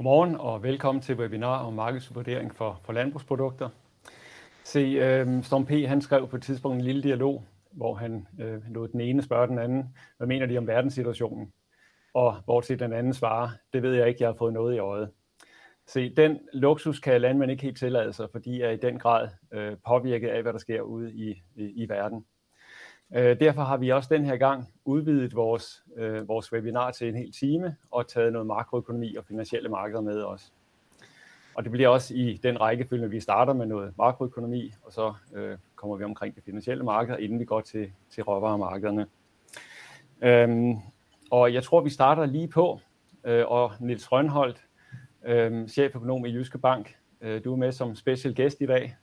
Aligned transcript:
Godmorgen 0.00 0.36
og 0.36 0.62
velkommen 0.62 1.02
til 1.02 1.16
webinar 1.16 1.64
om 1.66 1.72
markedsvurdering 1.72 2.54
for, 2.54 2.80
for 2.84 2.92
landbrugsprodukter. 2.92 3.68
Se, 4.64 4.78
øh, 4.78 5.42
Storm 5.42 5.66
P. 5.66 5.70
han 5.70 6.00
skrev 6.00 6.28
på 6.28 6.36
et 6.36 6.42
tidspunkt 6.42 6.76
en 6.76 6.84
lille 6.84 7.02
dialog, 7.02 7.44
hvor 7.72 7.94
han 7.94 8.26
øh, 8.40 8.62
lod 8.70 8.88
den 8.88 9.00
ene 9.00 9.22
spørge 9.22 9.46
den 9.46 9.58
anden, 9.58 9.96
hvad 10.16 10.26
mener 10.26 10.46
de 10.46 10.58
om 10.58 10.66
verdenssituationen? 10.66 11.52
Og 12.14 12.36
bortset 12.46 12.80
den 12.80 12.92
anden 12.92 13.14
svarer, 13.14 13.48
det 13.72 13.82
ved 13.82 13.94
jeg 13.94 14.08
ikke, 14.08 14.22
jeg 14.22 14.28
har 14.28 14.34
fået 14.34 14.52
noget 14.52 14.74
i 14.74 14.78
øjet. 14.78 15.10
Se, 15.86 16.14
den 16.14 16.38
luksus 16.52 17.00
kan 17.00 17.20
landmænd 17.20 17.50
ikke 17.50 17.62
helt 17.62 17.78
tillade 17.78 18.12
sig, 18.12 18.28
fordi 18.32 18.50
de 18.50 18.62
er 18.62 18.70
i 18.70 18.76
den 18.76 18.98
grad 18.98 19.28
øh, 19.52 19.76
påvirket 19.86 20.28
af, 20.28 20.42
hvad 20.42 20.52
der 20.52 20.58
sker 20.58 20.80
ude 20.80 21.12
i, 21.12 21.42
i, 21.56 21.82
i 21.82 21.88
verden. 21.88 22.24
Øh, 23.14 23.40
derfor 23.40 23.62
har 23.62 23.76
vi 23.76 23.88
også 23.88 24.14
den 24.14 24.24
her 24.24 24.36
gang 24.36 24.68
udvidet 24.84 25.34
vores, 25.34 25.82
øh, 25.96 26.28
vores 26.28 26.52
webinar 26.52 26.90
til 26.90 27.08
en 27.08 27.14
hel 27.14 27.32
time 27.32 27.76
og 27.90 28.08
taget 28.08 28.32
noget 28.32 28.46
makroøkonomi 28.46 29.16
og 29.16 29.24
finansielle 29.24 29.68
markeder 29.68 30.00
med 30.00 30.22
os. 30.22 30.52
Og 31.54 31.64
det 31.64 31.72
bliver 31.72 31.88
også 31.88 32.14
i 32.14 32.40
den 32.42 32.60
rækkefølge, 32.60 33.04
at 33.04 33.10
vi 33.10 33.20
starter 33.20 33.52
med 33.52 33.66
noget 33.66 33.98
makroøkonomi, 33.98 34.74
og 34.82 34.92
så 34.92 35.14
øh, 35.34 35.58
kommer 35.76 35.96
vi 35.96 36.04
omkring 36.04 36.36
de 36.36 36.40
finansielle 36.40 36.84
markeder, 36.84 37.18
inden 37.18 37.38
vi 37.38 37.44
går 37.44 37.60
til, 37.60 37.92
til 38.10 38.22
råvaremarkederne. 38.22 39.06
Øhm, 40.22 40.76
og 41.30 41.54
jeg 41.54 41.62
tror, 41.62 41.80
vi 41.80 41.90
starter 41.90 42.26
lige 42.26 42.48
på, 42.48 42.80
øh, 43.24 43.44
og 43.46 43.72
Nils 43.80 44.12
Rønholdt, 44.12 44.64
øh, 45.24 45.68
cheføkonom 45.68 46.26
i 46.26 46.30
Jyske 46.30 46.58
Bank, 46.58 46.96
øh, 47.20 47.44
du 47.44 47.52
er 47.52 47.56
med 47.56 47.72
som 47.72 47.94
special 47.94 48.34
guest 48.34 48.60
i 48.60 48.66
dag. 48.66 48.96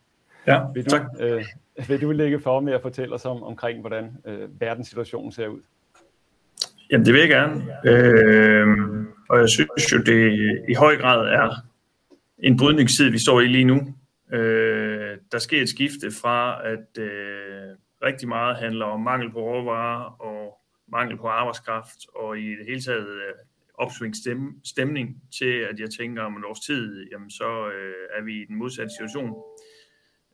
Ja, 0.47 0.61
vil 0.73 0.85
du, 0.85 0.89
tak. 0.89 1.01
Øh, 1.19 1.45
vil 1.87 2.01
du 2.01 2.11
lægge 2.11 2.39
for 2.39 2.59
med 2.59 2.73
at 2.73 2.81
fortælle 2.81 3.15
os 3.15 3.25
om, 3.25 3.43
omkring, 3.43 3.79
hvordan 3.79 4.17
øh, 4.25 4.61
verdenssituationen 4.61 5.31
ser 5.31 5.47
ud? 5.47 5.61
Jamen, 6.91 7.05
det 7.05 7.13
vil 7.13 7.19
jeg 7.19 7.29
gerne. 7.29 7.63
Øh, 7.85 8.67
og 9.29 9.39
jeg 9.39 9.49
synes 9.49 9.93
jo, 9.93 9.97
det 9.97 10.31
i 10.69 10.73
høj 10.73 10.97
grad 10.97 11.27
er 11.27 11.55
en 12.39 12.57
brydningstid, 12.57 13.09
vi 13.09 13.19
står 13.19 13.41
i 13.41 13.47
lige 13.47 13.63
nu. 13.63 13.95
Øh, 14.33 15.17
der 15.31 15.39
sker 15.39 15.61
et 15.61 15.69
skifte 15.69 16.11
fra, 16.21 16.67
at 16.67 17.03
øh, 17.03 17.75
rigtig 18.03 18.27
meget 18.27 18.57
handler 18.57 18.85
om 18.85 19.01
mangel 19.01 19.31
på 19.31 19.39
råvarer 19.39 20.21
og 20.21 20.61
mangel 20.87 21.17
på 21.17 21.27
arbejdskraft, 21.27 21.97
og 22.15 22.39
i 22.39 22.49
det 22.49 22.65
hele 22.67 22.81
taget 22.81 23.07
øh, 23.07 23.33
opsving 23.73 24.15
stemning 24.63 25.21
til, 25.39 25.53
at 25.71 25.79
jeg 25.79 25.89
tænker 25.99 26.21
om 26.23 26.37
et 26.37 26.45
års 26.45 26.59
tid, 26.59 27.07
jamen 27.11 27.29
så 27.29 27.67
øh, 27.67 28.17
er 28.17 28.23
vi 28.23 28.41
i 28.41 28.45
den 28.45 28.55
modsatte 28.55 28.93
situation 28.97 29.35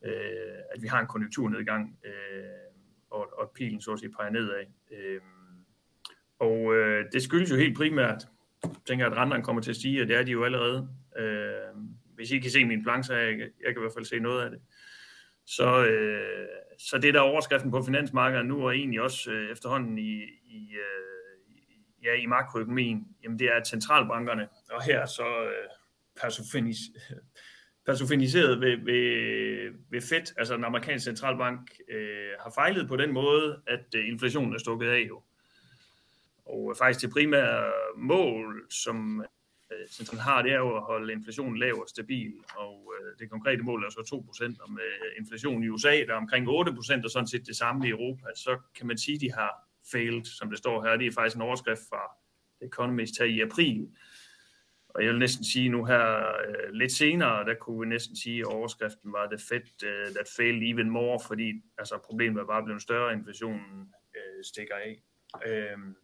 øh, 0.04 0.58
at 0.76 0.82
vi 0.82 0.88
har 0.88 1.00
en 1.00 1.08
konjunkturnedgang, 1.08 2.00
øh, 2.06 2.12
og, 3.10 3.40
og 3.40 3.52
pilen 3.56 3.82
så 3.82 3.94
at 3.94 4.00
sige 4.00 4.12
peger 4.12 4.30
nedad. 4.30 4.66
Øh, 4.92 5.22
og 6.40 6.76
øh, 6.76 7.06
det 7.14 7.24
skyldes 7.24 7.52
jo 7.52 7.56
helt 7.56 7.78
primært, 7.78 8.28
jeg 8.64 8.72
tænker 8.86 9.06
at 9.06 9.18
renterne 9.18 9.44
kommer 9.44 9.62
til 9.62 9.70
at 9.70 9.76
stige, 9.76 10.02
og 10.02 10.08
det 10.08 10.16
er 10.16 10.24
de 10.24 10.32
jo 10.32 10.44
allerede. 10.44 10.90
Øh, 11.18 11.76
hvis 12.16 12.32
I 12.32 12.40
kan 12.40 12.52
se 12.52 12.66
min 12.66 12.84
planche, 12.84 13.16
jeg, 13.16 13.40
jeg 13.40 13.50
kan 13.74 13.78
i 13.78 13.80
hvert 13.80 13.94
fald 13.94 14.06
se 14.06 14.20
noget 14.20 14.44
af 14.44 14.52
det. 14.52 14.60
Så, 15.46 15.86
øh, 15.86 16.48
så 16.80 16.98
det 16.98 17.14
der 17.14 17.20
overskriften 17.20 17.72
på 17.72 17.82
finansmarkedet 17.82 18.46
nu, 18.46 18.66
og 18.66 18.76
egentlig 18.76 19.02
også 19.02 19.32
øh, 19.32 19.52
efterhånden 19.52 19.98
i, 19.98 20.24
i, 20.46 20.72
øh, 20.74 21.56
ja, 22.04 22.14
i 22.14 22.26
makroøkonomien, 22.26 23.08
jamen 23.24 23.40
det 23.40 23.48
er 23.48 23.56
at 23.56 23.68
centralbankerne, 23.68 24.48
og 24.72 24.84
her 24.84 25.06
så 25.06 25.44
øh, 25.44 25.70
personificeret 27.86 28.62
ved, 28.62 28.78
ved, 28.78 29.72
ved 29.90 30.02
Fed, 30.02 30.38
altså 30.38 30.56
den 30.56 30.64
amerikanske 30.64 31.06
centralbank, 31.06 31.72
øh, 31.90 32.30
har 32.40 32.52
fejlet 32.56 32.88
på 32.88 32.96
den 32.96 33.14
måde, 33.14 33.62
at 33.68 33.86
øh, 33.96 34.08
inflationen 34.08 34.54
er 34.54 34.58
stukket 34.58 34.88
af 34.88 35.06
jo. 35.08 35.22
Og 36.46 36.72
øh, 36.72 36.78
faktisk 36.78 37.02
det 37.02 37.14
primære 37.14 37.72
mål, 37.98 38.66
som 38.70 39.26
øh, 39.72 39.88
centralen 39.90 40.22
har, 40.22 40.42
det 40.42 40.52
er 40.52 40.58
jo 40.58 40.76
at 40.76 40.84
holde 40.84 41.14
inflationen 41.14 41.58
lav 41.58 41.82
og 41.82 41.90
stabil. 41.90 42.34
Og 42.56 42.94
øh, 42.96 43.20
det 43.20 43.30
konkrete 43.30 43.64
mål 43.64 43.84
er 43.84 43.90
så 43.90 44.24
2%, 44.40 44.64
og 44.64 44.72
med 44.72 44.90
inflation 45.20 45.64
i 45.64 45.70
USA, 45.70 46.04
der 46.08 46.14
er 46.14 46.18
omkring 46.18 46.48
8%, 46.48 47.04
og 47.04 47.10
sådan 47.10 47.28
set 47.28 47.48
det 47.48 47.56
samme 47.56 47.88
i 47.88 47.90
Europa, 47.90 48.26
så 48.36 48.58
kan 48.76 48.88
man 48.88 48.98
sige, 48.98 49.16
at 49.16 49.22
de 49.22 49.32
har 49.32 49.52
failed, 49.92 50.26
som 50.26 50.50
det 50.50 50.58
står 50.58 50.84
her. 50.84 50.98
Det 50.98 51.08
er 51.08 51.12
faktisk 51.12 51.36
en 51.36 51.42
overskrift 51.42 51.82
fra 51.90 52.02
The 52.62 52.68
Economist 52.68 53.20
her 53.20 53.26
i 53.26 53.42
april, 53.42 53.88
og 54.94 55.04
jeg 55.04 55.12
vil 55.12 55.20
næsten 55.20 55.46
sige 55.46 55.70
nu 55.70 55.86
her 55.86 56.18
øh, 56.48 56.74
lidt 56.74 56.92
senere, 56.92 57.46
der 57.46 57.54
kunne 57.54 57.80
vi 57.80 57.86
næsten 57.86 58.16
sige, 58.16 58.40
at 58.40 58.46
overskriften 58.46 59.14
var 59.14 59.28
The 59.28 59.38
Fed 59.50 59.68
uh, 59.84 60.14
that 60.16 60.28
failed 60.38 60.74
even 60.74 60.90
more, 60.90 61.20
fordi 61.28 61.62
altså, 61.78 61.98
problemet 62.06 62.42
er 62.42 62.46
bare 62.46 62.64
blevet 62.64 62.82
større, 62.82 63.14
inflationen 63.14 63.94
øh, 64.16 64.44
stikker 64.44 64.76
af. 64.76 65.02
Øhm, 65.46 65.96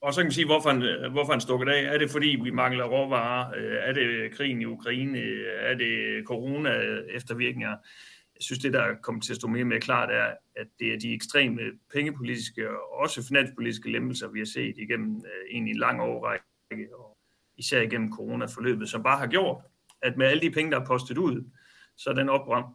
og 0.00 0.14
så 0.14 0.20
kan 0.20 0.26
man 0.26 0.32
sige, 0.32 0.46
hvorfor 0.46 0.70
han, 0.70 1.10
hvorfor 1.12 1.32
han 1.32 1.40
stukket 1.40 1.68
af. 1.68 1.82
Er 1.94 1.98
det 1.98 2.10
fordi, 2.10 2.38
vi 2.42 2.50
mangler 2.50 2.84
råvarer? 2.84 3.52
Øh, 3.56 3.76
er 3.88 3.92
det 3.92 4.32
krigen 4.32 4.62
i 4.62 4.64
Ukraine? 4.64 5.18
Øh, 5.18 5.46
er 5.58 5.74
det 5.74 6.24
corona 6.26 6.70
eftervirkninger? 7.10 7.76
Jeg 8.36 8.42
synes, 8.42 8.58
det 8.58 8.72
der 8.72 8.94
kommer 9.02 9.20
til 9.20 9.32
at 9.32 9.36
stå 9.36 9.48
mere 9.48 9.62
og 9.62 9.66
mere 9.66 9.80
klart 9.80 10.10
er, 10.10 10.34
at 10.56 10.66
det 10.78 10.94
er 10.94 10.98
de 10.98 11.14
ekstreme 11.14 11.60
pengepolitiske 11.92 12.70
og 12.70 12.92
også 12.92 13.26
finanspolitiske 13.28 13.92
lempelser, 13.92 14.28
vi 14.28 14.38
har 14.38 14.46
set 14.46 14.74
igennem 14.78 15.24
egentlig 15.50 15.70
en 15.70 15.78
lang 15.78 16.00
årrække. 16.00 16.44
Og 16.98 17.11
især 17.56 17.80
igennem 17.80 18.12
coronaforløbet, 18.12 18.88
som 18.88 19.02
bare 19.02 19.18
har 19.18 19.26
gjort, 19.26 19.64
at 20.02 20.16
med 20.16 20.26
alle 20.26 20.40
de 20.40 20.50
penge, 20.50 20.70
der 20.70 20.80
er 20.80 20.84
postet 20.84 21.18
ud, 21.18 21.50
så 21.96 22.12
den 22.12 22.28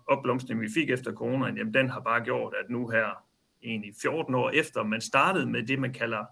opblomstring, 0.08 0.62
vi 0.62 0.70
fik 0.74 0.90
efter 0.90 1.14
corona, 1.14 1.46
jamen 1.46 1.74
den 1.74 1.90
har 1.90 2.00
bare 2.00 2.24
gjort, 2.24 2.54
at 2.64 2.70
nu 2.70 2.90
her, 2.90 3.24
egentlig 3.64 3.94
14 4.02 4.36
år 4.36 4.50
efter, 4.50 4.84
man 4.84 5.02
startede 5.02 5.46
med 5.46 5.64
det, 5.64 5.80
man 5.80 5.94
kalder 5.94 6.26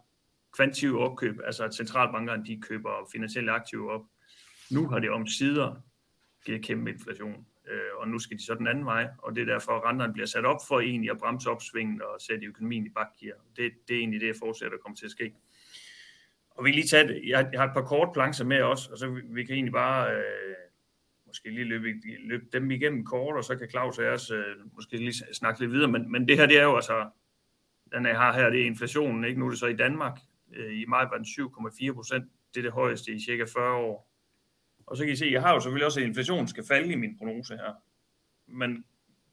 kvantitative 0.55 0.99
opkøb, 0.99 1.39
altså 1.45 1.63
at 1.63 1.75
centralbankerne 1.75 2.45
de 2.45 2.61
køber 2.61 3.09
finansielle 3.11 3.51
aktiver 3.51 3.91
op. 3.91 4.05
Nu 4.71 4.87
har 4.87 4.99
det 4.99 5.09
om 5.09 5.27
sider 5.27 5.75
givet 6.45 6.65
kæmpe 6.65 6.91
inflation, 6.91 7.45
øh, 7.71 7.79
og 7.97 8.07
nu 8.07 8.19
skal 8.19 8.37
de 8.37 8.45
så 8.45 8.53
den 8.53 8.67
anden 8.67 8.85
vej, 8.85 9.07
og 9.17 9.35
det 9.35 9.41
er 9.41 9.45
derfor, 9.45 9.71
at 9.71 9.83
renterne 9.83 10.13
bliver 10.13 10.25
sat 10.25 10.45
op 10.45 10.59
for 10.67 10.79
egentlig 10.79 11.11
at 11.11 11.17
bremse 11.17 11.49
opsvingen 11.49 12.01
og 12.01 12.21
sætte 12.21 12.45
økonomien 12.45 12.85
i 12.85 12.89
bakgear. 12.89 13.35
Det, 13.55 13.71
det 13.87 13.95
er 13.95 13.99
egentlig 13.99 14.21
det, 14.21 14.27
jeg 14.27 14.35
fortsætter 14.39 14.77
kommer 14.77 14.95
til 14.95 15.05
at 15.05 15.11
ske. 15.11 15.33
Og 16.55 16.65
vi 16.65 16.71
lige 16.71 16.87
tage. 16.87 17.29
Jeg, 17.29 17.49
jeg 17.51 17.59
har 17.59 17.67
et 17.67 17.73
par 17.73 17.85
kort 17.85 18.13
plancher 18.13 18.45
med 18.45 18.61
også, 18.61 18.91
og 18.91 18.97
så 18.97 19.09
vi, 19.09 19.21
vi 19.25 19.43
kan 19.43 19.55
egentlig 19.55 19.73
bare 19.73 20.15
øh, 20.15 20.55
måske 21.27 21.49
lige 21.49 21.63
løbe, 21.63 22.01
løbe 22.19 22.45
dem 22.53 22.71
igennem 22.71 23.05
kort, 23.05 23.35
og 23.35 23.43
så 23.43 23.55
kan 23.55 23.69
Claus 23.69 23.99
og 23.99 24.05
os 24.05 24.31
øh, 24.31 24.43
måske 24.73 24.97
lige 24.97 25.13
snakke 25.33 25.59
lidt 25.59 25.71
videre. 25.71 25.91
Men, 25.91 26.11
men 26.11 26.27
det 26.27 26.37
her, 26.37 26.45
det 26.45 26.59
er 26.59 26.63
jo 26.63 26.75
altså, 26.75 27.09
den 27.93 28.05
jeg 28.05 28.17
har 28.17 28.33
her, 28.33 28.49
det 28.49 28.61
er 28.61 28.65
inflationen, 28.65 29.25
ikke? 29.25 29.39
Nu 29.39 29.45
er 29.45 29.49
det 29.49 29.59
så 29.59 29.67
i 29.67 29.75
Danmark. 29.75 30.19
Øh, 30.53 30.81
I 30.81 30.85
maj 30.85 31.03
var 31.03 31.17
den 31.17 31.25
7,4 31.25 31.93
procent. 31.93 32.25
Det 32.53 32.59
er 32.59 32.63
det 32.63 32.71
højeste 32.71 33.11
i 33.11 33.19
cirka 33.19 33.45
40 33.53 33.75
år. 33.75 34.11
Og 34.87 34.97
så 34.97 35.03
kan 35.03 35.13
I 35.13 35.15
se, 35.15 35.29
jeg 35.31 35.41
har 35.41 35.53
jo 35.53 35.59
selvfølgelig 35.59 35.85
også, 35.85 35.99
at 35.99 36.05
inflationen 36.05 36.47
skal 36.47 36.65
falde 36.67 36.93
i 36.93 36.95
min 36.95 37.17
prognose 37.17 37.55
her. 37.55 37.73
Men 38.47 38.85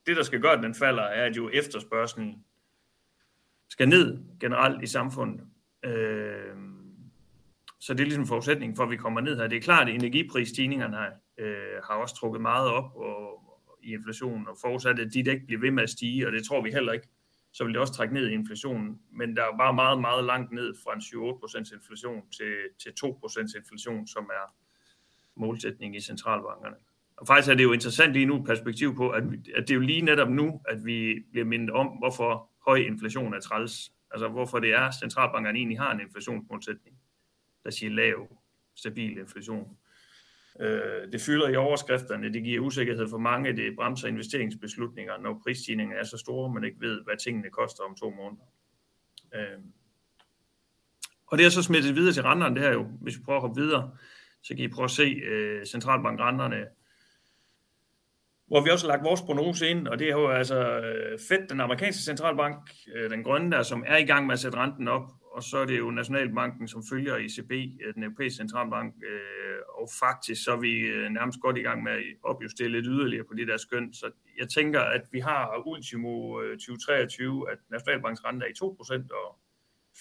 det, 0.07 0.17
der 0.17 0.23
skal 0.23 0.41
gøre, 0.41 0.53
at 0.53 0.63
den 0.63 0.75
falder, 0.75 1.03
er, 1.03 1.25
at 1.25 1.37
jo 1.37 1.51
efterspørgselen 1.53 2.45
skal 3.69 3.89
ned 3.89 4.19
generelt 4.41 4.83
i 4.83 4.87
samfundet. 4.87 5.47
Øh, 5.83 6.57
så 7.85 7.95
det 7.95 8.01
er 8.01 8.05
ligesom 8.05 8.27
forudsætningen 8.27 8.77
for, 8.77 8.83
at 8.85 8.91
vi 8.91 8.97
kommer 8.97 9.21
ned 9.21 9.37
her. 9.37 9.47
Det 9.47 9.57
er 9.57 9.61
klart, 9.61 9.89
at 9.89 9.95
energiprisstigningerne 9.95 10.97
har, 10.97 11.13
øh, 11.39 11.83
har 11.85 11.95
også 11.95 12.15
trukket 12.15 12.41
meget 12.41 12.69
op 12.69 12.97
og, 12.97 13.17
og, 13.69 13.79
i 13.83 13.93
inflationen, 13.93 14.49
og 14.49 14.57
forudsat, 14.61 14.99
at 14.99 15.15
de 15.15 15.19
ikke 15.19 15.47
bliver 15.47 15.61
ved 15.61 15.71
med 15.71 15.83
at 15.83 15.91
stige, 15.91 16.27
og 16.27 16.33
det 16.33 16.45
tror 16.45 16.63
vi 16.63 16.71
heller 16.73 16.93
ikke, 16.93 17.09
så 17.53 17.65
vil 17.65 17.73
det 17.73 17.81
også 17.81 17.93
trække 17.93 18.15
ned 18.15 18.29
i 18.29 18.33
inflationen. 18.33 19.01
Men 19.13 19.37
der 19.37 19.43
er 19.43 19.57
bare 19.59 19.75
meget, 19.75 20.01
meget 20.01 20.25
langt 20.25 20.53
ned 20.53 20.75
fra 20.85 20.95
en 20.95 21.01
7-8% 21.01 21.75
inflation 21.75 22.23
til, 22.31 22.55
til 22.83 22.91
2% 23.05 23.59
inflation, 23.59 24.07
som 24.07 24.25
er 24.25 24.55
målsætningen 25.37 25.95
i 25.95 26.01
centralbankerne. 26.01 26.77
Og 27.17 27.27
faktisk 27.27 27.51
er 27.51 27.55
det 27.55 27.65
jo 27.65 27.73
interessant 27.73 28.13
lige 28.13 28.27
nu 28.27 28.43
perspektiv 28.43 28.97
på, 28.97 29.11
at, 29.11 29.23
at 29.55 29.69
det 29.69 29.71
er 29.71 29.75
jo 29.75 29.81
lige 29.81 30.03
netop 30.03 30.31
nu, 30.31 30.61
at 30.69 30.85
vi 30.85 31.25
bliver 31.31 31.47
mindet 31.47 31.71
om, 31.71 31.87
hvorfor 31.87 32.51
høj 32.67 32.77
inflation 32.77 33.35
er 33.35 33.41
træls. 33.41 33.93
Altså 34.11 34.29
hvorfor 34.29 34.59
det 34.59 34.71
er, 34.75 34.81
at 34.81 34.95
centralbankerne 34.95 35.59
egentlig 35.59 35.79
har 35.79 35.93
en 35.93 36.01
inflationsmålsætning 36.01 36.92
der 37.65 37.71
siger 37.71 37.91
lav, 37.91 38.37
stabil 38.75 39.19
inflation. 39.19 39.77
Øh, 40.61 41.13
det 41.13 41.21
fylder 41.21 41.49
i 41.49 41.57
overskrifterne, 41.57 42.33
det 42.33 42.43
giver 42.43 42.61
usikkerhed 42.61 43.09
for 43.09 43.19
mange, 43.19 43.57
det 43.57 43.77
bremser 43.77 44.09
investeringsbeslutninger, 44.09 45.19
når 45.19 45.41
prisstigningen 45.43 45.97
er 45.97 46.05
så 46.05 46.17
store, 46.17 46.53
man 46.53 46.65
ikke 46.65 46.81
ved, 46.81 47.05
hvad 47.05 47.17
tingene 47.17 47.51
koster 47.51 47.83
om 47.85 47.95
to 47.95 48.11
måneder. 48.11 48.45
Øh, 49.35 49.61
og 51.27 51.39
det 51.39 51.47
er 51.47 51.51
så 51.51 51.63
smittet 51.63 51.97
videre 51.97 52.13
til 52.13 52.23
renterne, 52.23 52.55
det 52.55 52.63
her 52.63 52.73
jo, 52.73 52.83
hvis 52.83 53.19
vi 53.19 53.23
prøver 53.25 53.37
at 53.37 53.43
hoppe 53.43 53.61
videre, 53.61 53.97
så 54.43 54.55
kan 54.55 54.65
I 54.65 54.69
prøve 54.69 54.85
at 54.85 54.91
se 54.91 55.03
øh, 55.03 55.67
centralbankrenterne, 55.67 56.67
hvor 58.47 58.65
vi 58.65 58.71
også 58.71 58.87
har 58.87 58.97
lagt 58.97 59.05
vores 59.05 59.23
prognose 59.23 59.69
ind, 59.69 59.89
og 59.89 59.99
det 59.99 60.07
er 60.07 60.13
jo 60.13 60.29
altså 60.29 60.81
øh, 60.81 61.19
Fed, 61.29 61.49
den 61.49 61.61
amerikanske 61.61 62.03
centralbank, 62.03 62.57
øh, 62.95 63.11
den 63.11 63.25
grønne 63.25 63.51
der, 63.51 63.63
som 63.63 63.85
er 63.87 63.97
i 63.97 64.05
gang 64.05 64.27
med 64.27 64.33
at 64.33 64.39
sætte 64.39 64.59
renten 64.59 64.89
op, 64.89 65.11
og 65.33 65.43
så 65.43 65.59
er 65.59 65.65
det 65.65 65.79
jo 65.79 65.91
Nationalbanken, 65.91 66.69
som 66.69 66.83
følger 66.91 67.17
ECB, 67.17 67.53
øh, 67.85 67.95
den 67.95 68.03
europæiske 68.03 68.37
centralbank, 68.37 68.95
øh, 69.11 69.59
og 69.69 69.89
faktisk 70.01 70.45
så 70.45 70.53
er 70.53 70.61
vi 70.61 70.79
øh, 70.79 71.11
nærmest 71.11 71.41
godt 71.41 71.59
i 71.59 71.61
gang 71.61 71.83
med 71.83 71.93
at 71.93 72.03
opjustere 72.23 72.69
lidt 72.69 72.87
yderligere 72.87 73.25
på 73.25 73.35
det 73.35 73.49
der 73.49 73.57
skøn. 73.57 73.93
Så 73.93 74.11
jeg 74.39 74.49
tænker, 74.49 74.81
at 74.81 75.03
vi 75.13 75.21
har 75.21 75.63
ultimo 75.67 76.41
øh, 76.41 76.59
2023, 76.59 77.51
at 77.51 77.59
Nationalbankens 77.71 78.25
rente 78.25 78.47
er 78.47 78.51
i 78.51 78.99
2%, 79.01 79.15
og 79.27 79.39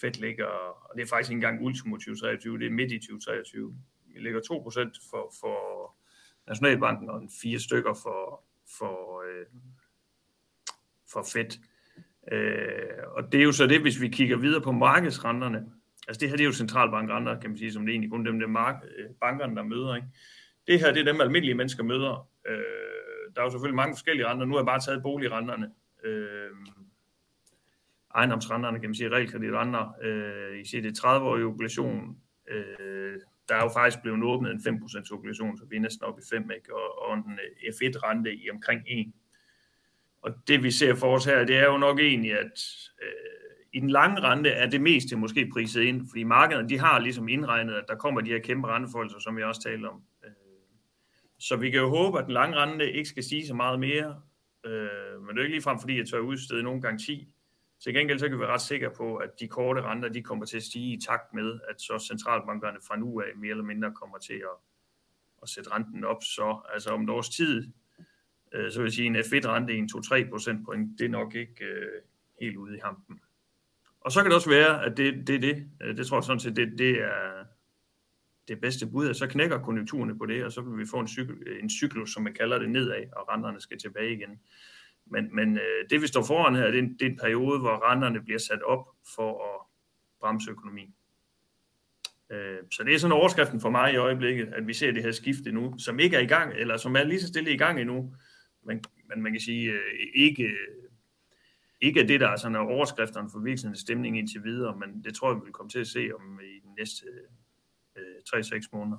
Fed 0.01 0.11
ligger, 0.11 0.45
og 0.45 0.95
det 0.95 1.03
er 1.03 1.07
faktisk 1.07 1.31
ikke 1.31 1.37
engang 1.37 1.65
ultimo 1.65 1.95
2023, 1.95 2.59
det 2.59 2.67
er 2.67 2.71
midt 2.71 2.91
i 2.91 2.99
2023, 2.99 3.75
vi 4.07 4.19
ligger 4.19 4.39
2% 4.39 5.09
for, 5.09 5.33
for 5.41 5.57
Nationalbanken 6.47 7.09
og 7.09 7.17
en 7.17 7.31
fire 7.41 7.59
stykker 7.59 7.93
for, 7.93 8.43
for, 8.77 9.21
øh, 9.21 9.45
for 11.11 11.23
Fed. 11.33 11.59
Øh, 12.31 13.03
og 13.07 13.31
det 13.31 13.39
er 13.39 13.43
jo 13.43 13.51
så 13.51 13.67
det, 13.67 13.81
hvis 13.81 14.01
vi 14.01 14.07
kigger 14.07 14.37
videre 14.37 14.61
på 14.61 14.71
markedsrenterne. 14.71 15.65
Altså 16.07 16.19
det 16.19 16.29
her 16.29 16.35
det 16.37 16.43
er 16.43 16.47
jo 16.47 16.53
centralbankrenter, 16.53 17.39
kan 17.39 17.49
man 17.49 17.57
sige, 17.57 17.73
som 17.73 17.85
det 17.85 17.91
er 17.91 17.93
egentlig 17.93 18.11
kun 18.11 18.25
dem, 18.25 18.39
der 18.39 18.47
mark- 18.47 18.83
øh, 18.97 19.09
bankerne, 19.21 19.55
der 19.55 19.63
møder. 19.63 19.95
Ikke? 19.95 20.07
Det 20.67 20.79
her 20.79 20.93
det 20.93 21.07
er 21.07 21.11
dem, 21.11 21.21
almindelige 21.21 21.55
mennesker 21.55 21.83
møder. 21.83 22.29
Øh, 22.47 22.55
der 23.35 23.41
er 23.41 23.45
jo 23.45 23.51
selvfølgelig 23.51 23.75
mange 23.75 23.95
forskellige 23.95 24.27
renter. 24.27 24.45
Nu 24.45 24.53
har 24.53 24.59
jeg 24.59 24.65
bare 24.65 24.79
taget 24.79 25.03
boligrenterne. 25.03 25.71
Øh, 26.03 26.49
ejendomsrenterne, 28.15 28.79
kan 28.79 28.89
man 28.89 28.95
sige, 28.95 29.09
realkreditrenter. 29.09 29.95
Øh, 30.01 30.61
I 30.61 30.65
siger, 30.65 30.81
det 30.81 30.99
30-årige 30.99 31.45
obligation. 31.45 32.17
Øh, 32.49 33.19
der 33.49 33.55
er 33.55 33.63
jo 33.63 33.69
faktisk 33.69 34.01
blevet 34.01 34.23
åbnet 34.23 34.51
en 34.51 34.59
5% 34.59 35.13
obligation, 35.13 35.57
så 35.57 35.65
vi 35.69 35.75
er 35.75 35.79
næsten 35.79 36.03
oppe 36.03 36.21
i 36.21 36.25
5, 36.35 36.51
ikke? 36.51 36.75
Og, 36.75 37.01
og 37.01 37.13
en 37.17 37.39
øh, 37.43 37.73
F1-rente 37.73 38.35
i 38.35 38.49
omkring 38.49 38.81
1. 38.87 39.11
Og 40.21 40.31
det 40.47 40.63
vi 40.63 40.71
ser 40.71 40.95
for 40.95 41.15
os 41.15 41.25
her, 41.25 41.45
det 41.45 41.57
er 41.57 41.65
jo 41.65 41.77
nok 41.77 41.99
egentlig, 41.99 42.39
at 42.39 42.65
øh, 43.01 43.31
i 43.73 43.79
den 43.79 43.89
lange 43.89 44.21
rente 44.21 44.49
er 44.49 44.69
det 44.69 44.81
meste 44.81 45.15
måske 45.15 45.49
priset 45.53 45.81
ind, 45.81 46.07
fordi 46.09 46.23
markederne 46.23 46.69
de 46.69 46.79
har 46.79 46.99
ligesom 46.99 47.27
indregnet, 47.27 47.73
at 47.73 47.85
der 47.87 47.95
kommer 47.95 48.21
de 48.21 48.29
her 48.29 48.39
kæmpe 48.39 48.67
renteforholdelser, 48.67 49.19
som 49.19 49.37
vi 49.37 49.43
også 49.43 49.61
talte 49.61 49.85
om. 49.85 50.01
Øh, 50.25 50.31
så 51.39 51.55
vi 51.55 51.71
kan 51.71 51.79
jo 51.79 51.89
håbe, 51.89 52.19
at 52.19 52.25
den 52.25 52.33
lange 52.33 52.57
rente 52.57 52.91
ikke 52.91 53.09
skal 53.09 53.23
stige 53.23 53.47
så 53.47 53.53
meget 53.53 53.79
mere, 53.79 54.21
øh, 54.65 55.21
men 55.21 55.29
det 55.29 55.37
er 55.37 55.43
ikke 55.43 55.55
ligefrem, 55.55 55.79
fordi 55.79 55.97
jeg 55.97 56.07
tør 56.07 56.19
udstede 56.19 56.63
nogen 56.63 56.81
garanti. 56.81 57.27
Til 57.83 57.93
gengæld 57.93 58.19
så 58.19 58.29
kan 58.29 58.37
vi 58.37 58.41
være 58.41 58.53
ret 58.53 58.61
sikre 58.61 58.89
på, 58.97 59.15
at 59.15 59.39
de 59.39 59.47
korte 59.47 59.81
renter 59.81 60.09
de 60.09 60.23
kommer 60.23 60.45
til 60.45 60.57
at 60.57 60.63
stige 60.63 60.93
i 60.93 61.01
takt 61.01 61.33
med, 61.33 61.59
at 61.69 61.81
så 61.81 62.05
centralbankerne 62.07 62.77
fra 62.87 62.95
nu 62.95 63.21
af 63.21 63.27
mere 63.35 63.51
eller 63.51 63.63
mindre 63.63 63.93
kommer 63.93 64.17
til 64.17 64.33
at, 64.33 64.57
at 65.41 65.49
sætte 65.49 65.71
renten 65.71 66.03
op. 66.03 66.23
Så 66.23 66.61
altså 66.73 66.89
om 66.89 67.03
et 67.03 67.09
års 67.09 67.29
tid, 67.29 67.71
øh, 68.53 68.71
så 68.71 68.79
vil 68.79 68.85
jeg 68.85 68.93
sige, 68.93 69.07
en 69.07 69.15
F1-rente 69.15 69.73
i 69.73 69.77
en 69.77 69.89
2-3 69.95 70.29
procentpoint, 70.29 70.99
det 70.99 71.05
er 71.05 71.09
nok 71.09 71.35
ikke 71.35 71.65
øh, 71.65 72.01
helt 72.41 72.57
ude 72.57 72.77
i 72.77 72.79
hampen. 72.83 73.19
Og 74.01 74.11
så 74.11 74.21
kan 74.21 74.25
det 74.25 74.35
også 74.35 74.49
være, 74.49 74.85
at 74.85 74.97
det, 74.97 75.27
det 75.27 75.35
er 75.35 75.39
det. 75.39 75.69
det. 75.79 75.97
det 75.97 76.07
tror 76.07 76.17
jeg 76.17 76.23
sådan 76.23 76.39
set, 76.39 76.55
det, 76.55 76.73
det 76.77 77.01
er 77.01 77.45
det 78.47 78.61
bedste 78.61 78.87
bud, 78.87 79.09
at 79.09 79.15
så 79.15 79.27
knækker 79.27 79.59
konjunkturerne 79.59 80.17
på 80.17 80.25
det, 80.25 80.45
og 80.45 80.51
så 80.51 80.61
vil 80.61 80.79
vi 80.79 80.85
få 80.85 80.99
en, 80.99 81.07
cykel, 81.07 81.35
en 81.61 81.69
cyklus, 81.69 82.13
som 82.13 82.23
man 82.23 82.33
kalder 82.33 82.59
det, 82.59 82.69
nedad, 82.69 83.03
og 83.15 83.29
renterne 83.29 83.61
skal 83.61 83.77
tilbage 83.77 84.13
igen. 84.13 84.39
Men, 85.05 85.35
men 85.35 85.57
øh, 85.57 85.89
det 85.89 86.01
vi 86.01 86.07
står 86.07 86.23
foran 86.23 86.55
her, 86.55 86.65
det 86.65 86.75
er, 86.75 86.83
en, 86.83 86.93
det 86.93 87.01
er 87.01 87.09
en 87.09 87.17
periode, 87.17 87.59
hvor 87.59 87.91
renterne 87.91 88.23
bliver 88.23 88.39
sat 88.39 88.61
op 88.61 88.87
for 89.15 89.31
at 89.31 89.67
bremse 90.19 90.51
økonomien. 90.51 90.93
Øh, 92.31 92.57
så 92.71 92.83
det 92.83 92.95
er 92.95 92.99
sådan 92.99 93.11
overskriften 93.11 93.61
for 93.61 93.69
mig 93.69 93.93
i 93.93 93.97
øjeblikket, 93.97 94.47
at 94.47 94.67
vi 94.67 94.73
ser 94.73 94.91
det 94.91 95.03
her 95.03 95.11
skifte 95.11 95.51
nu, 95.51 95.75
som 95.77 95.99
ikke 95.99 96.15
er 96.15 96.21
i 96.21 96.25
gang, 96.25 96.53
eller 96.53 96.77
som 96.77 96.95
er 96.95 97.03
lige 97.03 97.21
så 97.21 97.27
stille 97.27 97.53
i 97.53 97.57
gang 97.57 97.79
endnu, 97.79 98.15
men, 98.63 98.83
man, 99.09 99.21
man 99.21 99.31
kan 99.31 99.41
sige, 99.41 99.71
øh, 99.71 99.79
ikke, 100.15 100.43
øh, 100.43 100.89
ikke 101.81 102.01
er 102.01 102.07
det, 102.07 102.19
der 102.19 102.27
er 102.27 102.35
sådan 102.35 102.55
overskrifterne 102.55 103.29
for 103.31 103.39
virksomhedens 103.39 103.79
stemning 103.79 104.17
indtil 104.17 104.43
videre, 104.43 104.75
men 104.77 105.03
det 105.03 105.15
tror 105.15 105.29
jeg, 105.29 105.35
vi 105.35 105.43
vil 105.43 105.53
komme 105.53 105.69
til 105.69 105.79
at 105.79 105.87
se 105.87 106.09
om 106.19 106.39
øh, 106.39 106.47
i 106.47 106.59
de 106.59 106.75
næste 106.77 107.05
øh, 107.95 108.39
3-6 108.39 108.69
måneder. 108.73 108.97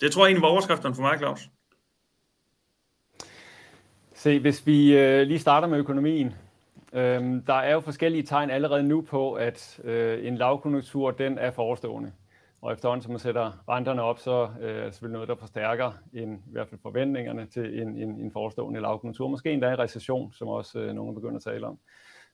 Det 0.00 0.12
tror 0.12 0.24
jeg 0.24 0.30
egentlig 0.30 0.42
var 0.42 0.48
overskrifterne 0.48 0.94
for 0.94 1.02
mig, 1.02 1.18
Claus. 1.18 1.50
Se, 4.14 4.40
hvis 4.40 4.66
vi 4.66 4.98
øh, 4.98 5.22
lige 5.22 5.38
starter 5.38 5.68
med 5.68 5.78
økonomien. 5.78 6.34
Øhm, 6.92 7.42
der 7.42 7.54
er 7.54 7.72
jo 7.72 7.80
forskellige 7.80 8.22
tegn 8.22 8.50
allerede 8.50 8.82
nu 8.82 9.00
på, 9.00 9.32
at 9.32 9.80
øh, 9.84 10.26
en 10.26 10.36
lavkonjunktur, 10.36 11.10
den 11.10 11.38
er 11.38 11.50
forestående. 11.50 12.12
Og 12.62 12.72
efterhånden, 12.72 13.02
som 13.02 13.12
man 13.12 13.18
sætter 13.18 13.64
renterne 13.68 14.02
op, 14.02 14.18
så 14.18 14.50
øh, 14.60 14.76
er 14.76 14.84
det 14.84 14.94
selvfølgelig 14.94 15.12
noget, 15.12 15.28
der 15.28 15.34
forstærker 15.34 15.92
en, 16.12 16.34
i 16.34 16.52
hvert 16.52 16.68
fald 16.68 16.80
forventningerne 16.80 17.46
til 17.46 17.80
en, 17.82 17.96
en, 17.96 18.20
en 18.20 18.30
forestående 18.32 18.80
lavkonjunktur. 18.80 19.28
Måske 19.28 19.52
endda 19.52 19.72
en 19.72 19.78
recession, 19.78 20.32
som 20.32 20.48
også 20.48 20.80
øh, 20.80 20.94
nogen 20.94 21.14
begynder 21.14 21.36
at 21.36 21.42
tale 21.42 21.66
om. 21.66 21.78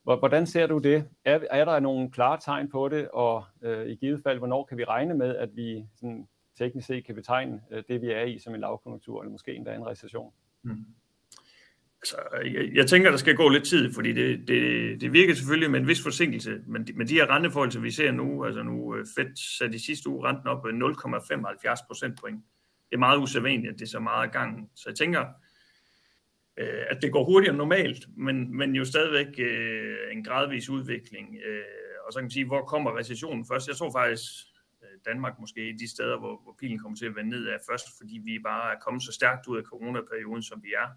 Hvordan 0.03 0.45
ser 0.45 0.67
du 0.67 0.77
det? 0.77 1.07
Er, 1.25 1.39
er 1.51 1.65
der 1.65 1.79
nogle 1.79 2.11
klare 2.11 2.37
tegn 2.41 2.69
på 2.69 2.89
det, 2.89 3.09
og 3.09 3.43
øh, 3.61 3.87
i 3.87 3.95
givet 3.95 4.21
fald, 4.23 4.37
hvornår 4.37 4.63
kan 4.63 4.77
vi 4.77 4.83
regne 4.83 5.13
med, 5.13 5.35
at 5.35 5.49
vi 5.55 5.85
sådan, 5.95 6.27
teknisk 6.57 6.87
set 6.87 7.05
kan 7.05 7.15
betegne 7.15 7.61
øh, 7.71 7.83
det, 7.87 8.01
vi 8.01 8.11
er 8.11 8.23
i, 8.23 8.39
som 8.39 8.55
en 8.55 8.61
lavkonjunktur, 8.61 9.21
eller 9.21 9.31
måske 9.31 9.55
endda 9.55 9.75
en 9.75 9.87
recession? 9.87 10.33
Mm. 10.63 10.85
Altså, 12.01 12.17
jeg, 12.45 12.69
jeg 12.73 12.87
tænker, 12.87 13.09
der 13.11 13.17
skal 13.17 13.35
gå 13.35 13.49
lidt 13.49 13.65
tid, 13.65 13.93
fordi 13.93 14.13
det, 14.13 14.47
det, 14.47 15.01
det 15.01 15.13
virker 15.13 15.33
selvfølgelig 15.33 15.71
med 15.71 15.79
en 15.79 15.87
vis 15.87 16.03
forsinkelse, 16.03 16.61
men 16.67 16.87
de, 16.87 16.93
men 16.93 17.07
de 17.07 17.13
her 17.13 17.29
renteforhold, 17.29 17.71
som 17.71 17.83
vi 17.83 17.91
ser 17.91 18.11
nu, 18.11 18.45
altså 18.45 18.63
nu 18.63 18.95
øh, 18.95 19.05
Fed 19.15 19.57
satte 19.57 19.75
i 19.75 19.79
sidste 19.79 20.09
uge 20.09 20.27
renten 20.27 20.47
op 20.47 20.67
øh, 20.67 20.73
0,75 20.73 21.87
procentpoint. 21.87 22.43
Det 22.89 22.95
er 22.95 22.99
meget 22.99 23.17
usædvanligt, 23.17 23.73
at 23.73 23.79
det 23.79 23.85
er 23.85 23.89
så 23.89 23.99
meget 23.99 24.27
af 24.27 24.31
gangen. 24.31 24.69
Så 24.75 24.89
jeg 24.89 24.95
tænker, 24.95 25.25
øh, 26.57 26.83
at 26.89 27.01
det 27.01 27.11
går 27.11 27.23
hurtigere 27.23 27.51
end 27.51 27.57
normalt, 27.57 28.07
men, 28.17 28.57
men 28.57 28.75
jo 28.75 28.85
stadigvæk 28.85 29.39
øh, 29.39 29.97
en 30.11 30.23
gradvis 30.23 30.69
udvikling. 30.69 31.37
Øh, 31.45 31.63
og 32.07 32.13
så 32.13 32.19
kan 32.19 32.23
man 32.23 32.31
sige, 32.31 32.45
hvor 32.45 32.61
kommer 32.61 32.97
recessionen 32.97 33.45
først? 33.45 33.67
Jeg 33.67 33.75
tror 33.75 33.91
faktisk, 33.91 34.31
Danmark 35.05 35.39
måske 35.39 35.75
de 35.79 35.89
steder, 35.89 36.19
hvor, 36.19 36.41
hvor 36.43 36.55
pilen 36.59 36.79
kommer 36.79 36.97
til 36.97 37.05
at 37.05 37.15
vende 37.15 37.29
nedad 37.29 37.59
først, 37.69 37.85
fordi 37.97 38.21
vi 38.23 38.39
bare 38.43 38.75
er 38.75 38.79
kommet 38.79 39.03
så 39.03 39.11
stærkt 39.11 39.47
ud 39.47 39.57
af 39.57 39.63
coronaperioden, 39.63 40.43
som 40.43 40.63
vi 40.63 40.73
er. 40.77 40.87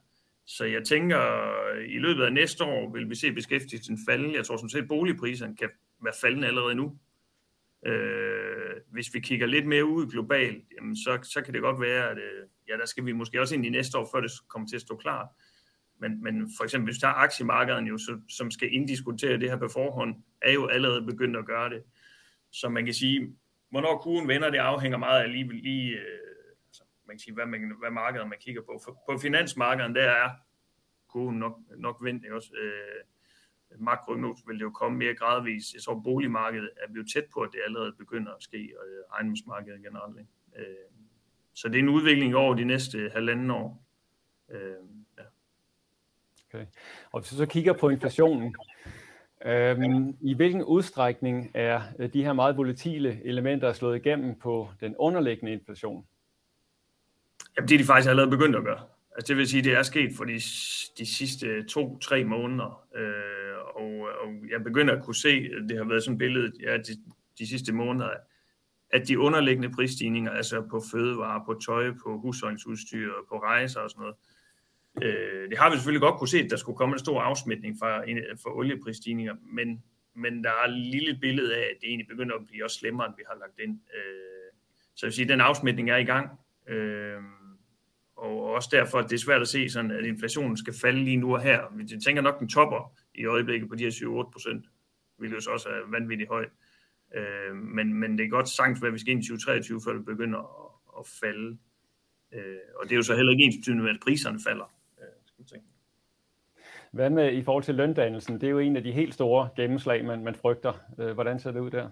Så 0.47 0.65
jeg 0.65 0.85
tænker, 0.85 1.19
i 1.81 1.99
løbet 1.99 2.23
af 2.23 2.33
næste 2.33 2.65
år 2.65 2.93
vil 2.93 3.11
vi 3.11 3.15
se 3.15 3.33
beskæftigelsen 3.33 3.99
falde. 4.09 4.35
Jeg 4.35 4.45
tror 4.45 4.57
som 4.57 4.69
set, 4.69 4.89
boligpriserne 4.89 5.57
kan 5.57 5.69
være 6.03 6.15
faldende 6.21 6.49
allerede 6.49 6.75
nu. 6.75 6.99
Øh, 7.87 8.77
hvis 8.91 9.15
vi 9.15 9.21
kigger 9.21 9.47
lidt 9.47 9.67
mere 9.67 9.85
ud 9.85 10.07
globalt, 10.07 10.65
jamen 10.77 10.97
så, 10.97 11.19
så 11.23 11.43
kan 11.43 11.55
det 11.55 11.63
godt 11.63 11.81
være, 11.81 12.11
at 12.11 12.19
øh, 12.19 12.49
ja, 12.69 12.77
der 12.77 12.87
skal 12.87 13.07
vi 13.07 13.13
måske 13.13 13.41
også 13.41 13.55
ind 13.55 13.67
i 13.67 13.71
næste 13.71 13.99
år, 13.99 14.09
før 14.13 14.21
det 14.21 14.31
kommer 14.49 14.69
til 14.69 14.77
at 14.77 14.83
stå 14.83 14.97
klart. 14.97 15.27
Men, 16.01 16.23
men 16.23 16.51
for 16.57 16.65
eksempel, 16.65 16.87
hvis 16.87 16.97
vi 16.97 17.01
tager 17.01 17.15
aktiemarkedet, 17.15 17.89
jo, 17.89 17.99
så, 17.99 18.21
som 18.29 18.51
skal 18.51 18.73
inddiskutere 18.73 19.39
det 19.39 19.51
her 19.51 19.57
på 19.57 19.69
forhånd, 19.69 20.15
er 20.43 20.53
jo 20.53 20.67
allerede 20.67 21.07
begyndt 21.07 21.37
at 21.37 21.47
gøre 21.47 21.71
det. 21.71 21.83
Så 22.51 22.69
man 22.69 22.85
kan 22.85 22.95
sige, 22.95 23.37
hvornår 23.71 23.99
kurven 23.99 24.29
vender, 24.29 24.51
det 24.51 24.59
afhænger 24.59 24.99
meget 24.99 25.23
af 25.23 25.33
lige, 25.33 25.63
lige 25.63 25.93
øh, 25.93 26.32
man 27.13 27.17
kan 27.17 27.25
sige, 27.25 27.35
hvad, 27.35 27.47
man, 27.47 27.73
hvad 27.79 27.91
markedet 27.91 28.29
man 28.29 28.39
kigger 28.41 28.63
på. 28.63 28.81
For, 28.85 29.03
på 29.09 29.19
finansmarkedet, 29.19 29.95
der 29.95 30.11
er 30.11 30.31
god 31.09 31.33
nok, 31.33 31.59
nok 31.77 31.97
vendt, 32.05 32.33
også? 32.33 32.51
Øh, 32.63 33.81
makroøkonomisk 33.81 34.49
vil 34.49 34.57
det 34.57 34.63
jo 34.63 34.71
komme 34.71 34.99
mere 34.99 35.15
gradvist. 35.15 35.75
Jeg 35.75 35.83
tror, 35.83 36.01
boligmarkedet 36.05 36.71
er 36.77 36.93
blevet 36.93 37.09
tæt 37.15 37.25
på, 37.35 37.41
at 37.41 37.51
det 37.53 37.61
allerede 37.67 37.93
begynder 37.99 38.33
at 38.33 38.43
ske, 38.43 38.75
og 38.79 38.87
øh, 38.89 39.05
ejendomsmarkedet 39.15 39.83
generelt. 39.83 40.19
Øh, 40.57 40.65
så 41.55 41.69
det 41.69 41.75
er 41.75 41.83
en 41.83 41.89
udvikling 41.89 42.37
over 42.37 42.55
de 42.55 42.65
næste 42.65 43.11
halvanden 43.13 43.51
år. 43.51 43.85
Øh, 44.51 44.75
ja. 45.19 45.25
Okay. 46.49 46.67
Og 47.13 47.21
hvis 47.21 47.33
vi 47.33 47.37
så 47.37 47.47
kigger 47.47 47.73
på 47.73 47.89
inflationen, 47.89 48.57
Øhm, 49.45 50.17
I 50.21 50.35
hvilken 50.35 50.65
udstrækning 50.65 51.51
er 51.55 51.81
øh, 51.99 52.13
de 52.13 52.25
her 52.25 52.33
meget 52.33 52.57
volatile 52.57 53.25
elementer 53.25 53.73
slået 53.73 53.97
igennem 53.97 54.39
på 54.39 54.69
den 54.81 54.97
underliggende 54.97 55.53
inflation? 55.53 56.07
Jamen, 57.57 57.69
det 57.69 57.75
er 57.75 57.79
de 57.79 57.85
faktisk 57.85 58.11
allerede 58.11 58.31
begyndt 58.31 58.57
at 58.57 58.65
gøre. 58.65 58.81
Altså, 59.17 59.29
det 59.29 59.37
vil 59.37 59.49
sige, 59.49 59.63
det 59.63 59.73
er 59.73 59.83
sket 59.83 60.11
for 60.17 60.25
de, 60.25 60.41
de 60.99 61.07
sidste 61.07 61.63
to-tre 61.63 62.25
måneder. 62.25 62.87
Øh, 62.97 63.59
og, 63.75 64.09
og 64.23 64.35
jeg 64.51 64.65
begynder 64.65 64.97
at 64.97 65.05
kunne 65.05 65.15
se, 65.15 65.49
det 65.69 65.77
har 65.77 65.85
været 65.85 66.03
sådan 66.03 66.15
et 66.15 66.19
billede 66.19 66.53
ja, 66.61 66.77
de, 66.77 66.93
de 67.39 67.47
sidste 67.49 67.73
måneder, 67.73 68.11
at 68.91 69.09
de 69.09 69.19
underliggende 69.19 69.71
prisstigninger, 69.71 70.31
altså 70.31 70.63
på 70.71 70.83
fødevarer, 70.93 71.45
på 71.45 71.61
tøj, 71.67 71.91
på 72.05 72.19
husholdningsudstyr, 72.19 73.13
på 73.29 73.39
rejser 73.39 73.81
og 73.81 73.91
sådan 73.91 74.01
noget, 74.01 74.17
øh, 75.03 75.51
det 75.51 75.59
har 75.59 75.71
vi 75.71 75.77
selvfølgelig 75.77 76.01
godt 76.01 76.19
kunne 76.19 76.29
se, 76.29 76.39
at 76.39 76.51
der 76.51 76.57
skulle 76.57 76.77
komme 76.77 76.93
en 76.93 76.99
stor 76.99 77.21
afsmitning 77.21 77.77
fra, 77.79 78.05
for 78.43 78.51
olieprisstigninger, 78.51 79.35
men, 79.43 79.83
men 80.15 80.45
der 80.45 80.51
er 80.51 80.69
et 80.69 80.79
lille 80.79 81.19
billede 81.21 81.57
af, 81.57 81.61
at 81.61 81.77
det 81.81 81.89
egentlig 81.89 82.09
begynder 82.09 82.35
at 82.35 82.47
blive 82.47 82.65
også 82.65 82.79
slemmere, 82.79 83.07
end 83.07 83.15
vi 83.17 83.23
har 83.29 83.39
lagt 83.39 83.59
ind. 83.59 83.81
Øh, 83.97 84.53
så 84.95 85.07
jeg 85.07 85.09
vil 85.09 85.15
sige, 85.15 85.25
at 85.25 85.29
den 85.29 85.41
afsmitning 85.41 85.91
er 85.91 85.97
i 85.97 86.05
gang. 86.05 86.31
Øh, 86.69 87.21
og 88.23 88.45
også 88.45 88.69
derfor, 88.73 88.99
at 88.99 89.11
det 89.11 89.17
er 89.17 89.21
svært 89.21 89.41
at 89.41 89.49
se, 89.49 89.69
sådan, 89.69 89.91
at 89.91 90.05
inflationen 90.05 90.57
skal 90.57 90.75
falde 90.81 91.05
lige 91.05 91.17
nu 91.17 91.35
og 91.35 91.43
her. 91.43 91.61
Vi 91.77 92.01
tænker 92.05 92.23
nok, 92.23 92.41
den 92.41 92.49
topper 92.49 92.93
i 93.15 93.25
øjeblikket 93.27 93.69
på 93.69 93.75
de 93.75 93.85
her 93.85 93.91
7-8 93.91 94.31
procent, 94.31 94.67
hvilket 95.17 95.37
jo 95.37 95.41
så 95.41 95.51
også 95.51 95.69
er 95.69 95.91
vanvittigt 95.91 96.31
højt. 96.31 96.49
Øh, 97.15 97.57
men, 97.57 97.95
men 97.95 98.19
det 98.19 98.25
er 98.25 98.29
godt 98.29 98.49
sagtens, 98.49 98.83
at 98.85 98.93
vi 98.93 98.99
skal 98.99 99.13
ind 99.13 99.25
i 99.25 99.27
2023, 99.27 99.81
før 99.85 99.93
det 99.93 100.05
begynder 100.05 100.39
at, 100.39 101.01
at 101.01 101.07
falde. 101.21 101.59
Øh, 102.33 102.57
og 102.77 102.85
det 102.85 102.93
er 102.93 102.97
jo 102.97 103.03
så 103.03 103.17
heller 103.17 103.33
ikke 103.33 103.45
ens 103.45 103.57
betydende 103.57 103.85
med, 103.85 103.91
at 103.91 104.01
priserne 104.03 104.39
falder. 104.47 104.75
Øh, 105.01 105.07
skal 105.27 105.45
tænke. 105.45 105.67
Hvad 106.93 107.11
med 107.11 107.33
i 107.33 107.43
forhold 107.43 107.65
til 107.65 107.75
løndannelsen? 107.75 108.41
Det 108.41 108.47
er 108.47 108.51
jo 108.51 108.59
en 108.59 108.77
af 108.77 108.83
de 108.83 108.93
helt 108.93 109.15
store 109.15 109.49
gennemslag, 109.57 110.05
man, 110.05 110.25
man 110.25 110.35
frygter. 110.35 110.73
Øh, 110.99 111.13
hvordan 111.13 111.39
ser 111.39 111.53
det 111.53 111.61
ud 111.61 111.71
der? 111.71 111.89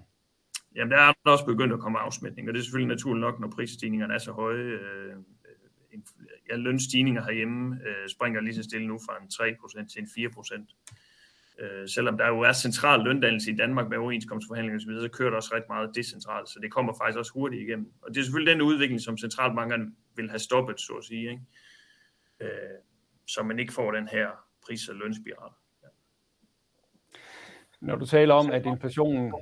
Jamen, 0.76 0.90
der 0.90 0.98
er 0.98 1.12
også 1.24 1.46
begyndt 1.46 1.72
at 1.72 1.80
komme 1.80 1.98
afsmitning, 1.98 2.48
og 2.48 2.54
det 2.54 2.60
er 2.60 2.64
selvfølgelig 2.64 2.94
naturligt 2.94 3.20
nok, 3.20 3.40
når 3.40 3.48
prisstigningerne 3.48 4.14
er 4.14 4.18
så 4.18 4.32
høje. 4.32 4.62
Øh, 4.62 5.14
ja, 6.50 6.56
lønstigninger 6.56 7.24
herhjemme 7.24 7.80
øh, 7.86 8.08
springer 8.08 8.40
lige 8.40 8.54
så 8.54 8.62
stille 8.62 8.86
nu 8.86 8.98
fra 8.98 9.22
en 9.22 9.28
3% 9.82 9.88
til 9.88 10.00
en 10.02 10.08
4%. 10.32 11.60
Øh, 11.60 11.88
selvom 11.88 12.18
der 12.18 12.28
jo 12.28 12.40
er 12.40 12.52
central 12.52 13.00
løndannelse 13.00 13.50
i 13.50 13.56
Danmark 13.56 13.88
med 13.88 13.98
overenskomstforhandlinger 13.98 14.78
osv., 14.78 15.00
så 15.00 15.08
kører 15.12 15.30
der 15.30 15.36
også 15.36 15.54
ret 15.54 15.68
meget 15.68 15.90
decentralt, 15.94 16.48
så 16.48 16.58
det 16.62 16.72
kommer 16.72 16.92
faktisk 17.02 17.18
også 17.18 17.32
hurtigt 17.32 17.62
igennem. 17.62 17.92
Og 18.02 18.14
det 18.14 18.20
er 18.20 18.24
selvfølgelig 18.24 18.52
den 18.54 18.62
udvikling, 18.62 19.00
som 19.00 19.18
centralbankerne 19.18 19.92
vil 20.16 20.30
have 20.30 20.38
stoppet, 20.38 20.80
så 20.80 20.92
at 20.92 21.04
sige, 21.04 21.30
ikke? 21.30 21.42
Øh, 22.40 22.78
så 23.26 23.42
man 23.42 23.58
ikke 23.58 23.72
får 23.72 23.92
den 23.92 24.08
her 24.08 24.28
pris- 24.66 24.88
og 24.88 24.94
lønspiral. 24.96 25.52
Ja. 25.82 25.88
Når 27.80 27.96
du 27.96 28.06
taler 28.06 28.34
om, 28.34 28.50
at 28.50 28.66
inflationen 28.66 29.32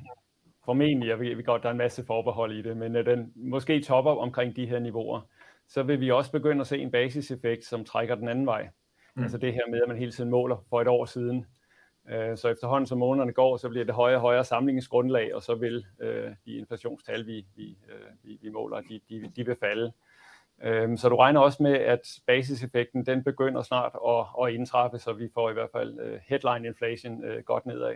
formentlig, 0.65 1.09
jeg 1.09 1.21
ved 1.21 1.45
godt, 1.45 1.63
der 1.63 1.69
er 1.69 1.73
en 1.73 1.79
masse 1.79 2.05
forbehold 2.05 2.53
i 2.53 2.63
det, 2.63 2.77
men 2.77 2.95
den 2.95 3.33
måske 3.37 3.81
topper 3.83 4.11
omkring 4.11 4.57
de 4.57 4.67
her 4.67 4.79
niveauer, 4.79 5.21
så 5.69 5.83
vil 5.83 6.01
vi 6.01 6.11
også 6.11 6.33
begynde 6.33 6.61
at 6.61 6.67
se 6.67 6.79
en 6.79 6.91
basiseffekt, 6.91 7.65
som 7.65 7.85
trækker 7.85 8.15
den 8.15 8.29
anden 8.29 8.47
vej. 8.47 8.69
Mm. 9.15 9.23
Altså 9.23 9.39
det 9.39 9.55
her 9.55 9.71
med, 9.71 9.83
at 9.83 9.89
man 9.89 9.97
hele 9.97 10.13
tiden 10.13 10.31
måler 10.31 10.65
for 10.69 10.81
et 10.81 10.89
år 10.89 11.05
siden. 11.05 11.47
Øh, 12.11 12.37
så 12.37 12.49
efterhånden 12.49 12.87
som 12.87 12.99
månederne 12.99 13.33
går, 13.33 13.57
så 13.57 13.69
bliver 13.69 13.85
det 13.85 13.95
højere 13.95 14.17
og 14.17 14.21
højere 14.21 14.45
samlingsgrundlag, 14.45 15.35
og 15.35 15.43
så 15.43 15.55
vil 15.55 15.87
øh, 16.01 16.31
de 16.45 16.57
inflationstal, 16.57 17.27
vi, 17.27 17.47
vi, 17.57 17.79
øh, 17.89 18.11
vi, 18.23 18.39
vi 18.43 18.49
måler, 18.51 18.81
de, 18.81 19.01
de, 19.09 19.33
de 19.37 19.47
vil 19.47 19.57
falde. 19.61 19.93
Så 20.97 21.09
du 21.09 21.17
regner 21.17 21.41
også 21.41 21.63
med, 21.63 21.73
at 21.73 22.01
basiseffekten 22.27 23.07
den 23.07 23.25
begynder 23.25 23.63
snart 23.63 23.93
at, 24.09 24.47
at 24.47 24.55
indtræffe, 24.55 24.99
så 24.99 25.13
vi 25.13 25.29
får 25.35 25.51
i 25.51 25.53
hvert 25.53 25.71
fald 25.73 26.21
headline 26.29 26.67
inflation 26.67 27.23
godt 27.45 27.67
nedad. 27.67 27.95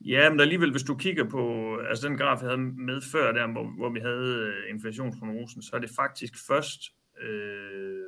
Ja, 0.00 0.30
men 0.30 0.40
alligevel, 0.40 0.70
hvis 0.70 0.82
du 0.82 0.96
kigger 0.96 1.24
på 1.24 1.76
altså 1.76 2.08
den 2.08 2.16
graf, 2.16 2.40
jeg 2.40 2.48
havde 2.48 2.60
med 2.60 3.00
før, 3.12 3.32
der, 3.32 3.46
hvor, 3.46 3.64
hvor 3.76 3.90
vi 3.90 4.00
havde 4.00 4.34
øh, 4.36 4.74
inflationsprognosen, 4.74 5.62
så 5.62 5.76
er 5.76 5.80
det 5.80 5.90
faktisk 5.96 6.34
først 6.46 6.80
øh, 7.22 8.04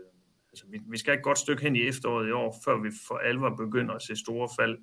altså, 0.53 0.65
vi, 0.69 0.81
vi 0.87 0.99
skal 0.99 1.15
et 1.15 1.23
godt 1.23 1.39
stykke 1.39 1.63
hen 1.63 1.77
i 1.77 1.83
efteråret 1.83 2.29
i 2.29 2.33
år, 2.33 2.57
før 2.65 2.83
vi 2.83 2.91
for 3.09 3.15
alvor 3.15 3.57
begynder 3.57 3.95
at 3.95 4.03
se 4.03 4.17
store 4.17 4.49
fald. 4.61 4.79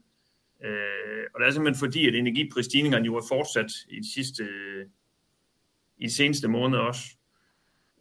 Øh, 0.63 1.25
og 1.33 1.39
det 1.39 1.47
er 1.47 1.51
simpelthen 1.51 1.79
fordi, 1.85 2.07
at 2.07 2.15
energiprisstigningerne 2.15 3.05
jo 3.05 3.15
er 3.15 3.25
fortsat 3.29 3.71
i 3.89 3.99
de 3.99 4.13
sidste, 4.13 4.43
i 5.97 6.05
de 6.05 6.13
seneste 6.13 6.47
måneder 6.47 6.81
også. 6.81 7.03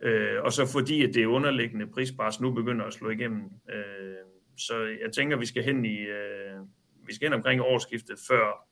Øh, 0.03 0.43
og 0.43 0.53
så 0.53 0.67
fordi, 0.67 1.05
at 1.05 1.15
det 1.15 1.25
underliggende 1.25 1.87
prispres 1.87 2.41
nu 2.41 2.55
begynder 2.55 2.85
at 2.85 2.93
slå 2.93 3.11
igennem. 3.11 3.45
Øh, 3.71 4.17
så 4.57 4.81
jeg 4.81 5.13
tænker, 5.13 5.37
vi 5.37 5.47
skal 5.47 5.65
hen 5.65 5.85
i, 5.85 5.99
øh, 5.99 6.61
vi 7.07 7.15
skal 7.15 7.27
hen 7.27 7.35
omkring 7.35 7.61
årsskiftet, 7.61 8.19
før 8.29 8.69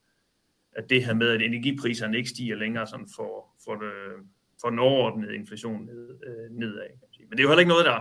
at 0.77 0.91
det 0.91 1.05
her 1.05 1.15
med, 1.15 1.29
at 1.29 1.43
energipriserne 1.43 2.17
ikke 2.17 2.29
stiger 2.29 2.57
længere 2.57 2.87
sådan 2.87 3.09
for, 3.17 3.47
for, 3.65 3.75
det, 3.75 3.93
for 4.61 4.71
den 4.71 4.79
overordnede 4.79 5.35
inflation 5.35 5.85
ned, 5.85 6.11
øh, 6.27 6.59
nedad. 6.59 6.89
Men 7.19 7.31
det 7.31 7.39
er 7.39 7.43
jo 7.43 7.49
heller 7.49 7.61
ikke 7.61 7.69
noget, 7.69 7.85
der 7.85 8.01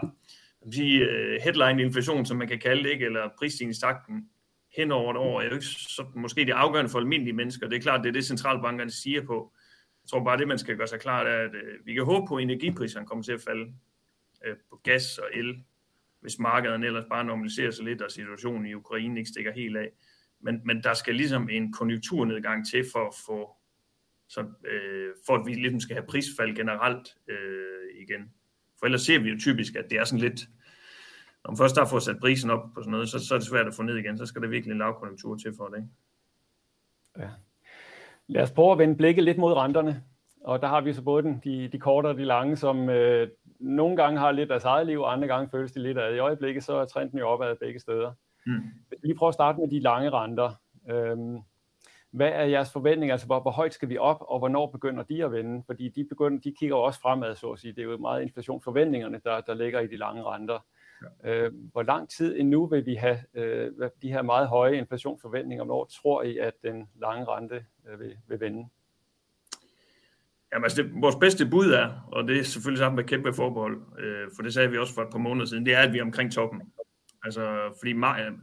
kan 0.63 0.71
sige, 0.71 1.09
øh, 1.09 1.41
headline-inflation, 1.43 2.25
som 2.25 2.37
man 2.37 2.47
kan 2.47 2.59
kalde 2.59 2.83
det, 2.83 2.89
ikke? 2.89 3.05
eller 3.05 3.29
prisstigningstakten 3.39 4.29
hen 4.75 4.91
over 4.91 5.11
et 5.11 5.17
år, 5.17 5.41
er 5.41 5.45
jo 5.45 5.53
ikke 5.53 5.65
så, 5.65 6.05
måske 6.15 6.45
det 6.45 6.51
afgørende 6.51 6.91
for 6.91 6.99
almindelige 6.99 7.33
mennesker. 7.33 7.67
Det 7.67 7.77
er 7.77 7.81
klart, 7.81 8.03
det 8.03 8.09
er 8.09 8.13
det, 8.13 8.25
centralbankerne 8.25 8.91
siger 8.91 9.21
på. 9.21 9.53
Jeg 10.03 10.09
tror 10.09 10.23
bare, 10.23 10.37
det 10.37 10.47
man 10.47 10.59
skal 10.59 10.77
gøre 10.77 10.87
sig 10.87 10.99
klart 10.99 11.27
er, 11.27 11.39
at 11.39 11.55
øh, 11.55 11.85
vi 11.85 11.93
kan 11.93 12.03
håbe 12.03 12.27
på, 12.27 12.35
at 12.35 12.43
energipriserne 12.43 13.07
kommer 13.07 13.23
til 13.23 13.31
at 13.31 13.41
falde 13.41 13.73
øh, 14.45 14.55
på 14.69 14.79
gas 14.83 15.17
og 15.17 15.27
el, 15.33 15.63
hvis 16.21 16.39
markederne 16.39 16.85
ellers 16.85 17.05
bare 17.09 17.23
normaliserer 17.23 17.71
sig 17.71 17.85
lidt, 17.85 18.01
og 18.01 18.11
situationen 18.11 18.65
i 18.65 18.73
Ukraine 18.73 19.19
ikke 19.19 19.29
stikker 19.29 19.51
helt 19.51 19.77
af. 19.77 19.89
Men, 20.45 20.61
men 20.65 20.83
der 20.83 20.93
skal 20.93 21.15
ligesom 21.15 21.49
en 21.49 21.73
konjunkturnedgang 21.73 22.67
til 22.67 22.85
for 22.93 23.07
at 23.07 23.13
få 23.25 23.55
så, 24.27 24.39
øh, 24.71 25.13
for 25.25 25.35
at 25.35 25.45
vi 25.45 25.53
ligesom 25.53 25.79
skal 25.79 25.95
have 25.95 26.07
prisfald 26.07 26.55
generelt 26.55 27.17
øh, 27.27 28.01
igen. 28.01 28.33
For 28.79 28.85
ellers 28.85 29.01
ser 29.01 29.19
vi 29.19 29.29
jo 29.29 29.39
typisk, 29.39 29.75
at 29.75 29.85
det 29.89 29.97
er 29.99 30.03
sådan 30.03 30.19
lidt, 30.19 30.41
når 31.43 31.51
man 31.51 31.57
først 31.57 31.77
har 31.77 31.85
fået 31.85 32.03
sat 32.03 32.19
prisen 32.19 32.49
op 32.49 32.63
på 32.73 32.81
sådan 32.81 32.91
noget, 32.91 33.09
så, 33.09 33.19
så 33.19 33.33
er 33.33 33.37
det 33.37 33.47
svært 33.47 33.67
at 33.67 33.73
få 33.73 33.83
ned 33.83 33.97
igen. 33.97 34.17
Så 34.17 34.25
skal 34.25 34.41
der 34.41 34.47
virkelig 34.47 34.71
en 34.71 34.77
lavkonjunktur 34.77 35.35
til 35.35 35.53
for 35.57 35.67
det. 35.67 35.77
Ikke? 35.77 35.89
Ja. 37.17 37.29
Lad 38.27 38.43
os 38.43 38.51
prøve 38.51 38.71
at 38.71 38.77
vende 38.77 38.95
blikket 38.95 39.23
lidt 39.23 39.37
mod 39.37 39.53
renterne. 39.53 40.03
Og 40.41 40.61
der 40.61 40.67
har 40.67 40.81
vi 40.81 40.93
så 40.93 41.01
både 41.01 41.23
den, 41.23 41.41
de, 41.43 41.67
de 41.71 41.79
korte 41.79 42.07
og 42.07 42.17
de 42.17 42.25
lange, 42.25 42.57
som 42.57 42.89
øh, 42.89 43.29
nogle 43.59 43.95
gange 43.95 44.19
har 44.19 44.31
lidt 44.31 44.51
af 44.51 44.53
deres 44.53 44.63
eget 44.63 44.87
liv, 44.87 45.01
og 45.01 45.13
andre 45.13 45.27
gange 45.27 45.49
føles 45.49 45.71
de 45.71 45.79
lidt 45.79 45.97
af. 45.97 46.15
I 46.15 46.19
øjeblikket 46.19 46.63
så 46.63 46.73
er 46.73 46.85
trenden 46.85 47.19
jo 47.19 47.27
opad 47.27 47.55
begge 47.55 47.79
steder. 47.79 48.13
Mm. 48.45 48.61
Vi 49.03 49.13
prøver 49.13 49.27
at 49.29 49.33
starte 49.33 49.59
med 49.59 49.67
de 49.67 49.79
lange 49.79 50.09
renter. 50.09 50.51
Øhm, 50.89 51.39
hvad 52.11 52.29
er 52.29 52.43
jeres 52.43 52.71
forventninger? 52.71 53.13
Altså, 53.13 53.27
hvor, 53.27 53.39
hvor 53.39 53.51
højt 53.51 53.73
skal 53.73 53.89
vi 53.89 53.97
op, 53.97 54.17
og 54.19 54.39
hvornår 54.39 54.71
begynder 54.71 55.03
de 55.03 55.23
at 55.23 55.31
vende? 55.31 55.63
Fordi 55.65 55.89
de, 55.89 56.05
begynder, 56.09 56.41
de 56.41 56.53
kigger 56.59 56.75
også 56.75 56.99
fremad, 56.99 57.35
så 57.35 57.51
at 57.51 57.59
sige. 57.59 57.73
Det 57.73 57.79
er 57.79 57.83
jo 57.83 57.97
meget 57.97 58.21
inflationsforventningerne, 58.21 59.21
der, 59.23 59.41
der 59.41 59.53
ligger 59.53 59.79
i 59.79 59.87
de 59.87 59.97
lange 59.97 60.23
renter. 60.23 60.65
Ja. 61.23 61.31
Øh, 61.31 61.51
hvor 61.71 61.83
lang 61.83 62.09
tid 62.09 62.39
endnu 62.39 62.65
vil 62.65 62.85
vi 62.85 62.95
have 62.95 63.17
øh, 63.33 63.71
de 64.01 64.11
her 64.11 64.21
meget 64.21 64.47
høje 64.47 64.77
inflationsforventninger? 64.77 65.65
Hvornår 65.65 65.85
tror 65.85 66.23
I, 66.23 66.37
at 66.37 66.53
den 66.63 66.89
lange 66.95 67.25
rente 67.25 67.65
øh, 67.89 67.99
vil, 67.99 68.17
vil 68.27 68.39
vende? 68.39 68.69
Jamen, 70.53 70.63
altså 70.63 70.83
det, 70.83 70.91
vores 71.01 71.15
bedste 71.15 71.45
bud 71.45 71.71
er, 71.71 72.07
og 72.11 72.27
det 72.27 72.39
er 72.39 72.43
selvfølgelig 72.43 72.79
sammen 72.79 72.95
med 72.95 73.03
kæmpe 73.03 73.33
forbehold, 73.33 73.81
øh, 73.99 74.27
for 74.35 74.43
det 74.43 74.53
sagde 74.53 74.71
vi 74.71 74.77
også 74.77 74.93
for 74.93 75.01
et 75.01 75.11
par 75.11 75.17
måneder 75.17 75.45
siden, 75.45 75.65
det 75.65 75.73
er, 75.73 75.79
at 75.79 75.93
vi 75.93 75.97
er 75.97 76.03
omkring 76.03 76.31
toppen. 76.31 76.61
Altså, 77.25 77.73
fordi 77.79 77.91
øh, 77.91 78.33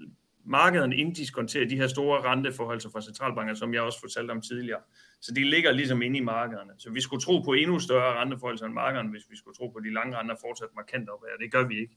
markederne 0.44 0.96
inddiskonterer 0.96 1.68
de 1.68 1.76
her 1.76 1.86
store 1.86 2.20
renteforhold 2.20 2.92
fra 2.92 3.00
centralbanker, 3.00 3.54
som 3.54 3.74
jeg 3.74 3.82
også 3.82 4.00
fortalte 4.00 4.30
om 4.30 4.40
tidligere. 4.40 4.80
Så 5.20 5.34
de 5.34 5.50
ligger 5.50 5.72
ligesom 5.72 6.02
inde 6.02 6.18
i 6.18 6.22
markederne. 6.22 6.72
Så 6.78 6.90
vi 6.90 7.00
skulle 7.00 7.22
tro 7.22 7.40
på 7.40 7.52
endnu 7.52 7.78
større 7.78 8.20
renteforhold 8.20 8.62
end 8.62 8.74
markederne, 8.74 9.10
hvis 9.10 9.30
vi 9.30 9.36
skulle 9.36 9.56
tro 9.56 9.68
på, 9.68 9.78
at 9.78 9.84
de 9.84 9.92
lange 9.92 10.16
renter 10.16 10.36
fortsat 10.40 10.68
markant 10.76 11.08
op, 11.08 11.22
og 11.22 11.28
det 11.40 11.52
gør 11.52 11.66
vi 11.66 11.78
ikke. 11.80 11.96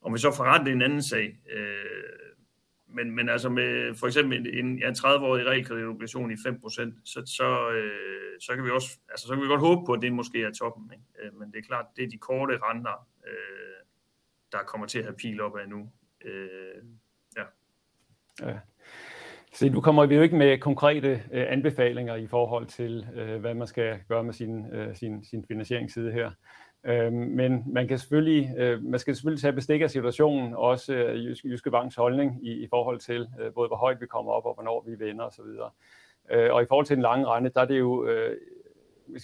Og 0.00 0.12
vi 0.12 0.18
så 0.18 0.32
forrente 0.36 0.72
en 0.72 0.82
anden 0.82 1.02
sag. 1.02 1.40
Øh, 1.52 2.32
men, 2.94 3.10
men 3.10 3.28
altså 3.28 3.48
med 3.48 3.94
for 3.94 4.06
eksempel 4.06 4.58
en 4.58 4.78
ja, 4.78 4.90
30-årig 4.90 5.46
realkreditobligation 5.46 6.30
i 6.30 6.34
5%, 6.34 6.38
så, 7.04 7.22
så, 7.26 7.70
øh, 7.70 8.40
så, 8.40 8.54
kan 8.54 8.64
vi 8.64 8.70
også, 8.70 8.98
altså, 9.10 9.26
så 9.26 9.34
kan 9.34 9.42
vi 9.42 9.48
godt 9.48 9.60
håbe 9.60 9.86
på, 9.86 9.92
at 9.92 10.02
det 10.02 10.12
måske 10.12 10.42
er 10.42 10.50
toppen. 10.50 10.92
Ikke? 10.92 11.04
Øh, 11.22 11.38
men 11.38 11.52
det 11.52 11.58
er 11.58 11.62
klart, 11.62 11.86
det 11.96 12.04
er 12.04 12.08
de 12.08 12.18
korte 12.18 12.58
renter, 12.62 13.08
øh, 13.28 13.51
der 14.52 14.58
kommer 14.66 14.86
til 14.86 14.98
at 14.98 15.04
have 15.04 15.16
pil 15.16 15.40
op 15.40 15.56
af 15.56 15.68
nu. 15.68 15.88
Øh, 16.24 16.84
Ja. 18.40 18.58
Se, 19.52 19.68
nu 19.68 19.80
kommer 19.80 20.06
vi 20.06 20.14
jo 20.14 20.22
ikke 20.22 20.36
med 20.36 20.58
konkrete 20.58 21.22
øh, 21.32 21.46
anbefalinger 21.48 22.14
i 22.14 22.26
forhold 22.26 22.66
til, 22.66 23.06
øh, 23.14 23.40
hvad 23.40 23.54
man 23.54 23.66
skal 23.66 23.98
gøre 24.08 24.24
med 24.24 24.32
sin, 24.32 24.66
øh, 24.72 24.96
sin, 24.96 25.24
sin 25.24 25.44
finansieringsside 25.48 26.12
her. 26.12 26.30
Øh, 26.84 27.12
men 27.12 27.62
man 27.66 27.88
kan 27.88 27.98
selvfølgelig, 27.98 28.54
øh, 28.58 28.84
man 28.84 29.00
skal 29.00 29.14
selvfølgelig 29.16 29.42
tage 29.42 29.52
bestik 29.52 29.80
af 29.80 29.90
situationen, 29.90 30.54
også 30.54 30.94
øh, 30.94 31.24
Jyske, 31.24 31.48
Jyske 31.48 31.70
Banks 31.70 31.96
holdning 31.96 32.46
i, 32.46 32.52
i 32.52 32.68
forhold 32.70 32.98
til 32.98 33.28
øh, 33.40 33.52
både 33.52 33.68
hvor 33.68 33.76
højt 33.76 34.00
vi 34.00 34.06
kommer 34.06 34.32
op 34.32 34.46
og 34.46 34.54
hvornår 34.54 34.84
vi 34.88 35.06
vender 35.06 35.24
osv. 35.24 35.44
Øh, 36.30 36.52
og 36.52 36.62
i 36.62 36.66
forhold 36.68 36.86
til 36.86 36.96
den 36.96 37.02
lange 37.02 37.26
rente, 37.26 37.50
der 37.54 37.60
er 37.60 37.66
det 37.66 37.78
jo, 37.78 38.06
øh, 38.06 38.36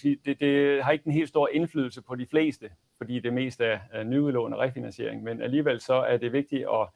det, 0.03 0.39
det 0.39 0.83
har 0.83 0.91
ikke 0.91 1.07
en 1.07 1.13
helt 1.13 1.29
stor 1.29 1.49
indflydelse 1.51 2.01
på 2.01 2.15
de 2.15 2.27
fleste, 2.27 2.69
fordi 2.99 3.19
det 3.19 3.33
mest 3.33 3.61
er, 3.61 4.03
nyudlån 4.03 4.53
og 4.53 4.59
refinansiering, 4.59 5.23
men 5.23 5.41
alligevel 5.41 5.79
så 5.79 5.93
er 5.93 6.17
det 6.17 6.33
vigtigt 6.33 6.65
at 6.73 6.87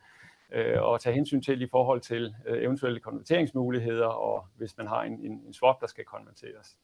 øh, 0.51 0.81
og 0.81 1.01
tage 1.01 1.15
hensyn 1.15 1.41
til 1.41 1.61
i 1.61 1.67
forhold 1.67 2.01
til 2.01 2.35
øh, 2.47 2.63
eventuelle 2.63 2.99
konverteringsmuligheder, 2.99 4.05
og 4.05 4.45
hvis 4.57 4.77
man 4.77 4.87
har 4.87 5.03
en, 5.03 5.13
en, 5.13 5.43
en 5.47 5.53
swap, 5.53 5.81
der 5.81 5.87
skal 5.87 6.05
konverteres. 6.05 6.77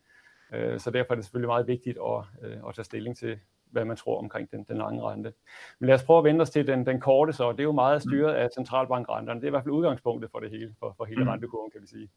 Øh, 0.53 0.79
så 0.79 0.91
derfor 0.91 1.13
er 1.13 1.15
det 1.15 1.25
selvfølgelig 1.25 1.47
meget 1.47 1.67
vigtigt 1.67 1.97
at, 1.97 2.49
øh, 2.49 2.57
at 2.67 2.75
tage 2.75 2.85
stilling 2.85 3.17
til, 3.17 3.39
hvad 3.71 3.85
man 3.85 3.97
tror 3.97 4.19
omkring 4.19 4.51
den, 4.51 4.63
den 4.63 4.77
lange 4.77 5.03
rente. 5.03 5.33
Men 5.79 5.88
lad 5.88 5.95
os 5.95 6.03
prøve 6.03 6.17
at 6.17 6.23
vende 6.23 6.41
os 6.41 6.49
til 6.49 6.67
den, 6.67 6.85
den 6.85 6.99
korte 6.99 7.33
så. 7.33 7.51
Det 7.51 7.59
er 7.59 7.63
jo 7.63 7.71
meget 7.71 8.01
styret 8.01 8.33
af 8.33 8.49
centralbankrenterne. 8.55 9.39
Det 9.39 9.45
er 9.45 9.49
i 9.49 9.49
hvert 9.49 9.63
fald 9.63 9.73
udgangspunktet 9.73 10.31
for 10.31 10.39
det 10.39 10.49
hele, 10.49 10.75
for, 10.79 10.93
for 10.97 11.05
hele 11.05 11.23
mm. 11.23 11.29
rentekurven, 11.29 11.71
kan 11.71 11.81
vi 11.81 11.88
sige. 11.88 12.09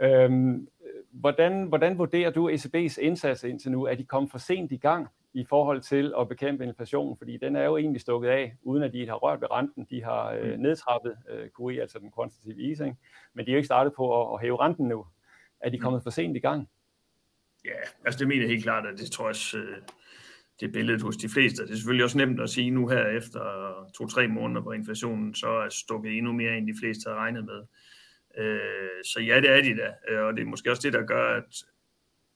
Øhm, 0.00 0.68
hvordan, 1.10 1.64
hvordan 1.64 1.98
vurderer 1.98 2.30
du 2.30 2.50
ECB's 2.50 3.00
indsats 3.00 3.44
indtil 3.44 3.70
nu? 3.70 3.84
Er 3.84 3.94
de 3.94 4.04
kommet 4.04 4.30
for 4.30 4.38
sent 4.38 4.72
i 4.72 4.76
gang 4.76 5.08
i 5.34 5.44
forhold 5.44 5.80
til 5.80 6.14
at 6.18 6.28
bekæmpe 6.28 6.64
inflationen? 6.64 7.16
Fordi 7.16 7.36
den 7.36 7.56
er 7.56 7.64
jo 7.64 7.76
egentlig 7.76 8.00
stukket 8.00 8.28
af, 8.28 8.56
uden 8.62 8.82
at 8.82 8.92
de 8.92 9.08
har 9.08 9.14
rørt 9.14 9.40
ved 9.40 9.50
renten. 9.50 9.86
De 9.90 10.02
har 10.02 10.32
øh, 10.32 10.54
mm. 10.54 10.60
nedtrappet 10.60 11.16
øh, 11.30 11.48
QE, 11.58 11.80
altså 11.80 11.98
den 11.98 12.12
quantitative 12.16 12.68
easing, 12.68 12.98
men 13.34 13.46
de 13.46 13.50
er 13.50 13.54
jo 13.54 13.56
ikke 13.56 13.66
startet 13.66 13.92
på 13.96 14.22
at, 14.22 14.34
at 14.34 14.40
hæve 14.40 14.60
renten 14.60 14.88
nu. 14.88 15.06
Er 15.60 15.70
de 15.70 15.76
mm. 15.76 15.82
kommet 15.82 16.02
for 16.02 16.10
sent 16.10 16.36
i 16.36 16.40
gang? 16.40 16.68
Ja, 17.64 17.80
altså 18.04 18.18
det 18.18 18.28
mener 18.28 18.42
jeg 18.42 18.50
helt 18.50 18.62
klart, 18.62 18.86
at 18.86 18.98
det 18.98 19.10
tror 19.10 19.24
jeg 19.24 19.28
også, 19.28 19.58
øh, 19.58 19.76
det 20.60 20.68
er 20.68 20.72
billedet 20.72 21.02
hos 21.02 21.16
de 21.16 21.28
fleste. 21.28 21.62
Det 21.62 21.70
er 21.70 21.76
selvfølgelig 21.76 22.04
også 22.04 22.18
nemt 22.18 22.40
at 22.40 22.50
sige 22.50 22.70
nu 22.70 22.88
her 22.88 23.06
efter 23.06 23.40
to-tre 23.94 24.28
måneder, 24.28 24.60
hvor 24.60 24.72
inflationen 24.72 25.34
så 25.34 25.48
er 25.48 25.68
stukket 25.68 26.18
endnu 26.18 26.32
mere, 26.32 26.56
end 26.56 26.66
de 26.66 26.78
fleste 26.80 27.10
har 27.10 27.16
regnet 27.16 27.44
med. 27.44 27.62
Øh, 28.38 29.04
så 29.04 29.20
ja, 29.20 29.40
det 29.40 29.50
er 29.50 29.62
de 29.62 29.76
da, 29.76 29.94
øh, 30.08 30.24
og 30.24 30.34
det 30.34 30.42
er 30.42 30.46
måske 30.46 30.70
også 30.70 30.82
det, 30.82 30.92
der 30.92 31.06
gør, 31.06 31.36
at, 31.36 31.64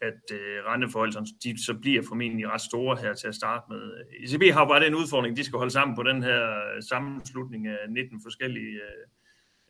at 0.00 0.22
øh, 0.32 0.64
renteforholdene 0.66 1.26
de 1.44 1.64
så 1.64 1.74
bliver 1.74 2.02
formentlig 2.08 2.48
ret 2.48 2.60
store 2.60 2.96
her 2.96 3.14
til 3.14 3.28
at 3.28 3.34
starte 3.34 3.64
med. 3.68 3.82
ECB 4.20 4.54
har 4.54 4.64
bare 4.68 4.84
den 4.84 4.94
udfordring, 4.94 5.36
de 5.36 5.44
skal 5.44 5.56
holde 5.56 5.70
sammen 5.70 5.96
på 5.96 6.02
den 6.02 6.22
her 6.22 6.42
øh, 6.44 6.82
sammenslutning 6.82 7.66
af 7.66 7.78
19 7.88 8.20
forskellige 8.22 8.80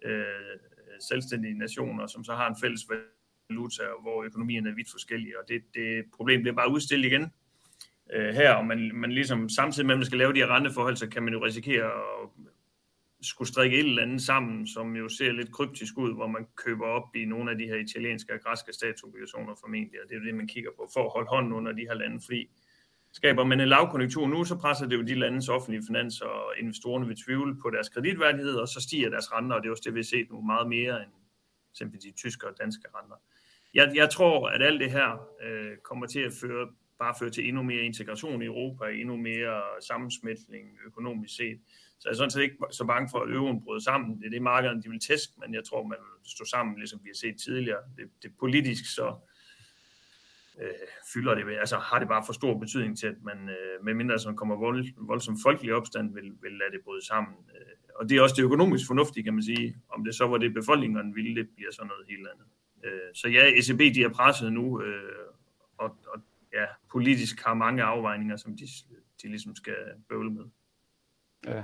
øh, 0.05 0.13
øh, 0.13 0.59
selvstændige 1.09 1.59
nationer, 1.59 2.07
som 2.07 2.25
så 2.25 2.33
har 2.33 2.49
en 2.49 2.57
fælles 2.61 2.83
valuta, 3.51 3.83
hvor 4.03 4.25
økonomierne 4.25 4.71
er 4.71 4.75
vidt 4.75 4.91
forskellige, 4.91 5.39
og 5.39 5.49
det, 5.49 5.63
det 5.75 6.05
problem 6.17 6.43
bliver 6.43 6.55
bare 6.57 6.73
udstillet 6.73 7.07
igen 7.07 7.33
øh, 8.13 8.35
her, 8.35 8.53
og 8.53 8.67
man, 8.67 8.91
man 8.95 9.13
ligesom 9.13 9.49
samtidig 9.49 9.87
med, 9.87 9.95
at 9.95 9.99
man 9.99 10.07
skal 10.07 10.19
lave 10.19 10.33
de 10.33 10.39
her 10.39 10.55
renteforhold, 10.55 10.97
så 10.97 11.09
kan 11.09 11.23
man 11.23 11.33
jo 11.33 11.45
risikere 11.45 11.85
at 11.85 12.29
skulle 13.21 13.49
strikke 13.49 13.79
et 13.79 13.87
eller 13.87 14.03
andet 14.03 14.23
sammen, 14.23 14.67
som 14.67 14.97
jo 14.97 15.09
ser 15.09 15.33
lidt 15.33 15.53
kryptisk 15.53 15.99
ud, 15.99 16.15
hvor 16.15 16.27
man 16.27 16.47
køber 16.57 16.87
op 16.87 17.17
i 17.17 17.25
nogle 17.25 17.51
af 17.51 17.59
de 17.59 17.65
her 17.65 17.77
italienske 17.77 18.33
og 18.35 18.41
græske 18.41 18.73
statsobligationer 18.73 19.55
formentlig, 19.61 20.03
og 20.03 20.09
det 20.09 20.17
er 20.17 20.21
jo 20.21 20.27
det, 20.27 20.35
man 20.35 20.49
kigger 20.49 20.71
på 20.77 20.91
for 20.95 21.05
at 21.05 21.13
holde 21.13 21.29
hånden 21.29 21.53
under 21.53 21.73
de 21.73 21.81
her 21.81 21.95
lande, 21.95 22.21
fordi 22.25 22.51
skaber 23.13 23.45
man 23.45 23.61
en 23.61 23.69
lavkonjunktur 23.69 24.27
nu, 24.27 24.45
så 24.45 24.57
presser 24.57 24.87
det 24.87 24.97
jo 24.97 25.03
de 25.03 25.15
landes 25.15 25.49
offentlige 25.49 25.83
finanser, 25.87 26.27
og 26.27 26.53
investorerne 26.59 27.07
vil 27.07 27.17
tvivle 27.25 27.57
på 27.63 27.71
deres 27.71 27.89
kreditværdighed, 27.89 28.55
og 28.55 28.69
så 28.69 28.81
stiger 28.81 29.11
deres 29.11 29.33
renter, 29.33 29.57
og 29.57 29.63
det 29.63 29.69
er 29.69 29.71
også 29.71 29.83
det, 29.87 29.95
vi 29.95 29.99
har 29.99 30.05
set 30.05 30.31
nu 30.31 30.41
meget 30.41 30.69
mere 30.69 31.03
end 31.03 31.13
simpelthen 31.73 32.13
de 32.13 32.17
tyske 32.17 32.47
og 32.47 32.55
danske 32.61 32.89
renter. 32.95 33.17
Jeg, 33.75 33.93
jeg 33.95 34.11
tror, 34.11 34.49
at 34.49 34.63
alt 34.63 34.81
det 34.81 34.91
her 34.91 35.29
øh, 35.43 35.77
kommer 35.77 36.07
til 36.07 36.21
at 36.21 36.33
føre, 36.41 36.69
bare 36.99 37.15
føre 37.19 37.31
til 37.31 37.49
endnu 37.49 37.63
mere 37.63 37.83
integration 37.83 38.43
i 38.43 38.45
Europa, 38.45 38.85
endnu 38.85 39.17
mere 39.17 39.63
sammensmeltning 39.81 40.79
økonomisk 40.87 41.37
set. 41.37 41.61
Så 41.99 42.09
jeg 42.09 42.13
er 42.13 42.17
sådan 42.17 42.31
set 42.31 42.43
ikke 42.43 42.57
så 42.71 42.85
bange 42.85 43.09
for, 43.11 43.19
at 43.19 43.31
euroen 43.31 43.65
bryder 43.65 43.81
sammen. 43.81 44.19
Det 44.19 44.27
er 44.27 44.31
det, 44.31 44.43
markederne 44.43 44.83
de 44.83 44.89
vil 44.89 45.01
teste, 45.01 45.33
men 45.41 45.55
jeg 45.55 45.65
tror, 45.65 45.83
man 45.83 45.99
vil 45.99 46.31
stå 46.31 46.45
sammen, 46.45 46.79
ligesom 46.79 47.01
vi 47.03 47.09
har 47.09 47.15
set 47.15 47.37
tidligere. 47.45 47.83
Det, 47.97 48.11
det 48.23 48.31
politisk 48.41 48.95
så 48.95 49.15
øh, 50.61 50.71
fylder 51.13 51.35
det, 51.35 51.59
altså 51.59 51.79
har 51.79 51.99
det 51.99 52.09
bare 52.09 52.25
for 52.27 52.33
stor 52.33 52.59
betydning 52.59 52.99
til, 52.99 53.07
at 53.07 53.23
man, 53.23 53.49
øh, 53.49 53.85
medmindre 53.85 54.19
som 54.19 54.37
kommer 54.37 54.57
vold, 54.57 54.87
voldsom 54.97 55.39
folkelig 55.43 55.75
opstand, 55.75 56.15
vil, 56.15 56.33
vil 56.43 56.53
lade 56.53 56.73
det 56.73 56.81
bryde 56.85 57.07
sammen. 57.07 57.35
Øh, 57.55 57.73
og 57.95 58.09
det 58.09 58.17
er 58.17 58.23
også 58.23 58.35
det 58.37 58.43
økonomisk 58.43 58.87
fornuftige, 58.87 59.25
kan 59.25 59.35
man 59.35 59.43
sige. 59.43 59.77
Om 59.89 60.05
det 60.05 60.15
så 60.15 60.27
var 60.27 60.39
det 60.39 60.55
befolkningen 60.55 61.15
ville, 61.15 61.35
det 61.35 61.49
bliver 61.57 61.73
så 61.73 61.85
noget 61.85 62.07
helt 62.09 62.29
andet. 62.33 62.47
Øh, 62.85 63.15
så 63.15 63.29
ja, 63.29 63.45
ECB 63.59 63.95
de 63.95 64.03
er 64.03 64.09
presset 64.09 64.53
nu, 64.53 64.83
øh, 64.83 65.29
og, 65.79 65.97
og 66.07 66.21
ja, 66.53 66.65
politisk 66.91 67.45
har 67.45 67.55
mange 67.55 67.83
afvejninger, 67.83 68.37
som 68.37 68.57
de, 68.57 68.67
de 69.23 69.29
ligesom 69.29 69.57
skal 69.57 69.77
bøvle 70.09 70.31
med. 70.31 70.45
Ja. 71.47 71.63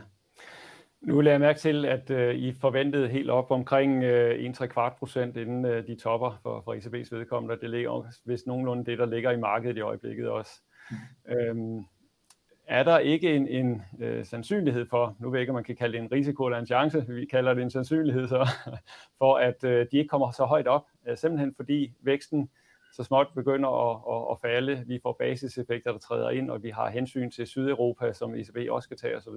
Nu 1.06 1.20
lader 1.20 1.34
jeg 1.34 1.40
mærke 1.40 1.58
til, 1.58 1.84
at 1.84 2.10
øh, 2.10 2.34
I 2.34 2.52
forventede 2.52 3.08
helt 3.08 3.30
op 3.30 3.50
omkring 3.50 4.04
øh, 4.04 4.38
1 4.38 4.70
kvart 4.70 4.92
procent 4.98 5.36
inden 5.36 5.64
øh, 5.64 5.86
de 5.86 5.96
topper 5.96 6.40
for, 6.42 6.60
for 6.64 6.74
ECB's 6.74 7.16
vedkommende. 7.16 7.60
Det 7.60 7.70
ligger 7.70 8.12
hvis 8.24 8.46
nogenlunde 8.46 8.84
det, 8.84 8.98
der 8.98 9.06
ligger 9.06 9.30
i 9.30 9.36
markedet 9.36 9.76
i 9.76 9.80
øjeblikket 9.80 10.28
også. 10.28 10.60
Mm. 11.54 11.84
Er 12.66 12.82
der 12.82 12.98
ikke 12.98 13.34
en, 13.34 13.48
en 13.48 13.82
øh, 14.00 14.24
sandsynlighed 14.24 14.86
for, 14.86 15.16
nu 15.20 15.30
ved 15.30 15.38
jeg 15.38 15.42
ikke, 15.42 15.50
om 15.50 15.54
man 15.54 15.64
kan 15.64 15.76
kalde 15.76 15.92
det 15.92 16.04
en 16.04 16.12
risiko 16.12 16.46
eller 16.46 16.58
en 16.58 16.66
chance, 16.66 17.06
vi 17.08 17.24
kalder 17.24 17.54
det 17.54 17.62
en 17.62 17.70
sandsynlighed 17.70 18.28
så, 18.28 18.48
for 19.18 19.36
at 19.36 19.64
øh, 19.64 19.86
de 19.92 19.98
ikke 19.98 20.08
kommer 20.08 20.30
så 20.30 20.44
højt 20.44 20.66
op, 20.66 20.86
øh, 21.08 21.16
simpelthen 21.16 21.54
fordi 21.56 21.92
væksten 22.00 22.50
så 22.92 23.04
småt 23.04 23.26
begynder 23.34 23.68
at, 23.68 24.00
at, 24.14 24.32
at 24.32 24.40
falde. 24.40 24.84
Vi 24.86 24.98
får 25.02 25.16
basiseffekter, 25.18 25.92
der 25.92 25.98
træder 25.98 26.30
ind, 26.30 26.50
og 26.50 26.62
vi 26.62 26.70
har 26.70 26.90
hensyn 26.90 27.30
til 27.30 27.46
Sydeuropa, 27.46 28.12
som 28.12 28.34
ECB 28.34 28.56
også 28.70 28.86
skal 28.86 28.96
tage 28.96 29.16
osv. 29.16 29.34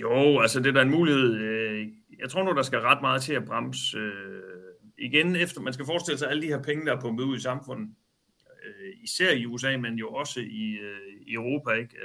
Jo, 0.00 0.40
altså 0.40 0.60
det 0.60 0.66
er 0.66 0.72
da 0.72 0.82
en 0.82 0.90
mulighed. 0.90 1.34
Øh, 1.34 1.88
jeg 2.18 2.30
tror 2.30 2.42
nu, 2.42 2.52
der 2.52 2.62
skal 2.62 2.78
ret 2.78 3.00
meget 3.00 3.22
til 3.22 3.34
at 3.34 3.44
bremse. 3.44 3.98
Øh, 3.98 4.42
igen, 4.98 5.36
efter 5.36 5.60
man 5.60 5.72
skal 5.72 5.86
forestille 5.86 6.18
sig 6.18 6.30
alle 6.30 6.42
de 6.42 6.46
her 6.46 6.62
penge, 6.62 6.86
der 6.86 6.96
er 6.96 7.00
pumpet 7.00 7.24
ud 7.24 7.36
i 7.36 7.40
samfundet, 7.40 7.94
øh, 8.64 8.92
især 9.02 9.30
i 9.32 9.46
USA, 9.46 9.76
men 9.76 9.94
jo 9.94 10.08
også 10.08 10.40
i, 10.40 10.78
i 11.26 11.34
Europa. 11.34 11.70
Ikke? 11.70 11.96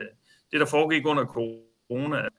Det, 0.52 0.60
der 0.60 0.66
foregik 0.66 1.06
under 1.06 1.26
corona, 1.26 2.30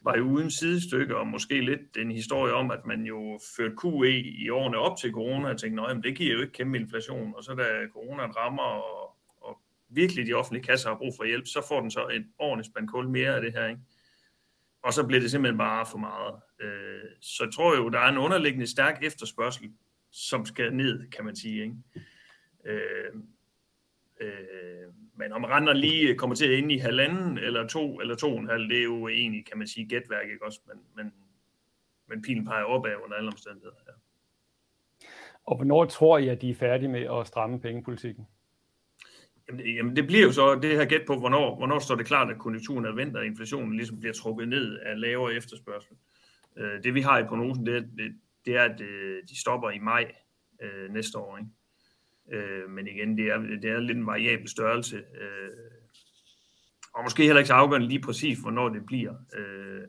var 0.00 0.16
jo 0.16 0.24
uden 0.24 0.50
sidestykke, 0.50 1.16
og 1.16 1.26
måske 1.26 1.60
lidt 1.60 1.96
en 1.96 2.10
historie 2.10 2.52
om, 2.52 2.70
at 2.70 2.86
man 2.86 3.02
jo 3.02 3.38
førte 3.56 3.74
QE 3.82 4.20
i 4.20 4.50
årene 4.50 4.78
op 4.78 4.98
til 4.98 5.12
corona, 5.12 5.48
og 5.48 5.58
tænkte, 5.58 5.82
at 5.82 5.96
det 6.04 6.16
giver 6.16 6.34
jo 6.34 6.40
ikke 6.40 6.52
kæmpe 6.52 6.78
inflation, 6.78 7.34
og 7.36 7.44
så 7.44 7.54
da 7.54 7.64
corona 7.92 8.22
rammer, 8.22 8.62
og, 8.62 9.16
og 9.40 9.60
virkelig 9.88 10.26
de 10.26 10.34
offentlige 10.34 10.64
kasser 10.64 10.88
har 10.88 10.96
brug 10.96 11.12
for 11.16 11.24
hjælp, 11.24 11.46
så 11.46 11.66
får 11.68 11.80
den 11.80 11.90
så 11.90 12.06
en 12.06 12.26
ordentlig 12.38 12.66
spand 12.66 12.88
kul 12.88 13.08
mere 13.08 13.34
af 13.34 13.40
det 13.40 13.52
her. 13.52 13.66
Ikke? 13.66 13.80
Og 14.82 14.92
så 14.92 15.06
bliver 15.06 15.20
det 15.20 15.30
simpelthen 15.30 15.58
bare 15.58 15.86
for 15.86 15.98
meget. 15.98 16.34
Øh, 16.60 17.10
så 17.20 17.44
jeg 17.44 17.52
tror 17.52 17.76
jo, 17.76 17.88
der 17.88 17.98
er 17.98 18.08
en 18.08 18.18
underliggende 18.18 18.66
stærk 18.66 19.02
efterspørgsel, 19.02 19.72
som 20.10 20.46
skal 20.46 20.74
ned, 20.74 21.10
kan 21.10 21.24
man 21.24 21.36
sige. 21.36 21.62
Ikke? 21.62 21.76
Øh, 22.64 23.14
øh, 24.20 24.92
men 25.14 25.32
om 25.32 25.44
renter 25.44 25.72
lige 25.72 26.14
kommer 26.14 26.36
til 26.36 26.46
at 26.46 26.58
ind 26.58 26.72
i 26.72 26.78
halvanden, 26.78 27.38
eller 27.38 27.66
to, 27.66 28.00
eller 28.00 28.14
to 28.14 28.32
og 28.32 28.40
en 28.40 28.48
halv, 28.48 28.68
det 28.68 28.78
er 28.78 28.84
jo 28.84 29.08
egentlig, 29.08 29.46
kan 29.46 29.58
man 29.58 29.66
sige, 29.66 29.88
gætværk, 29.88 30.30
ikke 30.32 30.44
også? 30.44 30.60
Men, 30.66 30.82
men, 30.96 31.14
men 32.08 32.22
pilen 32.22 32.44
peger 32.44 32.64
opad 32.64 32.94
under 33.04 33.16
alle 33.16 33.28
omstændigheder. 33.28 33.76
Ja. 33.86 33.92
Og 35.44 35.56
hvornår 35.56 35.84
tror 35.84 36.18
I, 36.18 36.28
at 36.28 36.42
de 36.42 36.50
er 36.50 36.54
færdige 36.54 36.88
med 36.88 37.20
at 37.20 37.26
stramme 37.26 37.60
pengepolitikken? 37.60 38.28
Jamen, 39.52 39.96
det 39.96 40.06
bliver 40.06 40.22
jo 40.22 40.32
så 40.32 40.54
det 40.54 40.76
her 40.76 40.84
gæt 40.84 41.06
på, 41.06 41.18
hvornår, 41.18 41.56
hvornår 41.56 41.78
står 41.78 41.94
det 41.94 42.06
klart, 42.06 42.30
at 42.30 42.38
konjunkturen 42.38 42.84
er 42.84 42.92
vendt, 42.92 43.16
og 43.16 43.26
inflationen 43.26 43.76
ligesom 43.76 44.00
bliver 44.00 44.12
trukket 44.12 44.48
ned 44.48 44.78
af 44.78 45.00
lavere 45.00 45.34
efterspørgsel. 45.34 45.96
Øh, 46.56 46.82
det 46.82 46.94
vi 46.94 47.00
har 47.00 47.18
i 47.18 47.24
prognosen, 47.24 47.66
det 47.66 47.76
er, 47.76 47.80
det, 47.80 48.14
det 48.46 48.56
er 48.56 48.62
at 48.62 48.80
øh, 48.80 49.22
de 49.28 49.40
stopper 49.40 49.70
i 49.70 49.78
maj 49.78 50.12
øh, 50.62 50.92
næste 50.92 51.18
år. 51.18 51.38
Ikke? 51.38 51.50
Øh, 52.32 52.70
men 52.70 52.86
igen, 52.86 53.18
det 53.18 53.26
er, 53.26 53.38
det 53.38 53.64
er 53.64 53.80
lidt 53.80 53.98
en 53.98 54.06
variabel 54.06 54.48
størrelse. 54.48 54.96
Øh, 54.96 55.50
og 56.94 57.04
måske 57.04 57.22
heller 57.22 57.38
ikke 57.38 57.48
så 57.48 57.54
afgørende 57.54 57.88
lige 57.88 58.02
præcis, 58.02 58.38
hvornår 58.38 58.68
det 58.68 58.86
bliver. 58.86 59.14
Øh, 59.36 59.82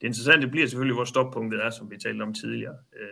det 0.00 0.06
interessante 0.06 0.48
bliver 0.48 0.66
selvfølgelig, 0.66 0.94
hvor 0.94 1.04
stoppunktet 1.04 1.64
er, 1.64 1.70
som 1.70 1.90
vi 1.90 1.96
talte 1.96 2.22
om 2.22 2.34
tidligere. 2.34 2.76
Øh, 3.00 3.08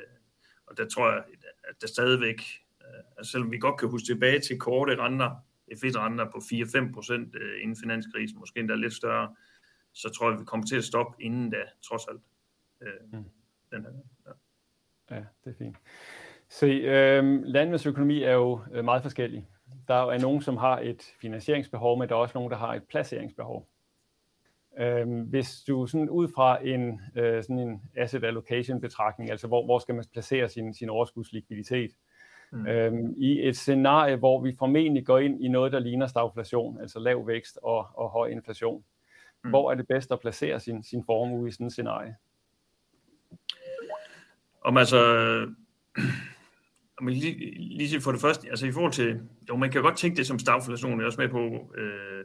og 0.66 0.76
der 0.76 0.88
tror 0.88 1.10
jeg, 1.10 1.24
at 1.68 1.74
der 1.80 1.86
stadigvæk, 1.86 2.42
øh, 2.80 3.02
altså 3.18 3.32
selvom 3.32 3.52
vi 3.52 3.58
godt 3.58 3.80
kan 3.80 3.88
huske 3.88 4.06
tilbage 4.06 4.40
til 4.40 4.58
korte 4.58 4.96
renter, 4.96 5.30
F1-renter 5.72 6.30
på 6.30 6.38
4-5 6.38 6.92
procent 6.92 7.34
øh, 7.34 7.62
inden 7.62 7.76
finanskrisen, 7.76 8.38
måske 8.38 8.60
endda 8.60 8.74
lidt 8.74 8.94
større, 8.94 9.34
så 9.92 10.08
tror 10.08 10.30
jeg, 10.30 10.40
vi 10.40 10.44
kommer 10.44 10.66
til 10.66 10.76
at 10.76 10.84
stoppe 10.84 11.22
inden 11.22 11.50
da, 11.50 11.62
trods 11.88 12.06
alt. 12.08 12.20
Øh, 12.80 13.18
mm. 13.18 13.24
den 13.70 13.82
her, 13.82 13.90
ja. 14.26 15.16
ja, 15.16 15.24
det 15.44 15.50
er 15.50 15.54
fint. 15.58 15.76
Se, 16.48 16.66
øh, 16.66 17.42
landmandsøkonomi 17.42 18.22
er 18.22 18.32
jo 18.32 18.60
øh, 18.72 18.84
meget 18.84 19.02
forskellig. 19.02 19.48
Der 19.88 20.10
er 20.10 20.18
nogen, 20.18 20.42
som 20.42 20.56
har 20.56 20.78
et 20.78 21.02
finansieringsbehov, 21.20 21.98
men 21.98 22.08
der 22.08 22.14
er 22.14 22.18
også 22.18 22.38
nogen, 22.38 22.50
der 22.50 22.56
har 22.56 22.74
et 22.74 22.82
placeringsbehov. 22.84 23.68
Øh, 24.78 25.20
hvis 25.28 25.62
du 25.68 25.86
sådan 25.86 26.10
ud 26.10 26.28
fra 26.34 26.66
en, 26.66 27.00
øh, 27.16 27.42
sådan 27.42 27.58
en 27.58 27.82
asset 27.96 28.24
allocation 28.24 28.80
betragtning, 28.80 29.30
altså 29.30 29.46
hvor, 29.46 29.64
hvor 29.64 29.78
skal 29.78 29.94
man 29.94 30.04
placere 30.12 30.48
sin, 30.48 30.74
sin 30.74 30.88
overskudslikviditet, 30.88 31.90
mm. 32.52 32.66
øhm, 32.66 33.14
i 33.16 33.48
et 33.48 33.56
scenarie, 33.56 34.16
hvor 34.16 34.40
vi 34.40 34.56
formentlig 34.58 35.06
går 35.06 35.18
ind 35.18 35.44
i 35.44 35.48
noget, 35.48 35.72
der 35.72 35.78
ligner 35.78 36.06
stagflation, 36.06 36.80
altså 36.80 36.98
lav 36.98 37.26
vækst 37.26 37.58
og, 37.62 37.88
og 37.94 38.10
høj 38.10 38.28
inflation. 38.28 38.84
Mm. 39.44 39.50
Hvor 39.50 39.70
er 39.70 39.74
det 39.74 39.88
bedst 39.88 40.12
at 40.12 40.20
placere 40.20 40.60
sin, 40.60 40.82
sin 40.82 41.04
formue 41.04 41.48
i 41.48 41.50
sådan 41.50 41.66
et 41.66 41.72
scenarie? 41.72 42.16
Om 44.62 44.76
altså, 44.76 45.00
om 47.00 47.06
lige, 47.06 47.54
lige 47.58 48.00
for 48.00 48.12
det 48.12 48.20
første, 48.20 48.48
altså 48.48 48.66
i 48.66 48.72
forhold 48.72 48.92
til, 48.92 49.20
jo 49.48 49.56
man 49.56 49.70
kan 49.70 49.82
godt 49.82 49.96
tænke 49.96 50.16
det 50.16 50.26
som 50.26 50.38
stagflation, 50.38 50.92
jeg 50.92 51.02
er 51.02 51.06
også 51.06 51.20
med 51.20 51.28
på, 51.28 51.74
øh, 51.76 52.24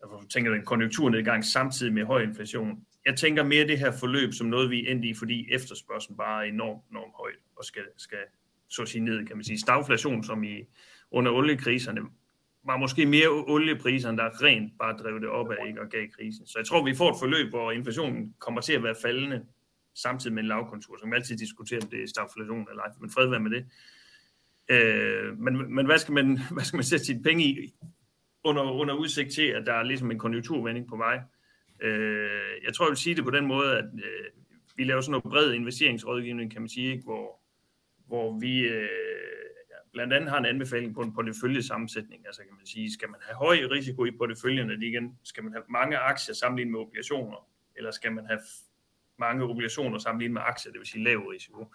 jeg 0.00 0.08
tænker 0.30 0.54
en 0.54 0.64
konjunkturnedgang 0.64 1.44
samtidig 1.44 1.92
med 1.92 2.04
høj 2.04 2.22
inflation. 2.22 2.86
Jeg 3.06 3.16
tænker 3.16 3.44
mere 3.44 3.66
det 3.66 3.78
her 3.78 3.90
forløb 3.90 4.32
som 4.32 4.46
noget, 4.46 4.70
vi 4.70 4.90
endte 4.90 5.08
i, 5.08 5.14
fordi 5.14 5.48
efterspørgselen 5.52 6.16
bare 6.16 6.46
er 6.46 6.48
enormt, 6.48 6.82
enormt 6.90 7.14
højt 7.14 7.38
og 7.56 7.64
skal, 7.64 7.82
skal, 7.96 8.18
så 8.68 8.82
at 8.82 8.88
sige 8.88 9.04
ned, 9.04 9.26
kan 9.26 9.36
man 9.36 9.44
sige. 9.44 9.58
Stagflation, 9.58 10.24
som 10.24 10.44
i 10.44 10.64
under 11.10 11.32
oliekriserne, 11.32 12.00
var 12.64 12.76
måske 12.76 13.06
mere 13.06 13.28
oliepriserne, 13.28 14.18
der 14.18 14.42
rent 14.42 14.72
bare 14.78 14.96
drev 14.96 15.20
det 15.20 15.28
op 15.28 15.50
af 15.50 15.66
ikke, 15.66 15.80
og 15.80 15.88
gav 15.88 16.08
krisen. 16.08 16.46
Så 16.46 16.58
jeg 16.58 16.66
tror, 16.66 16.84
vi 16.84 16.94
får 16.94 17.10
et 17.10 17.16
forløb, 17.20 17.50
hvor 17.50 17.72
inflationen 17.72 18.34
kommer 18.38 18.60
til 18.60 18.72
at 18.72 18.82
være 18.82 18.94
faldende, 19.02 19.44
samtidig 19.94 20.34
med 20.34 20.42
en 20.42 20.48
lavkontur, 20.48 20.96
som 21.00 21.12
altid 21.12 21.36
diskutere, 21.36 21.80
om 21.82 21.88
det 21.88 22.02
er 22.02 22.06
stagflation 22.06 22.66
eller 22.70 22.82
ej, 22.82 22.92
men 23.00 23.10
fred 23.10 23.28
være 23.28 23.40
med 23.40 23.50
det. 23.50 23.66
Øh, 24.68 25.38
men, 25.38 25.74
men 25.74 25.86
hvad, 25.86 25.98
skal 25.98 26.14
man, 26.14 26.38
hvad 26.54 26.64
skal 26.64 26.76
man 26.76 26.84
sætte 26.84 27.04
sine 27.04 27.22
penge 27.22 27.44
i 27.44 27.74
under, 28.44 28.62
under 28.62 28.94
udsigt 28.94 29.32
til, 29.32 29.46
at 29.46 29.66
der 29.66 29.72
er 29.72 29.82
ligesom 29.82 30.10
en 30.10 30.18
konjunkturvending 30.18 30.88
på 30.88 30.96
vej? 30.96 31.20
Øh, 31.82 32.64
jeg 32.64 32.74
tror, 32.74 32.86
jeg 32.86 32.90
vil 32.90 32.96
sige 32.96 33.16
det 33.16 33.24
på 33.24 33.30
den 33.30 33.46
måde, 33.46 33.78
at 33.78 33.84
øh, 33.84 34.24
vi 34.76 34.84
laver 34.84 35.00
sådan 35.00 35.10
noget 35.10 35.24
bred 35.24 35.52
investeringsrådgivning, 35.52 36.50
kan 36.50 36.62
man 36.62 36.68
sige, 36.68 36.92
ikke, 36.92 37.04
hvor, 37.04 37.37
hvor 38.08 38.38
vi 38.38 38.60
øh, 38.60 38.88
blandt 39.92 40.12
andet 40.12 40.30
har 40.30 40.38
en 40.38 40.46
anbefaling 40.46 40.94
på 40.94 41.00
en 41.00 41.14
porteføljesammensætning. 41.14 42.26
Altså 42.26 42.42
kan 42.42 42.54
man 42.56 42.66
sige, 42.66 42.92
skal 42.92 43.10
man 43.10 43.20
have 43.22 43.36
høj 43.36 43.58
risiko 43.70 44.04
i 44.04 44.10
porteføljen, 44.10 44.82
igen, 44.82 45.18
skal 45.24 45.44
man 45.44 45.52
have 45.52 45.62
mange 45.68 45.96
aktier 45.98 46.34
sammenlignet 46.34 46.72
med 46.72 46.80
obligationer, 46.80 47.48
eller 47.76 47.90
skal 47.90 48.12
man 48.12 48.26
have 48.26 48.40
mange 49.18 49.44
obligationer 49.44 49.98
sammenlignet 49.98 50.32
med 50.32 50.42
aktier, 50.44 50.72
det 50.72 50.78
vil 50.78 50.88
sige 50.88 51.04
lav 51.04 51.18
risiko. 51.18 51.74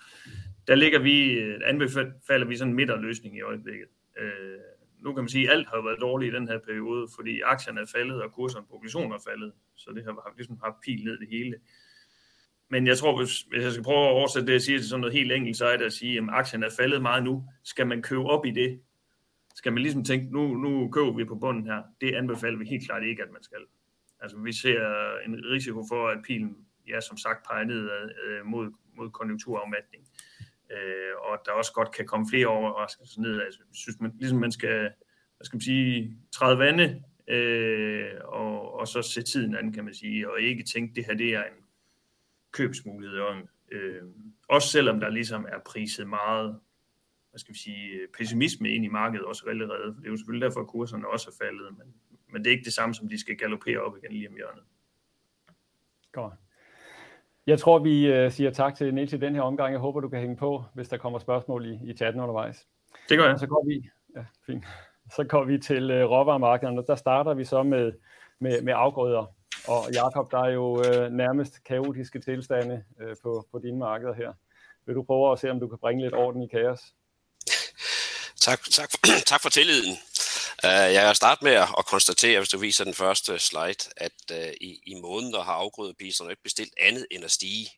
Der 0.68 0.76
ligger 0.76 1.00
vi, 1.00 1.32
øh, 1.32 1.62
anbefaler 1.66 2.46
vi 2.46 2.58
sådan 2.58 2.72
en 2.72 2.76
midterløsning 2.76 3.38
i 3.38 3.42
øjeblikket. 3.42 3.88
Øh, 4.18 4.60
nu 5.00 5.14
kan 5.14 5.24
man 5.24 5.30
sige, 5.30 5.50
at 5.50 5.54
alt 5.54 5.68
har 5.68 5.82
været 5.82 6.02
dårligt 6.02 6.34
i 6.34 6.38
den 6.38 6.48
her 6.48 6.60
periode, 6.60 7.08
fordi 7.16 7.42
aktierne 7.42 7.82
er 7.82 7.86
faldet, 7.96 8.22
og 8.22 8.32
kurserne 8.32 8.66
på 8.66 8.74
obligationer 8.76 9.16
er 9.16 9.24
faldet. 9.30 9.54
Så 9.76 9.92
det 9.96 10.04
har 10.04 10.34
ligesom 10.38 10.60
haft 10.64 10.76
pil 10.86 11.04
ned 11.04 11.18
det 11.20 11.28
hele. 11.28 11.56
Men 12.74 12.88
jeg 12.88 12.98
tror, 12.98 13.18
hvis, 13.18 13.42
hvis 13.42 13.64
jeg 13.64 13.72
skal 13.72 13.84
prøve 13.84 14.06
at 14.06 14.12
oversætte 14.12 14.48
det, 14.48 14.54
jeg 14.54 14.62
siger 14.62 14.80
til 14.80 14.90
sådan 14.90 15.02
noget 15.02 15.14
helt 15.14 15.32
enkelt, 15.32 15.58
så 15.58 15.66
er 15.66 15.78
det 15.78 15.86
at 15.86 15.94
sige, 15.94 16.18
at 16.18 16.24
aktien 16.30 16.64
er 16.64 16.70
faldet 16.78 17.02
meget 17.02 17.24
nu. 17.24 17.44
Skal 17.64 17.88
man 17.88 18.02
købe 18.02 18.24
op 18.24 18.46
i 18.46 18.52
det? 18.52 18.82
Skal 19.56 19.74
man 19.74 19.82
ligesom 19.82 20.04
tænke, 20.04 20.34
nu, 20.34 20.56
nu 20.56 20.90
køber 20.92 21.12
vi 21.12 21.26
på 21.26 21.36
bunden 21.36 21.66
her? 21.66 21.82
Det 22.02 22.16
anbefaler 22.16 22.58
vi 22.58 22.66
helt 22.66 22.86
klart 22.86 23.04
ikke, 23.04 23.24
at 23.24 23.32
man 23.32 23.44
skal. 23.44 23.58
Altså 24.22 24.38
vi 24.38 24.54
ser 24.54 24.80
en 25.26 25.36
risiko 25.46 25.86
for, 25.90 26.08
at 26.08 26.18
pilen, 26.28 26.58
ja, 26.88 27.02
som 27.02 27.18
sagt, 27.18 27.48
peger 27.48 27.64
ned 27.64 27.90
øh, 27.92 28.10
øh, 28.26 28.46
mod, 28.46 28.72
mod 28.98 29.10
konjunkturafmatning. 29.10 30.04
Øh, 30.72 31.14
og 31.28 31.38
der 31.46 31.52
også 31.52 31.74
godt 31.74 31.92
kan 31.92 32.06
komme 32.06 32.26
flere 32.30 32.48
overraskelser 32.48 33.22
ned. 33.22 33.42
Altså, 33.42 33.60
jeg 33.60 33.76
synes, 33.76 34.00
man, 34.00 34.12
ligesom 34.20 34.40
man 34.40 34.52
skal, 34.52 34.80
hvad 35.38 35.46
skal 35.46 35.56
man 35.56 35.62
sige, 35.62 36.18
træde 36.32 36.58
vande, 36.58 37.04
øh, 37.28 38.12
og, 38.24 38.74
og 38.80 38.88
så 38.88 39.02
se 39.02 39.22
tiden 39.22 39.56
an, 39.56 39.74
kan 39.74 39.86
man 39.86 39.94
sige, 39.94 40.32
og 40.32 40.42
ikke 40.42 40.64
tænke, 40.64 40.96
det 40.96 41.06
her 41.06 41.14
det 41.14 41.30
er 41.30 41.44
en 41.44 41.63
købsmulighed. 42.54 43.20
Og, 43.20 43.36
øh, 43.72 44.02
også 44.48 44.68
selvom 44.68 45.00
der 45.00 45.10
ligesom 45.10 45.46
er 45.46 45.60
priset 45.66 46.08
meget 46.08 46.60
hvad 47.34 47.40
skal 47.40 47.54
vi 47.54 47.60
sige, 47.60 48.00
pessimisme 48.18 48.70
ind 48.70 48.86
i 48.86 48.88
markedet 48.88 49.26
også 49.26 49.46
allerede. 49.50 49.96
Det 49.96 50.06
er 50.06 50.10
jo 50.10 50.18
selvfølgelig 50.18 50.46
derfor, 50.46 50.60
at 50.60 50.68
kurserne 50.68 51.08
også 51.08 51.30
er 51.30 51.46
faldet, 51.46 51.78
men, 51.78 51.94
men 52.28 52.44
det 52.44 52.48
er 52.48 52.52
ikke 52.52 52.66
det 52.66 52.74
samme, 52.74 52.96
som 52.96 53.10
de 53.10 53.20
skal 53.20 53.38
galopere 53.38 53.80
op 53.80 53.98
igen 53.98 54.12
lige 54.12 54.30
om 54.30 54.36
hjørnet. 54.36 54.64
Godt. 56.12 56.34
Jeg 57.48 57.60
tror, 57.60 57.80
vi 57.80 58.08
øh, 58.08 58.32
siger 58.32 58.52
tak 58.52 58.76
til 58.76 58.94
Niels 58.94 59.14
i 59.14 59.18
den 59.18 59.36
her 59.36 59.42
omgang. 59.42 59.72
Jeg 59.72 59.80
håber, 59.80 60.00
du 60.00 60.10
kan 60.10 60.20
hænge 60.20 60.38
på, 60.38 60.64
hvis 60.74 60.90
der 60.90 60.98
kommer 60.98 61.20
spørgsmål 61.20 61.66
i, 61.66 61.80
i 61.84 61.94
chatten 61.94 62.22
undervejs. 62.22 62.68
Det 63.10 63.18
gør 63.18 63.28
jeg. 63.28 63.40
Så 63.40 63.48
går 63.48 63.66
vi, 63.68 63.90
ja, 64.16 64.26
fint. 64.46 64.66
Så 65.16 65.24
går 65.24 65.44
vi 65.44 65.58
til 65.58 65.92
uh, 65.92 66.10
råvaremarkederne, 66.12 66.82
og 66.82 66.88
der 66.88 66.96
starter 66.96 67.34
vi 67.34 67.46
så 67.46 67.64
med, 67.64 67.94
med, 68.40 68.62
med 68.62 68.74
afgrøder. 68.76 69.36
Og 69.68 69.92
Jakob, 69.94 70.32
der 70.32 70.40
er 70.40 70.50
jo 70.50 70.84
øh, 70.84 71.12
nærmest 71.12 71.64
kaotiske 71.64 72.20
tilstande 72.20 72.84
øh, 73.00 73.16
på, 73.24 73.48
på 73.52 73.60
dine 73.60 73.78
markeder 73.78 74.14
her. 74.14 74.34
Vil 74.86 74.96
du 74.96 75.04
prøve 75.04 75.32
at 75.32 75.40
se, 75.40 75.52
om 75.52 75.60
du 75.60 75.68
kan 75.68 75.78
bringe 75.78 76.04
lidt 76.04 76.14
orden 76.14 76.44
i 76.44 76.48
kaos? 76.48 76.80
Tak, 78.42 78.62
tak, 78.72 78.90
tak 79.32 79.42
for 79.42 79.50
tilliden. 79.50 79.98
Uh, 80.64 80.94
jeg 80.94 81.08
vil 81.08 81.16
starte 81.16 81.44
med 81.44 81.52
at 81.52 81.86
konstatere, 81.88 82.40
hvis 82.40 82.50
du 82.50 82.58
viser 82.58 82.84
den 82.84 82.94
første 82.94 83.40
slide, 83.40 83.90
at 83.98 84.12
uh, 84.32 84.54
i, 84.62 84.82
i 84.86 84.94
måneder 85.02 85.44
har 85.44 85.54
afgrødepriserne 85.54 86.32
ikke 86.32 86.44
bestilt 86.44 86.74
andet 86.80 87.08
end 87.12 87.24
at 87.24 87.32
stige. 87.32 87.72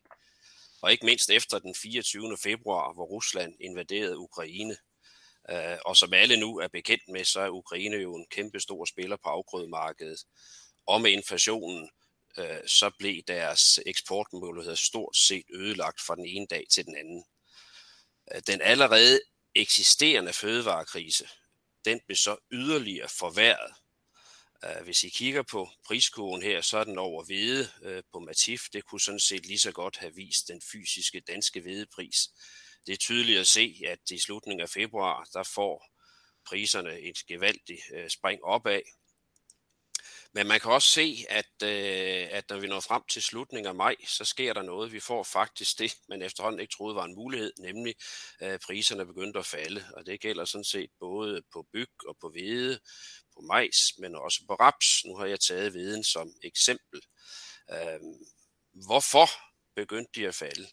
Og 0.82 0.92
ikke 0.92 1.06
mindst 1.06 1.30
efter 1.30 1.58
den 1.58 1.74
24. 1.74 2.36
februar, 2.42 2.92
hvor 2.92 3.04
Rusland 3.04 3.54
invaderede 3.60 4.18
Ukraine. 4.18 4.76
Uh, 5.52 5.78
og 5.84 5.96
som 5.96 6.12
alle 6.12 6.36
nu 6.36 6.58
er 6.58 6.68
bekendt 6.68 7.08
med, 7.08 7.24
så 7.24 7.40
er 7.40 7.48
Ukraine 7.48 7.96
jo 7.96 8.14
en 8.14 8.26
kæmpe 8.30 8.60
stor 8.60 8.84
spiller 8.84 9.16
på 9.16 9.28
afgrødemarkedet. 9.28 10.24
Og 10.86 11.00
med 11.00 11.10
inflationen, 11.10 11.90
øh, 12.38 12.66
så 12.66 12.90
blev 12.98 13.22
deres 13.22 13.80
eksportmuligheder 13.86 14.76
stort 14.76 15.16
set 15.16 15.44
ødelagt 15.50 16.00
fra 16.00 16.16
den 16.16 16.26
ene 16.26 16.46
dag 16.46 16.66
til 16.70 16.84
den 16.84 16.96
anden. 16.96 17.24
Øh, 18.34 18.42
den 18.46 18.60
allerede 18.60 19.20
eksisterende 19.54 20.32
fødevarekrise, 20.32 21.28
den 21.84 22.00
blev 22.06 22.16
så 22.16 22.36
yderligere 22.52 23.08
forværret. 23.08 23.74
Øh, 24.64 24.84
hvis 24.84 25.04
I 25.04 25.08
kigger 25.08 25.42
på 25.42 25.68
priskurven 25.86 26.42
her, 26.42 26.60
så 26.60 26.78
er 26.78 26.84
den 26.84 26.98
over 26.98 27.24
hvede 27.24 28.02
på 28.12 28.18
Matif. 28.18 28.62
Det 28.72 28.84
kunne 28.84 29.00
sådan 29.00 29.20
set 29.20 29.46
lige 29.46 29.58
så 29.58 29.72
godt 29.72 29.96
have 29.96 30.14
vist 30.14 30.48
den 30.48 30.62
fysiske 30.72 31.20
danske 31.20 31.60
hvedepris. 31.60 32.30
Det 32.86 32.92
er 32.92 32.96
tydeligt 32.96 33.40
at 33.40 33.46
se, 33.46 33.82
at 33.86 34.10
i 34.10 34.18
slutningen 34.18 34.62
af 34.62 34.68
februar, 34.68 35.28
der 35.32 35.42
får 35.42 35.84
priserne 36.46 37.00
et 37.00 37.26
gevaldigt 37.26 37.82
spring 38.08 38.44
opad. 38.44 38.80
Men 40.36 40.46
man 40.46 40.60
kan 40.60 40.70
også 40.72 40.88
se, 40.88 41.24
at, 41.28 41.62
øh, 41.62 42.28
at 42.30 42.50
når 42.50 42.58
vi 42.58 42.66
når 42.66 42.80
frem 42.80 43.02
til 43.08 43.22
slutningen 43.22 43.68
af 43.68 43.74
maj, 43.74 43.96
så 44.06 44.24
sker 44.24 44.52
der 44.52 44.62
noget. 44.62 44.92
Vi 44.92 45.00
får 45.00 45.22
faktisk 45.22 45.78
det, 45.78 45.96
man 46.08 46.22
efterhånden 46.22 46.60
ikke 46.60 46.72
troede 46.76 46.96
var 46.96 47.04
en 47.04 47.14
mulighed, 47.14 47.52
nemlig 47.58 47.94
at 48.38 48.60
priserne 48.60 49.06
begyndte 49.06 49.38
at 49.38 49.46
falde. 49.46 49.84
Og 49.94 50.06
det 50.06 50.20
gælder 50.20 50.44
sådan 50.44 50.64
set 50.64 50.90
både 51.00 51.42
på 51.52 51.66
byg 51.72 51.90
og 52.08 52.16
på 52.20 52.28
hvede, 52.28 52.78
på 53.34 53.40
majs, 53.40 53.98
men 53.98 54.14
også 54.14 54.40
på 54.48 54.54
raps. 54.54 55.04
Nu 55.04 55.16
har 55.16 55.26
jeg 55.26 55.40
taget 55.40 55.72
hveden 55.72 56.04
som 56.04 56.32
eksempel. 56.42 57.00
Øh, 57.70 58.00
hvorfor 58.86 59.28
begyndte 59.76 60.20
de 60.20 60.28
at 60.28 60.34
falde? 60.34 60.66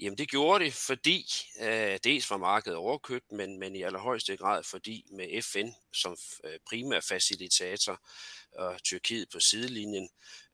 Jamen 0.00 0.18
det 0.18 0.30
gjorde 0.30 0.64
det, 0.64 0.74
fordi 0.74 1.26
øh, 1.60 1.98
dels 2.04 2.30
var 2.30 2.36
markedet 2.36 2.78
overkøbt, 2.78 3.32
men, 3.32 3.58
men 3.58 3.76
i 3.76 3.82
allerhøjeste 3.82 4.36
grad 4.36 4.62
fordi 4.62 5.06
med 5.10 5.42
FN 5.42 5.68
som 5.92 6.16
øh, 6.44 6.58
primær 6.68 7.00
facilitator 7.00 8.00
og 8.58 8.82
Tyrkiet 8.82 9.28
på 9.32 9.40
sidelinjen, 9.40 10.08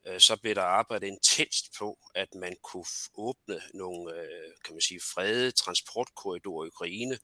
øh, 0.07 0.19
så 0.19 0.37
blev 0.41 0.55
der 0.55 0.61
arbejdet 0.61 1.07
intenst 1.07 1.65
på, 1.77 1.99
at 2.15 2.35
man 2.35 2.55
kunne 2.63 2.85
åbne 3.15 3.61
nogle, 3.73 4.13
øh, 4.13 4.51
kan 4.65 4.75
man 4.75 4.81
sige, 4.81 5.01
fredede 5.13 5.51
transportkorridorer 5.51 6.65
i 6.65 6.67
Ukraine, 6.67 7.19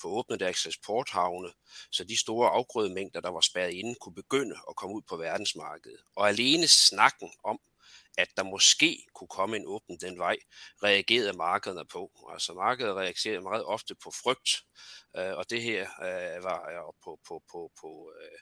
få 0.00 0.08
åbnet 0.08 0.40
deres 0.40 0.66
eksporthavne, 0.66 1.52
så 1.90 2.04
de 2.04 2.16
store 2.16 2.50
afgrødemængder, 2.50 3.20
der 3.20 3.30
var 3.30 3.40
spærret 3.40 3.72
inde, 3.72 3.94
kunne 3.94 4.14
begynde 4.14 4.56
at 4.68 4.76
komme 4.76 4.96
ud 4.96 5.02
på 5.08 5.16
verdensmarkedet. 5.16 6.00
Og 6.16 6.28
alene 6.28 6.68
snakken 6.68 7.32
om, 7.44 7.60
at 8.18 8.28
der 8.36 8.42
måske 8.42 9.06
kunne 9.14 9.28
komme 9.28 9.56
en 9.56 9.66
åbning 9.66 10.00
den 10.00 10.18
vej, 10.18 10.36
reagerede 10.82 11.32
markederne 11.32 11.84
på. 11.86 12.30
Altså 12.32 12.54
markedet 12.54 12.94
reagerede 12.94 13.40
meget 13.40 13.64
ofte 13.64 13.94
på 13.94 14.10
frygt, 14.10 14.50
øh, 15.16 15.36
og 15.36 15.50
det 15.50 15.62
her 15.62 15.82
øh, 15.82 16.44
var 16.44 16.94
på, 17.04 17.20
på, 17.28 17.42
på, 17.52 17.72
på 17.80 18.12
øh, 18.20 18.38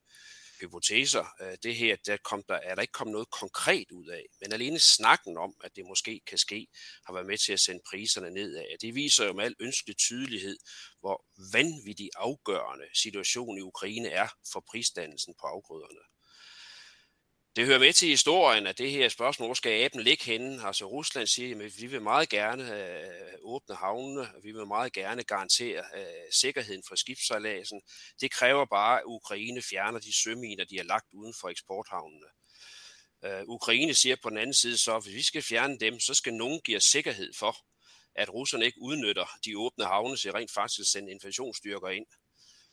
hypoteser. 0.61 1.26
Øh, 1.40 1.56
det 1.62 1.74
her, 1.76 1.96
der, 2.06 2.16
kom 2.16 2.42
der 2.48 2.54
er 2.54 2.74
der 2.74 2.82
ikke 2.82 2.92
kommet 2.92 3.12
noget 3.12 3.30
konkret 3.30 3.90
ud 3.92 4.08
af, 4.08 4.24
men 4.40 4.52
alene 4.52 4.80
snakken 4.80 5.37
om, 5.38 5.54
at 5.64 5.76
det 5.76 5.85
måske 5.87 6.20
kan 6.26 6.38
ske, 6.38 6.66
har 7.06 7.12
været 7.12 7.26
med 7.26 7.38
til 7.38 7.52
at 7.52 7.61
sende 7.61 7.82
priserne 7.90 8.30
nedad. 8.30 8.64
Det 8.80 8.94
viser 8.94 9.26
jo 9.26 9.32
med 9.32 9.44
al 9.44 9.54
ønskelig 9.61 9.96
tydelighed, 9.96 10.58
hvor 11.00 11.24
vanvittig 11.52 12.11
afgørende 12.16 12.87
situationen 12.94 13.58
i 13.58 13.61
Ukraine 13.61 14.08
er 14.08 14.28
for 14.52 14.64
prisdannelsen 14.70 15.35
på 15.40 15.46
afgrøderne 15.46 16.12
det 17.56 17.66
hører 17.66 17.78
med 17.78 17.92
til 17.92 18.08
historien, 18.08 18.66
at 18.66 18.78
det 18.78 18.90
her 18.90 19.08
spørgsmål, 19.08 19.48
hvor 19.48 19.54
skal 19.54 19.84
aben 19.84 20.02
ligge 20.02 20.24
henne? 20.24 20.66
Altså 20.66 20.84
Rusland 20.84 21.26
siger, 21.26 21.64
at 21.64 21.72
vi 21.80 21.86
vil 21.86 22.02
meget 22.02 22.28
gerne 22.28 22.64
øh, 22.78 23.34
åbne 23.42 23.74
havnene, 23.74 24.20
og 24.20 24.40
vi 24.42 24.52
vil 24.52 24.66
meget 24.66 24.92
gerne 24.92 25.24
garantere 25.24 25.84
øh, 25.96 26.32
sikkerheden 26.40 26.82
for 26.88 26.94
skibssejladsen. 26.96 27.82
Det 28.20 28.30
kræver 28.30 28.64
bare, 28.64 28.98
at 28.98 29.04
Ukraine 29.06 29.62
fjerner 29.62 29.98
de 29.98 30.22
søminer, 30.22 30.64
de 30.64 30.76
har 30.76 30.84
lagt 30.84 31.06
uden 31.12 31.34
for 31.40 31.48
eksporthavnene. 31.48 32.26
Øh, 33.24 33.42
Ukraine 33.48 33.94
siger 33.94 34.16
på 34.22 34.30
den 34.30 34.38
anden 34.38 34.54
side 34.54 34.78
så, 34.78 34.96
at 34.96 35.04
hvis 35.04 35.14
vi 35.14 35.22
skal 35.22 35.42
fjerne 35.42 35.78
dem, 35.78 36.00
så 36.00 36.14
skal 36.14 36.34
nogen 36.34 36.60
give 36.60 36.76
os 36.76 36.84
sikkerhed 36.84 37.32
for, 37.38 37.56
at 38.14 38.34
russerne 38.34 38.64
ikke 38.64 38.80
udnytter 38.80 39.26
de 39.44 39.58
åbne 39.58 39.84
havne 39.84 40.16
til 40.16 40.32
rent 40.32 40.52
faktisk 40.52 40.92
sende 40.92 41.10
invasionsstyrker 41.10 41.88
ind. 41.88 42.06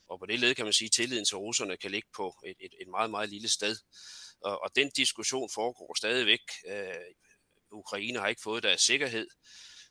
Og 0.09 0.19
på 0.19 0.25
det 0.25 0.39
led 0.39 0.55
kan 0.55 0.65
man 0.65 0.73
sige, 0.73 0.85
at 0.85 0.91
tilliden 0.91 1.25
til 1.25 1.37
russerne 1.37 1.77
kan 1.77 1.91
ligge 1.91 2.09
på 2.15 2.35
et, 2.45 2.55
et, 2.59 2.73
et 2.81 2.87
meget, 2.87 3.09
meget 3.09 3.29
lille 3.29 3.49
sted. 3.49 3.77
Og, 4.41 4.63
og 4.63 4.75
den 4.75 4.89
diskussion 4.89 5.49
foregår 5.53 5.93
stadigvæk. 5.97 6.41
Øh, 6.67 6.93
Ukraine 7.71 8.19
har 8.19 8.27
ikke 8.27 8.41
fået 8.41 8.63
deres 8.63 8.81
sikkerhed. 8.81 9.27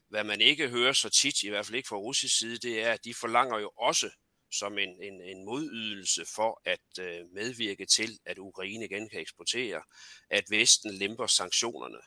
Hvad 0.09 0.25
man 0.25 0.41
ikke 0.41 0.69
hører 0.69 0.93
så 0.93 1.09
tit, 1.09 1.43
i 1.43 1.49
hvert 1.49 1.67
fald 1.67 1.77
ikke 1.77 1.89
fra 1.89 1.97
russisk 1.97 2.39
side, 2.39 2.59
det 2.59 2.83
er, 2.83 2.93
at 2.93 3.05
de 3.05 3.15
forlanger 3.15 3.59
jo 3.59 3.71
også 3.77 4.11
som 4.53 4.79
en, 4.79 5.03
en, 5.03 5.23
en 5.23 5.45
modydelse 5.45 6.27
for 6.35 6.63
at 6.65 6.99
øh, 7.01 7.21
medvirke 7.33 7.87
til, 7.87 8.19
at 8.27 8.39
Ukraine 8.39 8.85
igen 8.85 9.09
kan 9.09 9.21
eksportere, 9.21 9.83
at 10.31 10.45
Vesten 10.51 10.95
lemper 10.95 11.27
sanktionerne. 11.27 11.99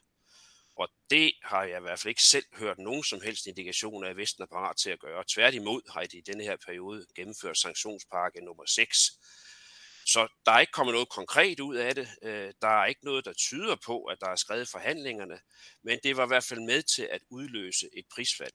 Og 0.75 0.89
det 1.09 1.33
har 1.43 1.63
jeg 1.63 1.77
i 1.77 1.81
hvert 1.81 1.99
fald 1.99 2.09
ikke 2.09 2.23
selv 2.23 2.45
hørt 2.53 2.77
nogen 2.77 3.03
som 3.03 3.21
helst 3.21 3.45
indikation 3.45 4.03
af, 4.03 4.09
at 4.09 4.17
Vesten 4.17 4.43
er 4.43 4.47
parat 4.47 4.77
til 4.77 4.89
at 4.89 4.99
gøre. 4.99 5.23
Tværtimod 5.27 5.81
har 5.93 6.03
de 6.03 6.17
i 6.17 6.21
denne 6.21 6.43
her 6.43 6.57
periode 6.65 7.05
gennemført 7.15 7.57
sanktionspakke 7.57 8.45
nummer 8.45 8.65
6, 8.65 9.11
så 10.05 10.27
der 10.45 10.51
er 10.51 10.59
ikke 10.59 10.71
kommet 10.71 10.93
noget 10.93 11.09
konkret 11.09 11.59
ud 11.59 11.75
af 11.75 11.95
det. 11.95 12.09
Øh, 12.21 12.53
der 12.61 12.81
er 12.81 12.85
ikke 12.85 13.05
noget, 13.05 13.25
der 13.25 13.33
tyder 13.33 13.75
på, 13.85 14.03
at 14.03 14.17
der 14.21 14.27
er 14.27 14.35
skrevet 14.35 14.67
forhandlingerne, 14.67 15.39
men 15.83 15.99
det 16.03 16.17
var 16.17 16.23
i 16.23 16.27
hvert 16.27 16.43
fald 16.43 16.59
med 16.59 16.83
til 16.83 17.03
at 17.11 17.21
udløse 17.29 17.89
et 17.93 18.05
prisfald. 18.15 18.53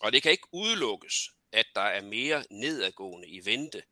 Og 0.00 0.12
det 0.12 0.22
kan 0.22 0.32
ikke 0.32 0.48
udelukkes, 0.52 1.30
at 1.52 1.66
der 1.74 1.80
er 1.80 2.02
mere 2.02 2.44
nedadgående 2.50 3.28
i 3.28 3.44
vente. 3.44 3.82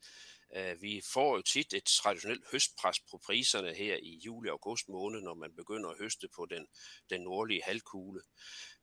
Øh, 0.57 0.83
vi 0.83 1.03
får 1.13 1.37
jo 1.37 1.43
tit 1.43 1.73
et 1.73 1.85
traditionelt 1.85 2.45
høstpres 2.53 3.01
på 3.11 3.21
priserne 3.27 3.75
her 3.75 3.97
i 3.97 4.21
juli 4.25 4.49
og 4.49 4.53
august 4.53 4.89
måned, 4.89 5.21
når 5.21 5.35
man 5.35 5.57
begynder 5.57 5.91
at 5.91 5.99
høste 5.99 6.29
på 6.37 6.47
den, 6.47 6.67
den 7.11 7.21
nordlige 7.21 7.63
halvkugle. 7.65 8.21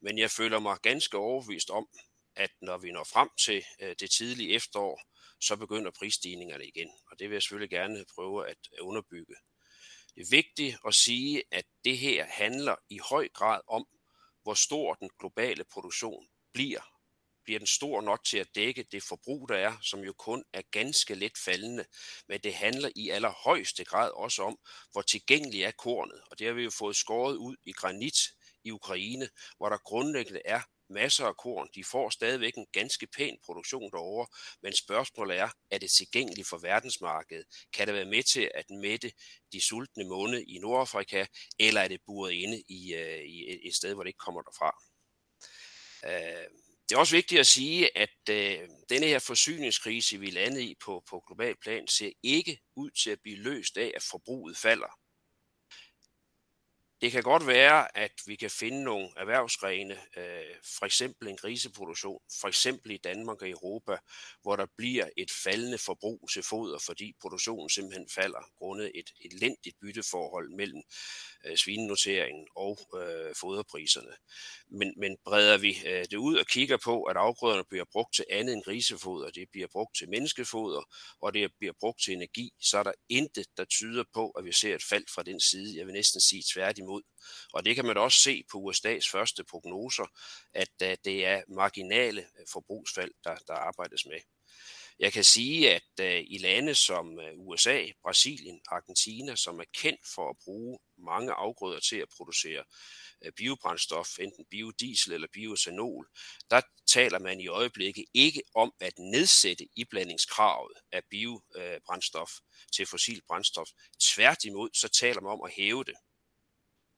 Men 0.02 0.18
jeg 0.18 0.32
føler 0.32 0.60
mig 0.60 0.78
ganske 0.84 1.18
overbevist 1.18 1.70
om, 1.70 1.88
at 2.36 2.52
når 2.62 2.78
vi 2.78 2.92
når 2.92 3.04
frem 3.04 3.30
til 3.40 3.66
øh, 3.80 3.96
det 4.00 4.12
tidlige 4.12 4.54
efterår, 4.56 5.02
så 5.46 5.56
begynder 5.56 5.92
prisstigningerne 5.92 6.66
igen. 6.66 6.90
Og 7.12 7.20
det 7.20 7.30
vil 7.30 7.36
jeg 7.36 7.42
selvfølgelig 7.42 7.70
gerne 7.70 8.06
prøve 8.16 8.50
at 8.50 8.58
underbygge. 8.82 9.36
Det 10.16 10.22
er 10.22 10.30
vigtigt 10.30 10.78
at 10.88 10.94
sige, 10.94 11.44
at 11.52 11.66
det 11.84 11.98
her 11.98 12.26
handler 12.26 12.76
i 12.90 13.00
høj 13.10 13.30
grad 13.30 13.62
om, 13.68 13.86
hvor 14.44 14.54
stor 14.54 14.94
den 14.94 15.10
globale 15.20 15.64
produktion 15.64 16.28
bliver. 16.54 16.82
Bliver 17.44 17.60
den 17.60 17.68
stor 17.68 18.02
nok 18.02 18.24
til 18.24 18.38
at 18.38 18.56
dække 18.56 18.84
det 18.92 19.04
forbrug, 19.04 19.50
der 19.50 19.56
er, 19.56 19.78
som 19.82 20.00
jo 20.00 20.14
kun 20.14 20.44
er 20.54 20.62
ganske 20.72 21.16
let 21.16 21.38
faldende. 21.46 21.86
Men 22.28 22.40
det 22.40 22.54
handler 22.54 22.90
i 22.96 23.10
allerhøjeste 23.10 23.84
grad 23.86 24.12
også 24.12 24.44
om, 24.44 24.58
hvor 24.92 25.02
tilgængelig 25.02 25.64
er 25.64 25.72
kornet. 25.72 26.22
Og 26.32 26.40
det 26.40 26.48
har 26.48 26.54
vi 26.54 26.64
jo 26.64 26.70
fået 26.70 26.96
skåret 26.96 27.36
ud 27.36 27.56
i 27.66 27.72
granit 27.72 28.18
i 28.64 28.72
Ukraine, 28.72 29.30
hvor 29.58 29.70
der 29.70 29.78
grundlæggende 29.78 30.42
er 30.46 30.62
masser 30.90 31.26
af 31.26 31.38
korn. 31.38 31.70
De 31.76 31.84
får 31.84 32.10
stadigvæk 32.10 32.54
en 32.56 32.68
ganske 32.72 33.08
pæn 33.08 33.38
produktion 33.46 33.92
derovre, 33.92 34.28
men 34.62 34.74
spørgsmålet 34.74 35.38
er, 35.38 35.50
er 35.72 35.78
det 35.78 35.92
tilgængeligt 35.92 36.48
for 36.48 36.58
verdensmarkedet? 36.58 37.46
Kan 37.74 37.88
det 37.88 37.96
være 37.96 38.06
med 38.06 38.24
til 38.24 38.52
at 38.56 38.66
mætte 38.70 39.12
de 39.54 39.62
sultne 39.62 40.04
måne 40.04 40.44
i 40.44 40.58
Nordafrika, 40.58 41.26
eller 41.60 41.82
er 41.82 41.88
det 41.88 42.02
buret 42.06 42.32
inde 42.32 42.64
i, 42.68 42.94
øh, 42.94 43.24
i 43.26 43.68
et 43.68 43.76
sted, 43.76 43.94
hvor 43.94 44.04
det 44.04 44.10
ikke 44.10 44.26
kommer 44.26 44.42
derfra? 44.42 44.72
Øh, 46.06 46.48
det 46.90 46.96
er 46.96 47.00
også 47.00 47.16
vigtigt 47.16 47.40
at 47.40 47.48
sige, 47.48 47.98
at 47.98 48.30
øh, 48.30 48.70
denne 48.90 49.08
her 49.08 49.20
forsyningskrise, 49.20 50.20
vi 50.20 50.30
landede 50.30 50.64
i 50.64 50.76
på, 50.86 51.04
på 51.10 51.24
global 51.28 51.56
plan, 51.62 51.88
ser 51.88 52.12
ikke 52.24 52.60
ud 52.76 52.90
til 52.90 53.10
at 53.10 53.20
blive 53.24 53.38
løst 53.38 53.78
af, 53.78 53.92
at 53.96 54.04
forbruget 54.04 54.58
falder. 54.58 55.00
Det 57.02 57.12
kan 57.12 57.24
godt 57.24 57.48
være, 57.48 57.98
at 57.98 58.12
vi 58.26 58.36
kan 58.36 58.50
finde 58.50 58.84
nogle 58.84 59.10
erhvervsgrene, 59.18 59.94
øh, 60.18 60.56
for 60.80 60.86
eksempel 60.86 61.28
en 61.28 61.38
griseproduktion, 61.38 62.20
for 62.42 62.48
eksempel 62.48 62.92
i 62.92 62.98
Danmark 62.98 63.42
og 63.42 63.50
Europa, 63.50 63.98
hvor 64.42 64.56
der 64.56 64.66
bliver 64.78 65.10
et 65.18 65.32
faldende 65.44 65.78
forbrug 65.78 66.30
til 66.34 66.44
foder, 66.44 66.80
fordi 66.80 67.14
produktionen 67.22 67.70
simpelthen 67.70 68.08
falder 68.16 68.50
grundet 68.58 68.92
et 68.96 69.10
elendigt 69.26 69.76
bytteforhold 69.82 70.50
mellem 70.50 70.82
øh, 71.46 71.58
svinenoteringen 71.58 72.48
og 72.56 72.80
øh, 73.00 73.36
foderpriserne. 73.36 74.14
Men, 74.68 74.94
men 74.98 75.18
breder 75.26 75.58
vi 75.58 75.78
øh, 75.86 76.06
det 76.12 76.18
ud 76.18 76.36
og 76.36 76.46
kigger 76.46 76.78
på, 76.84 77.04
at 77.04 77.18
afgrøderne 77.18 77.64
bliver 77.70 77.86
brugt 77.92 78.16
til 78.16 78.26
andet 78.30 78.54
end 78.54 78.64
grisefoder, 78.64 79.30
det 79.30 79.48
bliver 79.52 79.68
brugt 79.72 79.98
til 79.98 80.10
menneskefoder, 80.10 80.82
og 81.22 81.34
det 81.34 81.52
bliver 81.60 81.74
brugt 81.80 82.02
til 82.04 82.14
energi, 82.14 82.52
så 82.62 82.78
er 82.78 82.84
der 82.84 82.94
intet, 83.10 83.48
der 83.58 83.66
tyder 83.66 84.04
på, 84.14 84.30
at 84.30 84.46
vi 84.46 84.52
ser 84.52 84.76
et 84.76 84.84
fald 84.84 85.06
fra 85.16 85.24
den 85.24 85.40
side. 85.40 85.78
Jeg 85.78 85.86
vil 85.86 85.94
næsten 85.94 86.22
sige 86.22 86.44
tværtimod. 86.54 86.85
Og 87.54 87.66
det 87.66 87.76
kan 87.76 87.86
man 87.86 87.98
også 87.98 88.20
se 88.20 88.44
på 88.52 88.58
USA's 88.58 89.10
første 89.12 89.44
prognoser, 89.44 90.06
at 90.54 90.82
øh, 90.84 90.98
det 91.06 91.26
er 91.26 91.42
marginale 91.48 92.22
øh, 92.22 92.46
forbrugsfald, 92.52 93.12
der, 93.24 93.36
der 93.36 93.54
arbejdes 93.54 94.06
med. 94.06 94.20
Jeg 95.00 95.14
kan 95.14 95.24
sige, 95.24 95.76
at 95.76 96.00
øh, 96.00 96.24
i 96.28 96.38
lande 96.38 96.76
som 96.76 97.20
USA, 97.36 97.86
Brasilien, 98.02 98.62
Argentina, 98.68 99.36
som 99.36 99.60
er 99.60 99.66
kendt 99.74 100.02
for 100.16 100.30
at 100.30 100.38
bruge 100.44 100.80
mange 100.98 101.32
afgrøder 101.32 101.80
til 101.80 101.98
at 101.98 102.10
producere 102.18 102.64
biobrændstof, 103.36 104.20
enten 104.20 104.46
biodiesel 104.52 105.14
eller 105.14 105.28
bioethanol, 105.34 106.08
der 106.50 106.62
taler 106.88 107.20
man 107.20 107.40
i 107.40 107.48
øjeblikket 107.48 108.06
ikke 108.14 108.42
om 108.56 108.74
at 108.80 109.00
nedsætte 109.00 109.68
iblandingskravet 109.76 110.74
af 110.92 111.02
biobrændstof 111.10 112.32
til 112.76 112.86
fossil 112.86 113.22
brændstof. 113.28 113.68
Tværtimod 114.02 114.70
så 114.74 114.88
taler 114.88 115.22
man 115.22 115.32
om 115.32 115.42
at 115.46 115.52
hæve 115.52 115.84
det. 115.84 115.96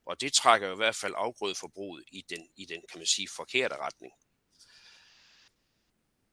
Og 0.07 0.21
det 0.21 0.33
trækker 0.33 0.73
i 0.73 0.75
hvert 0.75 0.95
fald 0.95 1.13
afgrødeforbruget 1.17 2.03
i 2.11 2.21
den, 2.29 2.49
i 2.55 2.65
den 2.65 2.81
kan 2.91 2.99
man 2.99 3.07
sige, 3.07 3.27
forkerte 3.35 3.75
retning. 3.75 4.13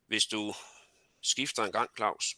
Hvis 0.06 0.26
du 0.26 0.54
skifter 1.22 1.64
en 1.64 1.72
gang, 1.72 1.90
Claus, 1.96 2.36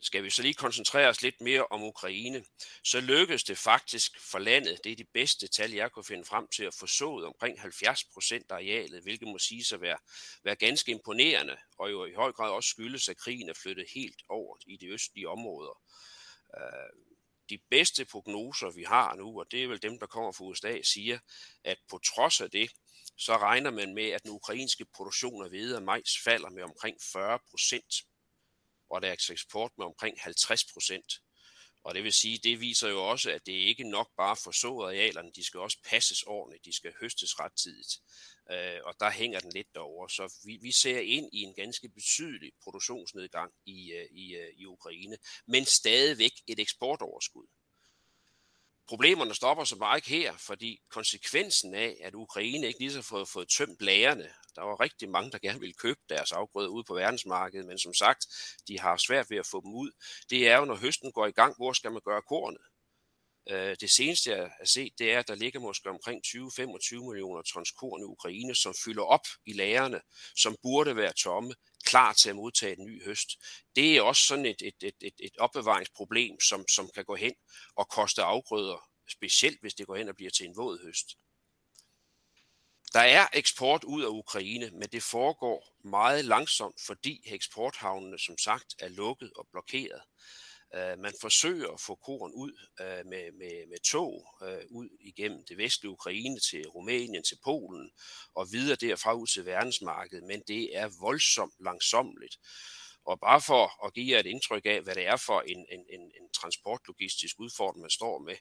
skal 0.00 0.24
vi 0.24 0.30
så 0.30 0.42
lige 0.42 0.54
koncentrere 0.54 1.08
os 1.08 1.22
lidt 1.22 1.40
mere 1.40 1.66
om 1.66 1.82
Ukraine, 1.82 2.44
så 2.84 3.00
lykkedes 3.00 3.44
det 3.44 3.58
faktisk 3.58 4.20
for 4.20 4.38
landet, 4.38 4.84
det 4.84 4.92
er 4.92 4.96
de 4.96 5.04
bedste 5.04 5.48
tal, 5.48 5.72
jeg 5.72 5.92
kunne 5.92 6.04
finde 6.04 6.24
frem 6.24 6.48
til, 6.48 6.64
at 6.64 6.74
få 6.74 6.86
sået 6.86 7.26
omkring 7.26 7.60
70 7.60 8.04
procent 8.04 8.50
af 8.50 8.54
arealet, 8.54 9.02
hvilket 9.02 9.28
må 9.28 9.38
sige 9.38 9.74
at 9.74 9.80
være, 9.80 9.98
være 10.44 10.56
ganske 10.56 10.90
imponerende, 10.90 11.56
og 11.78 11.90
jo 11.90 12.04
i 12.04 12.14
høj 12.14 12.32
grad 12.32 12.50
også 12.50 12.68
skyldes, 12.68 13.08
at 13.08 13.16
krigen 13.16 13.48
er 13.48 13.54
flyttet 13.54 13.86
helt 13.94 14.22
over 14.28 14.56
i 14.66 14.76
de 14.76 14.88
østlige 14.88 15.28
områder. 15.28 15.82
Øh, 16.56 17.09
de 17.50 17.58
bedste 17.70 18.04
prognoser, 18.04 18.70
vi 18.70 18.82
har 18.82 19.14
nu, 19.14 19.40
og 19.40 19.46
det 19.50 19.64
er 19.64 19.68
vel 19.68 19.82
dem, 19.82 19.98
der 19.98 20.06
kommer 20.06 20.32
fra 20.32 20.44
USA, 20.44 20.82
siger, 20.82 21.18
at 21.64 21.78
på 21.88 21.98
trods 21.98 22.40
af 22.40 22.50
det, 22.50 22.70
så 23.16 23.36
regner 23.36 23.70
man 23.70 23.94
med, 23.94 24.08
at 24.08 24.22
den 24.22 24.30
ukrainske 24.30 24.84
produktion 24.84 25.44
af 25.44 25.48
hvede 25.48 25.76
og 25.76 25.82
majs 25.82 26.18
falder 26.24 26.50
med 26.50 26.62
omkring 26.62 26.96
40 27.12 27.38
procent, 27.50 27.94
og 28.90 29.02
deres 29.02 29.30
eksport 29.30 29.72
med 29.78 29.86
omkring 29.86 30.20
50 30.20 30.64
procent. 30.72 31.12
Og 31.84 31.94
det 31.94 32.04
vil 32.04 32.12
sige, 32.12 32.38
det 32.38 32.60
viser 32.60 32.88
jo 32.88 33.04
også, 33.04 33.30
at 33.30 33.46
det 33.46 33.52
ikke 33.52 33.90
nok 33.90 34.10
bare 34.16 34.36
for 34.44 34.50
så 34.50 34.68
arealerne, 34.68 35.30
de 35.36 35.44
skal 35.44 35.60
også 35.60 35.78
passes 35.84 36.22
ordentligt, 36.22 36.64
de 36.64 36.76
skal 36.76 36.92
høstes 37.00 37.40
rettidigt. 37.40 37.92
Øh, 38.50 38.80
og 38.84 38.94
der 39.00 39.10
hænger 39.10 39.40
den 39.40 39.52
lidt 39.52 39.74
derover. 39.74 40.08
Så 40.08 40.34
vi, 40.44 40.58
vi 40.62 40.72
ser 40.72 41.00
ind 41.00 41.30
i 41.32 41.40
en 41.42 41.54
ganske 41.54 41.88
betydelig 41.88 42.52
produktionsnedgang 42.62 43.52
i, 43.66 43.92
øh, 43.92 44.06
i, 44.10 44.34
øh, 44.34 44.52
i 44.56 44.66
Ukraine, 44.66 45.16
men 45.46 45.64
stadigvæk 45.64 46.32
et 46.46 46.58
eksportoverskud. 46.58 47.46
Problemerne 48.90 49.34
stopper 49.34 49.64
så 49.64 49.76
bare 49.76 49.98
ikke 49.98 50.08
her, 50.08 50.36
fordi 50.36 50.80
konsekvensen 50.88 51.74
af, 51.74 51.96
at 52.00 52.14
Ukraine 52.14 52.66
ikke 52.66 52.78
lige 52.78 52.92
så 52.92 53.02
fået, 53.02 53.28
fået 53.28 53.48
tømt 53.48 53.80
lagerne, 53.80 54.28
der 54.56 54.62
var 54.62 54.80
rigtig 54.80 55.10
mange, 55.10 55.30
der 55.30 55.38
gerne 55.38 55.60
ville 55.60 55.74
købe 55.74 56.00
deres 56.08 56.32
afgrøder 56.32 56.68
ud 56.68 56.84
på 56.84 56.94
verdensmarkedet, 56.94 57.66
men 57.66 57.78
som 57.78 57.94
sagt, 57.94 58.26
de 58.68 58.80
har 58.80 58.96
svært 58.96 59.30
ved 59.30 59.38
at 59.38 59.46
få 59.46 59.60
dem 59.60 59.74
ud. 59.74 59.90
Det 60.30 60.48
er 60.48 60.56
jo, 60.56 60.64
når 60.64 60.74
høsten 60.74 61.12
går 61.12 61.26
i 61.26 61.30
gang, 61.30 61.54
hvor 61.56 61.72
skal 61.72 61.92
man 61.92 62.00
gøre 62.04 62.22
kornet? 62.22 62.60
Øh, 63.50 63.76
det 63.80 63.90
seneste, 63.90 64.30
jeg 64.30 64.38
har 64.38 64.64
set, 64.64 64.92
det 64.98 65.12
er, 65.12 65.18
at 65.18 65.28
der 65.28 65.34
ligger 65.34 65.60
måske 65.60 65.90
omkring 65.90 66.22
20-25 66.26 67.08
millioner 67.08 67.42
tons 67.42 67.70
korn 67.70 68.00
i 68.00 68.04
Ukraine, 68.04 68.54
som 68.54 68.74
fylder 68.84 69.02
op 69.02 69.26
i 69.46 69.52
lagerne, 69.52 70.00
som 70.36 70.56
burde 70.62 70.96
være 70.96 71.12
tomme, 71.12 71.54
klar 71.84 72.12
til 72.12 72.28
at 72.28 72.36
modtage 72.36 72.78
en 72.78 72.84
ny 72.84 73.04
høst. 73.04 73.38
Det 73.76 73.96
er 73.96 74.02
også 74.02 74.22
sådan 74.22 74.46
et, 74.46 74.62
et, 74.62 74.74
et, 74.82 74.94
et, 75.00 75.14
et 75.18 75.36
opbevaringsproblem, 75.38 76.40
som, 76.40 76.68
som 76.68 76.90
kan 76.94 77.04
gå 77.04 77.14
hen 77.14 77.34
og 77.76 77.88
koste 77.88 78.22
afgrøder, 78.22 78.90
specielt 79.08 79.60
hvis 79.60 79.74
det 79.74 79.86
går 79.86 79.96
hen 79.96 80.08
og 80.08 80.16
bliver 80.16 80.30
til 80.30 80.46
en 80.46 80.56
våd 80.56 80.84
høst. 80.84 81.16
Der 82.92 83.00
er 83.00 83.26
eksport 83.32 83.84
ud 83.84 84.02
af 84.02 84.08
Ukraine, 84.08 84.70
men 84.70 84.88
det 84.88 85.02
foregår 85.02 85.76
meget 85.84 86.24
langsomt, 86.24 86.80
fordi 86.86 87.22
eksporthavnene 87.26 88.18
som 88.18 88.38
sagt 88.38 88.74
er 88.78 88.88
lukket 88.88 89.32
og 89.36 89.48
blokeret. 89.50 90.02
Øh, 90.74 90.98
man 90.98 91.14
forsøger 91.20 91.70
at 91.70 91.80
få 91.80 91.94
korn 91.94 92.32
ud 92.34 92.52
øh, 92.80 93.06
med, 93.06 93.32
med, 93.32 93.66
med 93.68 93.78
tog 93.78 94.26
øh, 94.42 94.64
ud 94.70 94.88
igennem 95.00 95.44
det 95.48 95.58
vestlige 95.58 95.90
Ukraine 95.90 96.40
til 96.40 96.68
Rumænien, 96.68 97.22
til 97.22 97.38
Polen 97.44 97.90
og 98.34 98.52
videre 98.52 98.76
derfra 98.76 99.12
ud 99.14 99.26
til 99.26 99.46
verdensmarkedet, 99.46 100.24
men 100.24 100.42
det 100.48 100.76
er 100.76 100.88
voldsomt 101.00 101.54
langsomligt. 101.60 102.36
Og 103.04 103.20
bare 103.20 103.40
for 103.40 103.86
at 103.86 103.94
give 103.94 104.12
jer 104.12 104.20
et 104.20 104.26
indtryk 104.26 104.66
af, 104.66 104.80
hvad 104.82 104.94
det 104.94 105.06
er 105.06 105.16
for 105.16 105.40
en, 105.40 105.66
en, 105.70 105.84
en, 105.88 106.00
en 106.00 106.32
transportlogistisk 106.34 107.34
udfordring, 107.38 107.80
man 107.80 107.90
står 107.90 108.18
med, 108.18 108.36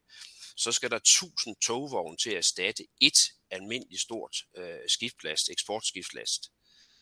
så 0.58 0.72
skal 0.72 0.90
der 0.90 0.98
1000 0.98 1.56
togvogne 1.56 2.18
til 2.18 2.30
at 2.30 2.38
erstatte 2.38 2.84
et 3.02 3.20
almindeligt 3.52 4.02
stort 4.02 4.36
øh, 4.58 4.80
skiftlast, 4.88 5.50
eksportskiftlast. 5.50 6.52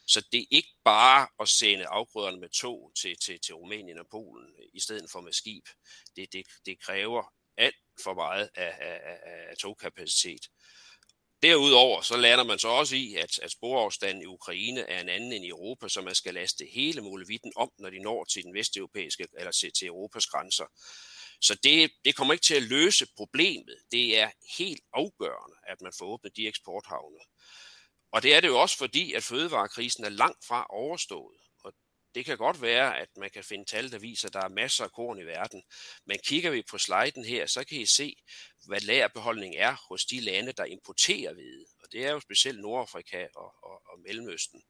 Så 0.07 0.25
det 0.31 0.39
er 0.39 0.45
ikke 0.51 0.73
bare 0.83 1.27
at 1.39 1.49
sende 1.49 1.87
afgrøderne 1.87 2.39
med 2.39 2.49
tog 2.49 2.91
til, 3.01 3.17
til, 3.19 3.39
til 3.39 3.55
Rumænien 3.55 3.99
og 3.99 4.07
Polen 4.11 4.55
i 4.73 4.79
stedet 4.79 5.11
for 5.11 5.21
med 5.21 5.33
skib. 5.33 5.65
Det, 6.15 6.33
det, 6.33 6.47
det 6.65 6.79
kræver 6.81 7.33
alt 7.57 7.75
for 8.03 8.13
meget 8.13 8.49
af, 8.55 8.75
af, 8.79 9.19
af 9.49 9.57
togkapacitet. 9.57 10.49
Derudover 11.43 12.01
så 12.01 12.17
lander 12.17 12.43
man 12.43 12.59
så 12.59 12.67
også 12.67 12.95
i, 12.95 13.15
at, 13.15 13.39
at 13.39 13.51
sporafstanden 13.51 14.23
i 14.23 14.25
Ukraine 14.25 14.81
er 14.81 15.01
en 15.01 15.09
anden 15.09 15.31
end 15.31 15.45
i 15.45 15.49
Europa, 15.49 15.87
så 15.87 16.01
man 16.01 16.15
skal 16.15 16.33
laste 16.33 16.65
hele 16.73 17.01
muligheden 17.01 17.53
om, 17.55 17.71
når 17.79 17.89
de 17.89 17.99
når 17.99 18.23
til 18.23 18.43
den 18.43 18.53
vesteuropæiske 18.53 19.27
eller 19.37 19.51
til, 19.51 19.71
til 19.73 19.87
Europas 19.87 20.25
grænser. 20.25 20.65
Så 21.41 21.55
det, 21.63 21.91
det 22.05 22.15
kommer 22.15 22.33
ikke 22.33 22.45
til 22.45 22.55
at 22.55 22.63
løse 22.63 23.07
problemet. 23.17 23.77
Det 23.91 24.19
er 24.19 24.31
helt 24.57 24.81
afgørende, 24.93 25.57
at 25.67 25.81
man 25.81 25.91
får 25.99 26.05
åbnet 26.05 26.37
de 26.37 26.47
eksporthavne. 26.47 27.19
Og 28.11 28.23
det 28.23 28.35
er 28.35 28.39
det 28.39 28.47
jo 28.47 28.59
også 28.59 28.77
fordi, 28.77 29.13
at 29.13 29.23
fødevarekrisen 29.23 30.05
er 30.05 30.09
langt 30.09 30.45
fra 30.45 30.65
overstået. 30.69 31.37
Og 31.63 31.73
det 32.15 32.25
kan 32.25 32.37
godt 32.37 32.61
være, 32.61 32.99
at 32.99 33.09
man 33.17 33.29
kan 33.29 33.43
finde 33.43 33.65
tal, 33.65 33.91
der 33.91 33.99
viser, 33.99 34.27
at 34.27 34.33
der 34.33 34.41
er 34.41 34.49
masser 34.49 34.83
af 34.83 34.91
korn 34.91 35.19
i 35.19 35.23
verden. 35.23 35.63
Men 36.05 36.19
kigger 36.25 36.51
vi 36.51 36.63
på 36.69 36.77
sliden 36.77 37.25
her, 37.25 37.45
så 37.45 37.63
kan 37.63 37.77
I 37.77 37.85
se, 37.85 38.15
hvad 38.65 38.79
lagerbeholdning 38.79 39.55
er 39.55 39.75
hos 39.89 40.05
de 40.05 40.19
lande, 40.19 40.51
der 40.51 40.65
importerer 40.65 41.33
hvede. 41.33 41.65
Og 41.83 41.91
det 41.91 42.05
er 42.05 42.11
jo 42.11 42.19
specielt 42.19 42.59
Nordafrika 42.59 43.27
og, 43.35 43.55
og, 43.63 43.81
og 43.85 43.99
Mellemøsten, 43.99 44.63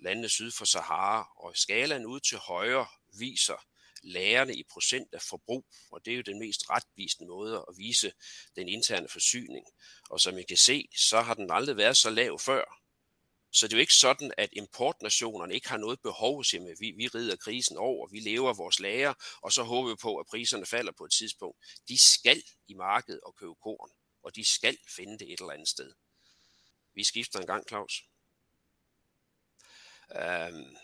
landene 0.00 0.28
syd 0.28 0.50
for 0.50 0.64
Sahara. 0.64 1.28
Og 1.36 1.56
skalaen 1.56 2.06
ud 2.06 2.20
til 2.20 2.38
højre 2.38 2.86
viser, 3.18 3.66
lærerne 4.02 4.56
i 4.56 4.62
procent 4.72 5.14
af 5.14 5.22
forbrug, 5.22 5.66
og 5.90 6.04
det 6.04 6.12
er 6.12 6.16
jo 6.16 6.22
den 6.22 6.38
mest 6.38 6.70
retvisende 6.70 7.28
måde 7.28 7.64
at 7.68 7.74
vise 7.78 8.12
den 8.56 8.68
interne 8.68 9.08
forsyning. 9.08 9.66
Og 10.10 10.20
som 10.20 10.38
I 10.38 10.42
kan 10.42 10.56
se, 10.56 10.88
så 10.96 11.20
har 11.20 11.34
den 11.34 11.50
aldrig 11.50 11.76
været 11.76 11.96
så 11.96 12.10
lav 12.10 12.38
før. 12.38 12.82
Så 13.54 13.66
det 13.66 13.72
er 13.72 13.76
jo 13.76 13.80
ikke 13.80 13.94
sådan, 13.94 14.32
at 14.38 14.48
importnationerne 14.52 15.54
ikke 15.54 15.68
har 15.68 15.76
noget 15.76 16.00
behov, 16.00 16.40
at 16.40 16.80
vi, 16.80 16.90
vi 16.90 17.08
rider 17.08 17.36
krisen 17.36 17.76
over, 17.76 18.08
vi 18.08 18.20
lever 18.20 18.54
vores 18.54 18.80
lager, 18.80 19.14
og 19.42 19.52
så 19.52 19.62
håber 19.62 19.90
vi 19.90 19.96
på, 19.96 20.16
at 20.16 20.26
priserne 20.26 20.66
falder 20.66 20.92
på 20.92 21.04
et 21.04 21.12
tidspunkt. 21.12 21.58
De 21.88 21.98
skal 21.98 22.42
i 22.68 22.74
markedet 22.74 23.20
og 23.20 23.34
købe 23.36 23.54
korn, 23.54 23.90
og 24.22 24.36
de 24.36 24.44
skal 24.44 24.78
finde 24.96 25.18
det 25.18 25.32
et 25.32 25.40
eller 25.40 25.52
andet 25.52 25.68
sted. 25.68 25.94
Vi 26.94 27.04
skifter 27.04 27.40
en 27.40 27.46
gang, 27.46 27.68
Claus. 27.68 28.04
Øhm, 30.16 30.76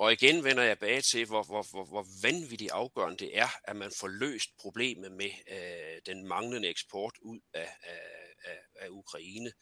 og 0.00 0.12
igen 0.12 0.44
vender 0.44 0.62
jeg 0.62 0.78
bag 0.78 1.04
til, 1.04 1.26
hvor, 1.26 1.42
hvor, 1.42 1.66
hvor, 1.70 1.84
hvor 1.84 2.06
vanvittigt 2.22 2.70
afgørende 2.70 3.24
det 3.24 3.38
er, 3.38 3.48
at 3.64 3.76
man 3.76 3.90
får 4.00 4.08
løst 4.08 4.50
problemet 4.60 5.12
med 5.12 5.30
øh, 5.50 6.00
den 6.06 6.28
manglende 6.28 6.68
eksport 6.68 7.14
ud 7.22 7.40
af, 7.54 7.68
af, 7.82 8.00
af, 8.44 8.58
af 8.80 8.88
Ukraine. 8.88 9.52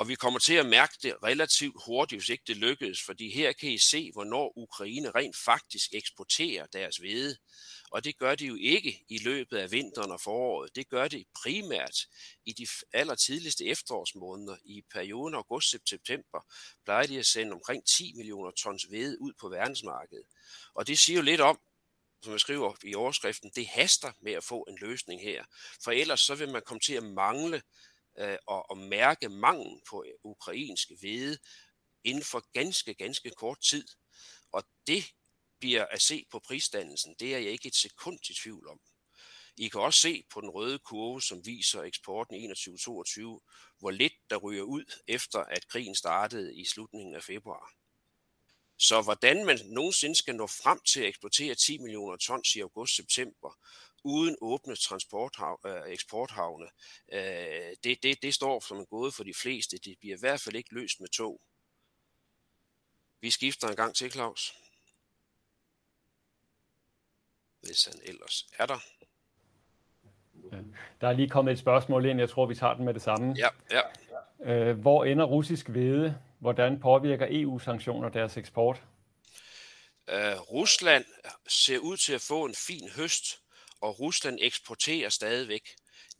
Og 0.00 0.08
vi 0.08 0.14
kommer 0.14 0.38
til 0.38 0.54
at 0.54 0.66
mærke 0.66 0.94
det 1.02 1.16
relativt 1.24 1.76
hurtigt, 1.86 2.20
hvis 2.20 2.28
ikke 2.28 2.44
det 2.46 2.56
lykkedes, 2.56 3.02
fordi 3.02 3.30
her 3.30 3.52
kan 3.52 3.70
I 3.70 3.78
se, 3.78 4.12
hvornår 4.12 4.58
Ukraine 4.58 5.10
rent 5.10 5.36
faktisk 5.36 5.94
eksporterer 5.94 6.66
deres 6.66 6.96
hvede. 6.96 7.36
Og 7.90 8.04
det 8.04 8.18
gør 8.18 8.34
de 8.34 8.46
jo 8.46 8.56
ikke 8.60 9.04
i 9.08 9.18
løbet 9.18 9.56
af 9.56 9.72
vinteren 9.72 10.10
og 10.10 10.20
foråret. 10.20 10.76
Det 10.76 10.88
gør 10.88 11.08
de 11.08 11.24
primært 11.42 11.96
i 12.46 12.52
de 12.52 12.66
allertidligste 12.92 13.66
efterårsmåneder. 13.66 14.56
I 14.64 14.82
perioden 14.92 15.34
august-september 15.34 16.52
plejer 16.84 17.06
de 17.06 17.18
at 17.18 17.26
sende 17.26 17.52
omkring 17.52 17.86
10 17.86 18.12
millioner 18.16 18.50
tons 18.50 18.82
hvede 18.82 19.20
ud 19.20 19.32
på 19.40 19.48
verdensmarkedet. 19.48 20.24
Og 20.74 20.86
det 20.86 20.98
siger 20.98 21.16
jo 21.16 21.22
lidt 21.22 21.40
om, 21.40 21.60
som 22.22 22.32
jeg 22.32 22.40
skriver 22.40 22.74
i 22.84 22.94
overskriften, 22.94 23.50
det 23.54 23.66
haster 23.66 24.12
med 24.22 24.32
at 24.32 24.44
få 24.44 24.62
en 24.68 24.78
løsning 24.80 25.22
her. 25.22 25.44
For 25.84 25.90
ellers 25.90 26.20
så 26.20 26.34
vil 26.34 26.48
man 26.48 26.62
komme 26.66 26.80
til 26.80 26.94
at 26.94 27.02
mangle 27.02 27.62
øh, 28.18 28.38
og, 28.46 28.70
og 28.70 28.78
mærke 28.78 29.28
manglen 29.28 29.80
på 29.90 30.04
øh, 30.06 30.14
ukrainske 30.24 30.96
hvede 31.00 31.38
inden 32.04 32.24
for 32.24 32.50
ganske, 32.52 32.94
ganske 32.94 33.30
kort 33.30 33.60
tid. 33.60 33.86
Og 34.52 34.64
det 34.86 35.04
bliver 35.60 35.86
at 35.86 36.02
se 36.02 36.26
på 36.30 36.38
prisdannelsen, 36.38 37.14
det 37.20 37.34
er 37.34 37.38
jeg 37.38 37.50
ikke 37.50 37.68
et 37.68 37.76
sekund 37.76 38.18
i 38.30 38.34
tvivl 38.34 38.68
om. 38.68 38.80
I 39.56 39.68
kan 39.68 39.80
også 39.80 40.00
se 40.00 40.24
på 40.30 40.40
den 40.40 40.50
røde 40.50 40.78
kurve, 40.78 41.22
som 41.22 41.46
viser 41.46 41.82
eksporten 41.82 42.36
i 42.36 42.46
21-22, 42.46 43.76
hvor 43.78 43.90
lidt 43.90 44.12
der 44.30 44.36
ryger 44.36 44.62
ud 44.62 44.84
efter, 45.06 45.38
at 45.38 45.68
krigen 45.68 45.94
startede 45.94 46.56
i 46.56 46.64
slutningen 46.64 47.14
af 47.14 47.22
februar. 47.22 47.72
Så 48.78 49.02
hvordan 49.02 49.46
man 49.46 49.58
nogensinde 49.64 50.14
skal 50.14 50.34
nå 50.34 50.46
frem 50.46 50.80
til 50.80 51.00
at 51.00 51.08
eksportere 51.08 51.54
10 51.54 51.78
millioner 51.78 52.16
tons 52.16 52.56
i 52.56 52.60
august-september, 52.60 53.58
uden 54.04 54.36
åbne 54.40 54.76
øh, 55.66 55.92
eksporthavne, 55.92 56.66
øh, 57.12 57.76
det, 57.84 58.02
det, 58.02 58.22
det 58.22 58.34
står 58.34 58.60
som 58.60 58.78
en 58.78 58.86
gåde 58.86 59.12
for 59.12 59.24
de 59.24 59.34
fleste. 59.34 59.78
Det 59.78 59.98
bliver 60.00 60.16
i 60.16 60.20
hvert 60.20 60.40
fald 60.40 60.56
ikke 60.56 60.74
løst 60.74 61.00
med 61.00 61.08
tog. 61.08 61.40
Vi 63.20 63.30
skifter 63.30 63.68
en 63.68 63.76
gang 63.76 63.94
til, 63.94 64.10
Claus. 64.10 64.54
Hvis 67.60 67.84
han 67.84 68.00
ellers 68.04 68.48
er 68.58 68.66
der. 68.66 68.78
Ja. 70.52 70.58
Der 71.00 71.08
er 71.08 71.12
lige 71.12 71.28
kommet 71.28 71.52
et 71.52 71.58
spørgsmål 71.58 72.06
ind. 72.06 72.18
Jeg 72.18 72.30
tror, 72.30 72.46
vi 72.46 72.54
tager 72.54 72.74
den 72.74 72.84
med 72.84 72.94
det 72.94 73.02
samme. 73.02 73.34
Ja, 73.38 73.48
ja. 73.70 73.82
Øh, 74.52 74.78
hvor 74.78 75.04
ender 75.04 75.24
russisk 75.24 75.68
hvede? 75.68 76.18
Hvordan 76.38 76.80
påvirker 76.80 77.26
EU-sanktioner 77.30 78.08
deres 78.08 78.36
eksport? 78.36 78.82
Øh, 80.08 80.40
Rusland 80.40 81.04
ser 81.48 81.78
ud 81.78 81.96
til 81.96 82.12
at 82.12 82.20
få 82.20 82.44
en 82.44 82.54
fin 82.54 82.88
høst, 82.96 83.39
og 83.80 84.00
Rusland 84.00 84.38
eksporterer 84.40 85.08
stadigvæk. 85.08 85.68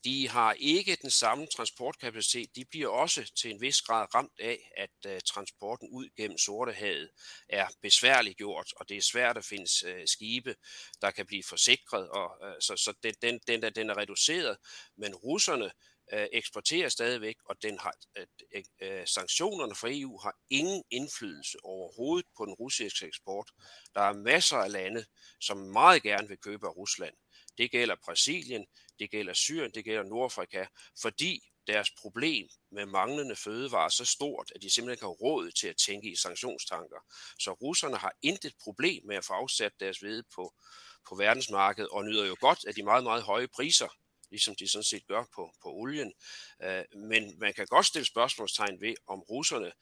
De 0.05 0.29
har 0.29 0.53
ikke 0.59 0.97
den 1.03 1.11
samme 1.11 1.47
transportkapacitet. 1.47 2.57
De 2.57 2.65
bliver 2.65 2.89
også 2.89 3.33
til 3.41 3.51
en 3.51 3.61
vis 3.61 3.83
grad 3.83 4.15
ramt 4.15 4.41
af, 4.41 4.71
at 4.77 5.13
øh, 5.13 5.21
transporten 5.21 5.89
ud 5.93 6.09
gennem 6.17 6.39
Sortehavet 6.39 7.11
er 7.49 7.69
besværligt 7.83 8.39
gjort, 8.39 8.73
og 8.77 8.89
det 8.89 8.97
er 8.97 9.03
svært 9.03 9.37
at 9.37 9.45
finde 9.45 9.67
øh, 9.87 10.07
skibe, 10.07 10.57
der 11.03 11.11
kan 11.11 11.27
blive 11.27 11.43
forsikret. 11.43 12.09
Og, 12.09 12.49
øh, 12.49 12.55
så 12.61 12.77
så 12.77 12.95
den, 13.03 13.15
den, 13.23 13.41
den, 13.47 13.65
er, 13.65 13.71
den 13.71 13.91
er 13.91 13.97
reduceret, 13.97 14.57
men 14.97 15.15
russerne 15.15 15.71
eksporterer 16.33 16.89
stadigvæk, 16.89 17.37
og 17.45 17.63
den 17.63 17.79
har, 17.79 17.95
uh, 18.83 19.03
sanktionerne 19.07 19.75
fra 19.75 19.89
EU 19.91 20.19
har 20.19 20.37
ingen 20.51 20.83
indflydelse 20.91 21.59
overhovedet 21.63 22.27
på 22.37 22.45
den 22.45 22.55
russiske 22.55 23.07
eksport. 23.07 23.51
Der 23.95 24.01
er 24.01 24.13
masser 24.13 24.57
af 24.57 24.73
lande, 24.73 25.05
som 25.41 25.57
meget 25.57 26.03
gerne 26.03 26.29
vil 26.29 26.39
købe 26.39 26.67
af 26.67 26.77
Rusland. 26.77 27.15
Det 27.59 27.71
gælder 27.71 27.97
Brasilien, 28.05 28.67
det 28.99 29.11
gælder 29.11 29.33
Syrien, 29.33 29.71
det 29.75 29.85
gælder 29.85 30.03
Nordafrika, 30.03 30.67
fordi 31.03 31.43
deres 31.67 31.91
problem 31.91 32.49
med 32.71 32.87
manglende 32.87 33.37
fødevarer 33.37 33.85
er 33.85 33.89
så 33.89 34.05
stort, 34.05 34.53
at 34.55 34.63
de 34.63 34.71
simpelthen 34.71 34.93
ikke 34.93 35.05
har 35.05 35.09
råd 35.09 35.51
til 35.51 35.69
at 35.69 35.77
tænke 35.77 36.13
i 36.13 36.17
sanktionstanker. 36.17 37.01
Så 37.39 37.53
russerne 37.53 37.97
har 37.97 38.13
intet 38.23 38.55
problem 38.63 39.07
med 39.07 39.17
at 39.17 39.25
få 39.25 39.33
afsat 39.33 39.73
deres 39.81 39.99
hvede 39.99 40.23
på, 40.35 40.55
på 41.09 41.15
verdensmarkedet, 41.15 41.91
og 41.91 42.05
nyder 42.05 42.27
jo 42.27 42.37
godt 42.41 42.65
af 42.67 42.75
de 42.75 42.83
meget, 42.83 43.05
meget 43.05 43.23
høje 43.23 43.49
priser, 43.49 43.89
ligesom 44.31 44.55
de 44.55 44.69
sådan 44.69 44.85
set 44.85 45.07
gør 45.07 45.25
på, 45.35 45.53
på 45.63 45.69
olien. 45.69 46.13
Øh, 46.63 46.85
men 46.97 47.39
man 47.39 47.55
kan 47.55 47.67
godt 47.67 47.87
stille 47.87 48.07
spørgsmålstegn 48.07 48.81
ved, 48.81 48.95
om 49.07 49.21
russerne 49.21 49.73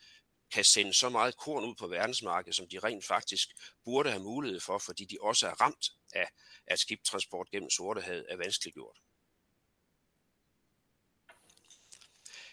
kan 0.50 0.64
sende 0.64 0.94
så 0.94 1.08
meget 1.08 1.36
korn 1.36 1.64
ud 1.64 1.74
på 1.74 1.86
verdensmarkedet, 1.86 2.56
som 2.56 2.68
de 2.68 2.78
rent 2.78 3.04
faktisk 3.04 3.48
burde 3.84 4.10
have 4.10 4.22
mulighed 4.22 4.60
for, 4.60 4.78
fordi 4.78 5.04
de 5.04 5.16
også 5.20 5.48
er 5.48 5.60
ramt 5.60 5.90
af, 6.12 6.28
at 6.66 6.78
skibtransport 6.78 7.50
gennem 7.50 7.70
Sortehavet 7.70 8.26
er 8.28 8.36
vanskeliggjort. 8.36 8.96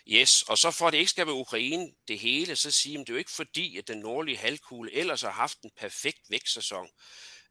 Yes, 0.08 0.42
og 0.42 0.58
så 0.58 0.72
for 0.72 0.88
at 0.88 0.94
det 0.94 0.98
ikke 0.98 1.12
skal 1.12 1.28
være 1.28 1.36
Ukraine 1.36 1.92
det 2.08 2.20
hele, 2.20 2.56
så 2.56 2.72
siger 2.72 2.98
man, 2.98 3.06
det 3.06 3.10
er 3.10 3.14
jo 3.14 3.18
ikke 3.18 3.32
fordi, 3.32 3.78
at 3.78 3.88
den 3.88 4.00
nordlige 4.00 4.38
halvkugle 4.38 4.94
ellers 4.94 5.22
har 5.22 5.32
haft 5.32 5.62
en 5.62 5.72
perfekt 5.78 6.20
vækstsæson. 6.30 6.90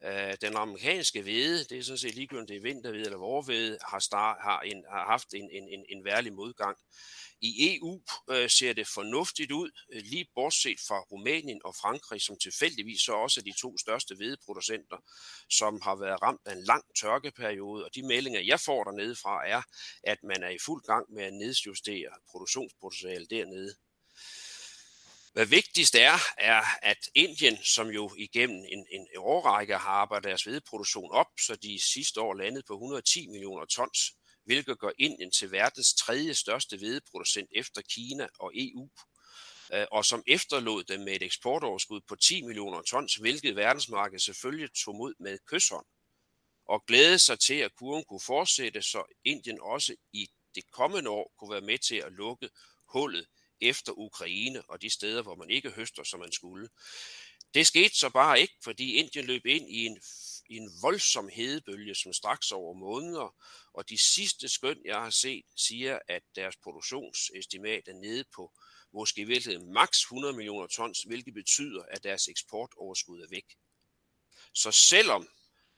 Øh, 0.06 0.34
den 0.40 0.56
amerikanske 0.56 1.22
hvede, 1.22 1.64
det 1.64 1.78
er 1.78 1.82
sådan 1.82 1.98
set 1.98 2.14
ligegyldigt, 2.14 2.48
det 2.48 2.56
er 2.56 2.60
vinterhvede 2.60 3.04
eller 3.04 3.18
vorhvede, 3.18 3.78
har, 3.88 3.98
star, 3.98 4.38
har, 4.42 4.60
en, 4.60 4.84
har 4.90 5.04
haft 5.04 5.34
en, 5.34 5.50
en, 5.50 5.68
en, 5.68 5.84
en 5.88 6.04
værlig 6.04 6.32
modgang. 6.32 6.76
I 7.40 7.76
EU 7.76 8.02
øh, 8.30 8.50
ser 8.50 8.72
det 8.72 8.88
fornuftigt 8.88 9.52
ud, 9.52 9.70
øh, 9.92 10.02
lige 10.02 10.26
bortset 10.34 10.80
fra 10.88 11.00
Rumænien 11.00 11.60
og 11.64 11.74
Frankrig, 11.82 12.20
som 12.22 12.36
tilfældigvis 12.38 13.00
så 13.00 13.12
også 13.12 13.40
er 13.40 13.44
de 13.44 13.60
to 13.60 13.78
største 13.78 14.14
hvedeproducenter, 14.14 14.98
som 15.50 15.80
har 15.80 15.96
været 15.96 16.22
ramt 16.22 16.40
af 16.46 16.52
en 16.52 16.64
lang 16.64 16.84
tørkeperiode. 17.00 17.84
Og 17.84 17.90
de 17.94 18.06
meldinger, 18.06 18.40
jeg 18.40 18.60
får 18.60 18.84
dernede 18.84 19.16
fra, 19.16 19.48
er, 19.48 19.62
at 20.02 20.18
man 20.22 20.42
er 20.42 20.48
i 20.48 20.58
fuld 20.66 20.82
gang 20.82 21.12
med 21.14 21.24
at 21.24 21.32
nedjustere 21.32 22.10
produktionspotentiale 22.30 23.26
dernede. 23.26 23.74
Hvad 25.34 25.46
vigtigst 25.46 25.94
er, 25.94 26.18
er, 26.38 26.62
at 26.82 26.98
Indien, 27.14 27.64
som 27.64 27.88
jo 27.88 28.10
igennem 28.16 28.64
en, 28.68 28.86
en 28.90 29.06
årrække 29.16 29.76
har 29.76 29.90
arbejdet 29.90 30.28
deres 30.28 30.42
hvedeproduktion 30.44 31.10
op, 31.10 31.26
så 31.40 31.56
de 31.56 31.78
sidste 31.92 32.20
år 32.20 32.34
landede 32.34 32.64
på 32.66 32.72
110 32.74 33.26
millioner 33.26 33.64
tons, 33.64 33.98
hvilket 34.44 34.78
gør 34.78 34.90
Indien 34.98 35.30
til 35.30 35.52
verdens 35.52 35.94
tredje 35.94 36.34
største 36.34 36.76
hvedeproducent 36.76 37.48
efter 37.54 37.82
Kina 37.90 38.26
og 38.38 38.52
EU, 38.54 38.90
øh, 39.72 39.86
og 39.92 40.04
som 40.04 40.22
efterlod 40.26 40.84
dem 40.84 41.00
med 41.00 41.12
et 41.12 41.22
eksportoverskud 41.22 42.00
på 42.08 42.16
10 42.16 42.42
millioner 42.42 42.82
tons, 42.82 43.14
hvilket 43.14 43.56
verdensmarkedet 43.56 44.22
selvfølgelig 44.22 44.70
tog 44.84 44.96
mod 44.96 45.14
med 45.20 45.38
kysshånd, 45.46 45.86
og 46.66 46.84
glæde 46.86 47.18
sig 47.18 47.40
til, 47.40 47.54
at 47.54 47.74
kurven 47.74 48.04
kunne 48.04 48.26
fortsætte, 48.26 48.82
så 48.82 49.16
Indien 49.24 49.60
også 49.60 49.94
i 50.12 50.28
det 50.54 50.70
kommende 50.70 51.10
år 51.10 51.32
kunne 51.38 51.52
være 51.52 51.60
med 51.60 51.78
til 51.78 51.96
at 51.96 52.12
lukke 52.12 52.48
hullet 52.88 53.26
efter 53.68 53.92
Ukraine 53.92 54.62
og 54.70 54.82
de 54.82 54.90
steder, 54.90 55.22
hvor 55.22 55.34
man 55.34 55.50
ikke 55.50 55.70
høster, 55.70 56.02
som 56.02 56.20
man 56.20 56.32
skulle. 56.32 56.68
Det 57.54 57.66
skete 57.66 57.96
så 57.96 58.10
bare 58.10 58.40
ikke, 58.40 58.54
fordi 58.64 58.94
Indien 58.94 59.24
løb 59.24 59.46
ind 59.46 59.70
i 59.70 59.86
en, 59.86 60.00
i 60.48 60.56
en 60.56 60.70
voldsom 60.82 61.28
hedebølge, 61.28 61.94
som 61.94 62.12
straks 62.12 62.52
over 62.52 62.74
måneder, 62.74 63.34
og 63.72 63.88
de 63.88 63.98
sidste 63.98 64.48
skøn, 64.48 64.78
jeg 64.84 64.96
har 64.96 65.10
set, 65.10 65.44
siger, 65.56 65.98
at 66.08 66.22
deres 66.36 66.56
produktionsestimat 66.56 67.88
er 67.88 67.92
nede 67.92 68.24
på 68.34 68.52
måske 68.92 69.20
i 69.20 69.24
virkeligheden 69.24 69.72
maks 69.72 70.02
100 70.02 70.34
millioner 70.34 70.66
tons, 70.66 71.02
hvilket 71.02 71.34
betyder, 71.34 71.82
at 71.82 72.04
deres 72.04 72.28
eksportoverskud 72.28 73.20
er 73.20 73.26
væk. 73.30 73.56
Så 74.52 74.72
selvom 74.72 75.28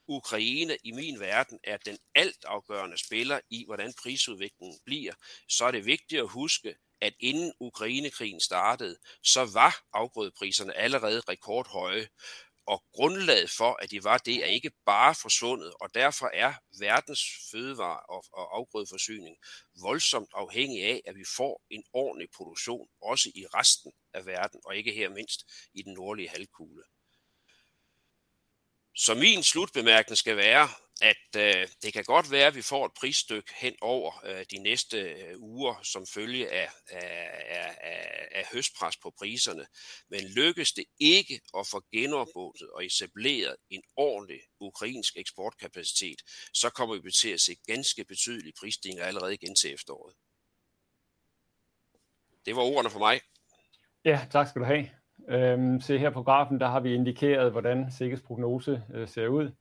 Ukraine 0.07 0.77
i 0.83 0.91
min 0.91 1.19
verden 1.19 1.59
er 1.63 1.77
den 1.77 1.97
altafgørende 2.15 2.97
spiller 2.97 3.39
i, 3.49 3.65
hvordan 3.65 3.93
prisudviklingen 3.93 4.79
bliver, 4.85 5.13
så 5.47 5.65
er 5.65 5.71
det 5.71 5.85
vigtigt 5.85 6.21
at 6.21 6.29
huske, 6.29 6.75
at 7.01 7.13
inden 7.19 7.53
Ukrainekrigen 7.59 8.39
startede, 8.39 8.97
så 9.23 9.45
var 9.45 9.85
afgrødepriserne 9.93 10.73
allerede 10.73 11.21
rekordhøje, 11.29 12.07
og 12.67 12.83
grundlaget 12.93 13.49
for, 13.49 13.77
at 13.81 13.91
de 13.91 14.03
var 14.03 14.17
det, 14.17 14.35
er 14.35 14.45
ikke 14.45 14.71
bare 14.85 15.15
forsvundet, 15.15 15.73
og 15.81 15.93
derfor 15.93 16.29
er 16.33 16.53
verdens 16.79 17.23
fødevare- 17.51 18.05
og, 18.09 18.23
og 18.33 18.57
afgrødeforsyning 18.57 19.37
voldsomt 19.81 20.29
afhængig 20.33 20.83
af, 20.83 21.01
at 21.05 21.15
vi 21.15 21.25
får 21.37 21.61
en 21.69 21.83
ordentlig 21.93 22.29
produktion, 22.35 22.87
også 23.01 23.31
i 23.35 23.45
resten 23.45 23.91
af 24.13 24.25
verden, 24.25 24.61
og 24.65 24.75
ikke 24.75 24.91
her 24.91 25.09
mindst 25.09 25.45
i 25.73 25.81
den 25.81 25.93
nordlige 25.93 26.29
halvkugle. 26.29 26.83
Så 28.95 29.15
min 29.15 29.43
slutbemærkning 29.43 30.17
skal 30.17 30.37
være, 30.37 30.69
at 31.01 31.41
øh, 31.41 31.67
det 31.83 31.93
kan 31.93 32.03
godt 32.03 32.31
være, 32.31 32.47
at 32.47 32.55
vi 32.55 32.61
får 32.61 32.85
et 32.85 32.91
prisstykke 32.99 33.53
hen 33.55 33.75
over 33.81 34.25
øh, 34.25 34.45
de 34.51 34.57
næste 34.57 34.97
øh, 34.97 35.39
uger 35.39 35.75
som 35.83 36.05
følge 36.13 36.51
af, 36.51 36.69
af, 36.89 37.75
af, 37.81 38.27
af 38.31 38.45
høstpres 38.53 38.97
på 38.97 39.13
priserne. 39.19 39.65
Men 40.09 40.19
lykkes 40.35 40.71
det 40.71 40.85
ikke 40.99 41.41
at 41.57 41.67
få 41.67 41.81
genopbådet 41.91 42.69
og 42.69 42.85
etableret 42.85 43.55
en 43.69 43.83
ordentlig 43.95 44.39
ukrainsk 44.59 45.13
eksportkapacitet, 45.17 46.21
så 46.53 46.69
kommer 46.69 46.95
vi 46.95 47.11
til 47.11 47.29
at 47.29 47.41
se 47.41 47.55
ganske 47.67 48.05
betydelige 48.05 48.53
prisstigninger 48.59 49.05
allerede 49.05 49.33
igen 49.33 49.55
til 49.55 49.73
efteråret. 49.73 50.15
Det 52.45 52.55
var 52.55 52.61
ordene 52.61 52.89
for 52.89 52.99
mig. 52.99 53.19
Ja, 54.05 54.27
tak 54.31 54.47
skal 54.47 54.61
du 54.61 54.65
have. 54.65 54.89
Øhm, 55.29 55.81
se 55.81 55.97
her 55.97 56.09
på 56.09 56.23
grafen, 56.23 56.59
der 56.59 56.67
har 56.67 56.79
vi 56.79 56.93
indikeret, 56.93 57.51
hvordan 57.51 57.91
Sikkes 57.91 58.21
prognose 58.21 58.83
øh, 58.93 59.07
ser 59.07 59.27
ud 59.27 59.51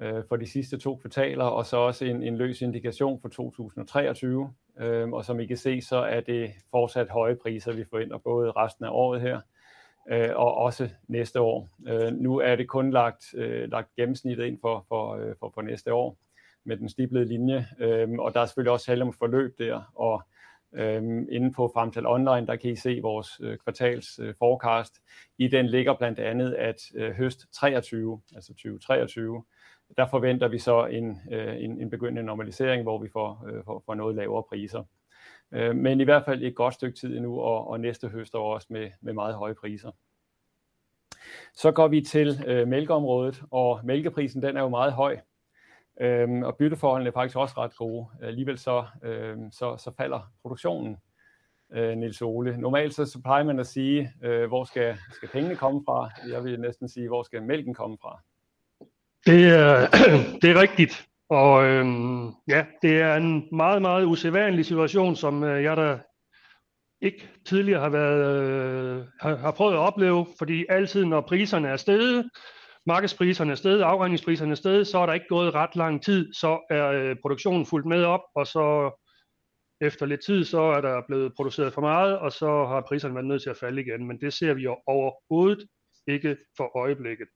øh, 0.00 0.24
for 0.28 0.36
de 0.36 0.46
sidste 0.46 0.78
to 0.78 0.96
kvartaler, 0.96 1.44
og 1.44 1.66
så 1.66 1.76
også 1.76 2.04
en, 2.04 2.22
en 2.22 2.36
løs 2.36 2.62
indikation 2.62 3.20
for 3.20 3.28
2023. 3.28 4.52
øh, 4.80 5.10
og 5.10 5.24
som 5.24 5.40
I 5.40 5.46
kan 5.46 5.56
se, 5.56 5.80
så 5.80 5.96
er 5.96 6.20
det 6.20 6.50
fortsat 6.70 7.08
høje 7.08 7.36
priser, 7.36 7.72
vi 7.72 7.84
forventer 7.90 8.18
både 8.18 8.50
resten 8.50 8.84
af 8.84 8.90
året 8.92 9.20
her, 9.20 9.40
øh, 10.10 10.30
og 10.36 10.54
også 10.54 10.88
næste 11.08 11.40
år. 11.40 11.68
Øh, 11.88 12.12
nu 12.12 12.38
er 12.38 12.56
det 12.56 12.68
kun 12.68 12.90
lagt, 12.90 13.24
øh, 13.34 13.70
lagt 13.70 13.94
gennemsnittet 13.96 14.44
ind 14.44 14.58
for, 14.60 14.84
for, 14.88 15.14
øh, 15.14 15.34
for, 15.40 15.50
for 15.54 15.62
næste 15.62 15.94
år 15.94 16.16
med 16.64 16.76
den 16.76 16.88
stiplede 16.88 17.24
linje, 17.24 17.66
øh, 17.80 18.08
og 18.18 18.34
der 18.34 18.40
er 18.40 18.46
selvfølgelig 18.46 18.72
også 18.72 18.86
tale 18.86 19.02
om 19.02 19.12
forløb 19.12 19.58
der, 19.58 19.92
og 19.94 20.22
Øhm, 20.76 21.26
inde 21.30 21.52
på 21.52 21.70
Fremtal 21.74 22.06
Online, 22.06 22.46
der 22.46 22.56
kan 22.56 22.70
I 22.70 22.76
se 22.76 22.98
vores 23.02 23.40
øh, 23.40 23.58
kvartals 23.58 24.18
øh, 24.18 24.34
forecast. 24.38 25.00
I 25.38 25.48
den 25.48 25.66
ligger 25.66 25.94
blandt 25.94 26.18
andet, 26.18 26.54
at 26.54 26.82
øh, 26.94 27.12
høst 27.12 27.46
23, 27.52 28.20
altså 28.34 28.52
2023, 28.52 29.44
der 29.96 30.06
forventer 30.06 30.48
vi 30.48 30.58
så 30.58 30.86
en, 30.86 31.20
øh, 31.30 31.64
en, 31.64 31.80
en 31.80 31.90
begyndende 31.90 32.22
normalisering, 32.22 32.82
hvor 32.82 32.98
vi 32.98 33.08
får, 33.08 33.46
øh, 33.48 33.64
får, 33.64 33.82
får 33.86 33.94
noget 33.94 34.16
lavere 34.16 34.42
priser. 34.42 34.84
Øh, 35.52 35.76
men 35.76 36.00
i 36.00 36.04
hvert 36.04 36.24
fald 36.24 36.42
et 36.42 36.54
godt 36.54 36.74
stykke 36.74 36.98
tid 36.98 37.16
endnu, 37.16 37.40
og, 37.40 37.68
og 37.68 37.80
næste 37.80 38.08
høst 38.08 38.34
også 38.34 38.66
med, 38.70 38.90
med 39.00 39.12
meget 39.12 39.34
høje 39.34 39.54
priser. 39.54 39.90
Så 41.54 41.72
går 41.72 41.88
vi 41.88 42.00
til 42.00 42.44
øh, 42.46 42.68
mælkeområdet, 42.68 43.42
og 43.50 43.80
mælkeprisen 43.84 44.42
den 44.42 44.56
er 44.56 44.60
jo 44.60 44.68
meget 44.68 44.92
høj. 44.92 45.18
Øhm, 46.00 46.42
og 46.42 46.56
bytteforholdene 46.56 47.08
er 47.08 47.12
faktisk 47.12 47.36
også 47.36 47.54
ret 47.58 47.76
gode. 47.76 48.06
Alligevel 48.22 48.58
så, 48.58 48.84
øhm, 49.02 49.50
så, 49.50 49.76
så 49.76 49.90
falder 49.96 50.32
produktionen, 50.42 50.96
øh, 51.72 51.96
Nils 51.96 52.22
Ole. 52.22 52.56
Normalt 52.56 52.94
så, 52.94 53.04
så 53.04 53.22
plejer 53.22 53.44
man 53.44 53.58
at 53.58 53.66
sige, 53.66 54.12
øh, 54.22 54.48
hvor 54.48 54.64
skal, 54.64 54.96
skal 55.12 55.28
pengene 55.28 55.56
komme 55.56 55.82
fra? 55.84 56.10
Jeg 56.28 56.44
vil 56.44 56.60
næsten 56.60 56.88
sige, 56.88 57.08
hvor 57.08 57.22
skal 57.22 57.42
mælken 57.42 57.74
komme 57.74 57.98
fra? 58.02 58.20
Det 59.26 59.48
er, 59.48 59.86
det 60.42 60.50
er 60.50 60.60
rigtigt. 60.60 61.06
Og 61.30 61.64
øhm, 61.64 62.26
ja, 62.48 62.66
det 62.82 63.00
er 63.00 63.14
en 63.14 63.48
meget, 63.52 63.82
meget 63.82 64.04
usædvanlig 64.04 64.64
situation, 64.66 65.16
som 65.16 65.44
øh, 65.44 65.62
jeg 65.62 65.76
der 65.76 65.98
ikke 67.02 67.28
tidligere 67.46 67.80
har, 67.80 67.88
været, 67.88 68.42
øh, 68.42 69.04
har, 69.20 69.36
har 69.36 69.50
prøvet 69.50 69.72
at 69.72 69.78
opleve, 69.78 70.26
fordi 70.38 70.64
altid 70.68 71.04
når 71.04 71.20
priserne 71.20 71.68
er 71.68 71.76
steget, 71.76 72.30
markedspriserne 72.86 73.52
er 73.52 73.56
steget, 73.56 73.82
afregningspriserne 73.82 74.50
er 74.50 74.56
steget, 74.56 74.86
så 74.86 74.98
er 74.98 75.06
der 75.06 75.12
ikke 75.12 75.26
gået 75.28 75.54
ret 75.54 75.76
lang 75.76 76.04
tid, 76.04 76.32
så 76.34 76.66
er 76.70 76.86
øh, 76.86 77.16
produktionen 77.22 77.66
fuldt 77.66 77.86
med 77.86 78.04
op, 78.04 78.20
og 78.34 78.46
så 78.46 78.90
efter 79.80 80.06
lidt 80.06 80.24
tid, 80.26 80.44
så 80.44 80.60
er 80.60 80.80
der 80.80 81.02
blevet 81.08 81.32
produceret 81.36 81.72
for 81.72 81.80
meget, 81.80 82.18
og 82.18 82.32
så 82.32 82.66
har 82.66 82.84
priserne 82.88 83.14
været 83.14 83.26
nødt 83.26 83.42
til 83.42 83.50
at 83.50 83.56
falde 83.56 83.80
igen. 83.80 84.06
Men 84.06 84.20
det 84.20 84.32
ser 84.32 84.54
vi 84.54 84.62
jo 84.62 84.76
overhovedet 84.86 85.66
ikke 86.08 86.36
for 86.56 86.78
øjeblikket. 86.78 87.28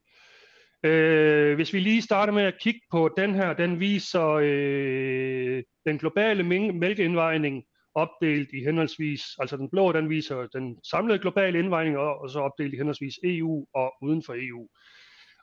Øh, 0.84 1.54
hvis 1.54 1.72
vi 1.72 1.80
lige 1.80 2.02
starter 2.02 2.32
med 2.32 2.42
at 2.42 2.58
kigge 2.60 2.80
på 2.90 3.10
den 3.16 3.34
her, 3.34 3.52
den 3.52 3.80
viser 3.80 4.28
øh, 4.42 5.62
den 5.86 5.98
globale 5.98 6.42
mælkeindvejning 6.72 7.64
opdelt 7.94 8.48
i 8.52 8.64
henholdsvis, 8.64 9.22
altså 9.38 9.56
den 9.56 9.70
blå, 9.70 9.92
den 9.92 10.10
viser 10.10 10.46
den 10.46 10.78
samlede 10.90 11.18
globale 11.18 11.58
indvejning, 11.58 11.98
og, 11.98 12.20
og 12.20 12.30
så 12.30 12.40
opdelt 12.40 12.74
i 12.74 12.76
henholdsvis 12.76 13.18
EU 13.24 13.66
og 13.74 13.92
uden 14.02 14.22
for 14.22 14.34
EU. 14.36 14.68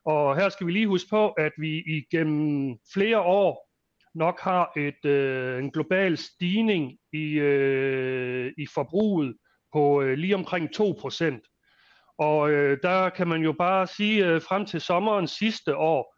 Og 0.06 0.36
her 0.36 0.50
skal 0.50 0.68
vi 0.68 0.72
lige 0.72 0.88
huske 0.88 1.10
på, 1.10 1.30
at 1.30 1.52
vi 1.58 1.84
igennem 1.88 2.78
flere 2.94 3.20
år 3.20 3.70
nok 4.16 4.40
har 4.40 4.72
et, 4.78 5.06
øh, 5.06 5.64
en 5.64 5.72
global 5.72 6.18
stigning 6.18 6.98
i, 7.14 7.34
øh, 7.34 8.54
i 8.58 8.68
forbruget 8.74 9.36
på 9.74 10.02
øh, 10.02 10.18
lige 10.18 10.36
omkring 10.36 10.70
2%. 10.76 11.55
Og 12.18 12.52
øh, 12.52 12.78
der 12.84 13.10
kan 13.10 13.28
man 13.28 13.42
jo 13.42 13.52
bare 13.52 13.88
sige, 13.88 14.26
øh, 14.26 14.42
frem 14.42 14.66
til 14.66 14.82
sommeren 14.82 15.28
sidste 15.28 15.78
år, 15.78 16.16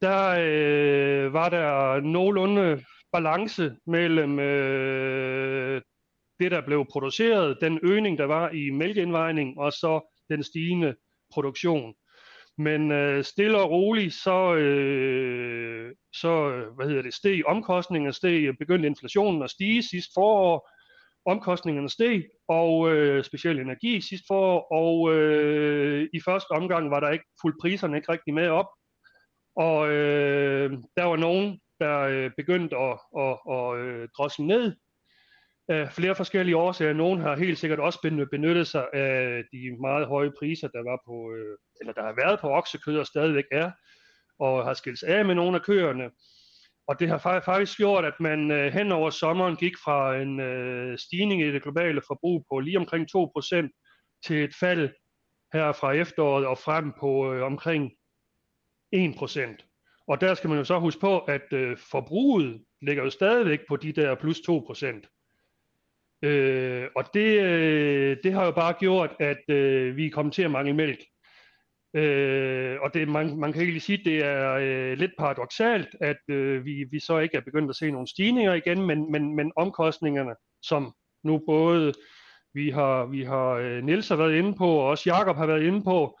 der 0.00 0.36
øh, 0.38 1.32
var 1.32 1.48
der 1.48 2.00
nogenlunde 2.00 2.84
balance 3.12 3.76
mellem 3.86 4.38
øh, 4.38 5.82
det, 6.40 6.50
der 6.50 6.60
blev 6.60 6.86
produceret, 6.92 7.58
den 7.60 7.78
øgning, 7.82 8.18
der 8.18 8.24
var 8.24 8.50
i 8.50 8.70
mælkeindvejning, 8.70 9.58
og 9.58 9.72
så 9.72 10.16
den 10.28 10.42
stigende 10.42 10.94
produktion. 11.32 11.94
Men 12.58 12.92
øh, 12.92 13.24
stille 13.24 13.58
og 13.58 13.70
roligt, 13.70 14.14
så, 14.14 14.54
øh, 14.54 15.94
så 16.14 16.50
øh, 16.50 16.74
hvad 16.76 16.86
hedder 16.86 17.02
det, 17.02 17.14
steg 17.14 17.46
omkostningerne, 17.46 18.12
steg, 18.12 18.44
øh, 18.48 18.54
begyndte 18.58 18.88
inflationen 18.88 19.42
at 19.42 19.50
stige 19.50 19.82
sidste 19.82 20.12
forår, 20.14 20.68
omkostningerne 21.26 21.90
steg, 21.90 22.24
og 22.48 22.92
øh, 22.92 23.24
specielt 23.24 23.60
energi 23.60 24.00
sidste 24.00 24.24
forår, 24.28 24.72
og 24.72 25.14
øh, 25.14 26.08
i 26.12 26.20
første 26.20 26.50
omgang 26.50 26.90
var 26.90 27.00
der 27.00 27.10
ikke 27.10 27.24
fuldt 27.42 27.56
priserne 27.60 27.96
ikke 27.96 28.12
rigtig 28.12 28.34
med 28.34 28.48
op, 28.48 28.66
og 29.56 29.90
øh, 29.90 30.70
der 30.96 31.04
var 31.04 31.16
nogen, 31.16 31.60
der 31.80 31.98
øh, 31.98 32.30
begyndte 32.36 32.76
at, 32.76 32.98
at, 33.18 33.36
at, 33.50 33.78
øh, 33.78 34.02
at 34.02 34.08
drosle 34.16 34.46
ned, 34.46 34.76
af 35.70 35.92
flere 35.92 36.14
forskellige 36.14 36.56
årsager. 36.56 36.92
Nogen 36.92 37.20
har 37.20 37.36
helt 37.36 37.58
sikkert 37.58 37.78
også 37.78 37.98
benyttet 38.30 38.66
sig 38.66 38.86
af 38.92 39.42
de 39.52 39.76
meget 39.80 40.06
høje 40.06 40.32
priser, 40.38 40.68
der 40.68 40.82
var 40.90 40.98
på, 41.06 41.32
øh, 41.32 41.58
eller 41.80 41.92
der 41.92 42.02
har 42.02 42.14
været 42.22 42.40
på 42.40 42.48
oksekød 42.50 42.98
og 42.98 43.06
stadigvæk 43.06 43.44
er, 43.52 43.70
og 44.38 44.64
har 44.64 44.74
skilt 44.74 45.02
af 45.02 45.24
med 45.24 45.34
nogle 45.34 45.56
af 45.56 45.62
køerne. 45.62 46.10
Og 46.88 47.00
det 47.00 47.08
har 47.08 47.18
faktisk 47.44 47.76
gjort, 47.76 48.04
at 48.04 48.20
man 48.20 48.50
øh, 48.50 48.72
hen 48.72 48.92
over 48.92 49.10
sommeren 49.10 49.56
gik 49.56 49.72
fra 49.84 50.16
en 50.16 50.40
øh, 50.40 50.98
stigning 50.98 51.42
i 51.42 51.52
det 51.52 51.62
globale 51.62 52.02
forbrug 52.06 52.46
på 52.50 52.60
lige 52.60 52.78
omkring 52.78 53.06
2% 53.16 54.20
til 54.26 54.44
et 54.44 54.54
fald 54.60 54.90
her 55.52 55.72
fra 55.72 55.92
efteråret 55.92 56.46
og 56.46 56.58
frem 56.58 56.92
på 57.00 57.32
øh, 57.32 57.42
omkring 57.42 57.90
1%. 58.96 60.04
Og 60.08 60.20
der 60.20 60.34
skal 60.34 60.50
man 60.50 60.58
jo 60.58 60.64
så 60.64 60.78
huske 60.78 61.00
på, 61.00 61.18
at 61.18 61.52
øh, 61.52 61.76
forbruget 61.90 62.64
ligger 62.82 63.04
jo 63.04 63.10
stadigvæk 63.10 63.60
på 63.68 63.76
de 63.76 63.92
der 63.92 64.14
plus 64.14 64.38
2%. 64.38 65.16
Øh, 66.22 66.88
og 66.96 67.04
det, 67.14 67.40
øh, 67.42 68.16
det 68.24 68.32
har 68.32 68.44
jo 68.44 68.50
bare 68.50 68.74
gjort, 68.80 69.16
at 69.20 69.42
øh, 69.48 69.96
vi 69.96 70.06
er 70.06 70.10
kommet 70.10 70.34
til 70.34 70.42
at 70.42 70.50
mangle 70.50 70.74
mælk. 70.74 70.98
Øh, 71.94 72.76
og 72.80 72.94
det, 72.94 73.08
man, 73.08 73.36
man 73.36 73.52
kan 73.52 73.62
egentlig 73.62 73.82
sige, 73.82 73.98
at 73.98 74.04
det 74.04 74.24
er 74.24 74.54
øh, 74.54 74.98
lidt 74.98 75.10
paradoxalt, 75.18 75.88
at 76.00 76.16
øh, 76.28 76.64
vi, 76.64 76.84
vi 76.90 77.00
så 77.00 77.18
ikke 77.18 77.36
er 77.36 77.40
begyndt 77.40 77.70
at 77.70 77.76
se 77.76 77.90
nogle 77.90 78.08
stigninger 78.08 78.54
igen, 78.54 78.86
men, 78.86 79.12
men, 79.12 79.36
men 79.36 79.52
omkostningerne, 79.56 80.34
som 80.62 80.94
nu 81.24 81.42
både 81.46 81.92
vi 82.54 82.70
har, 82.70 83.06
vi 83.06 83.24
har 83.24 83.50
øh, 83.50 83.84
Niels 83.84 84.08
har 84.08 84.16
været 84.16 84.34
inde 84.34 84.54
på, 84.54 84.66
og 84.66 84.86
også 84.86 85.10
Jakob 85.10 85.36
har 85.36 85.46
været 85.46 85.62
inde 85.62 85.84
på, 85.84 86.18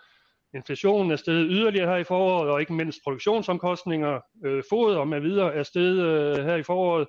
inflationen 0.54 1.10
er 1.10 1.16
steget 1.16 1.46
yderligere 1.50 1.90
her 1.90 1.96
i 1.96 2.04
foråret, 2.04 2.50
og 2.50 2.60
ikke 2.60 2.72
mindst 2.72 3.00
produktionsomkostninger, 3.04 4.20
øh, 4.44 4.62
fod 4.70 4.94
og 4.94 5.08
med 5.08 5.20
videre 5.20 5.54
er 5.54 5.62
steget 5.62 5.98
øh, 5.98 6.44
her 6.44 6.56
i 6.56 6.62
foråret. 6.62 7.08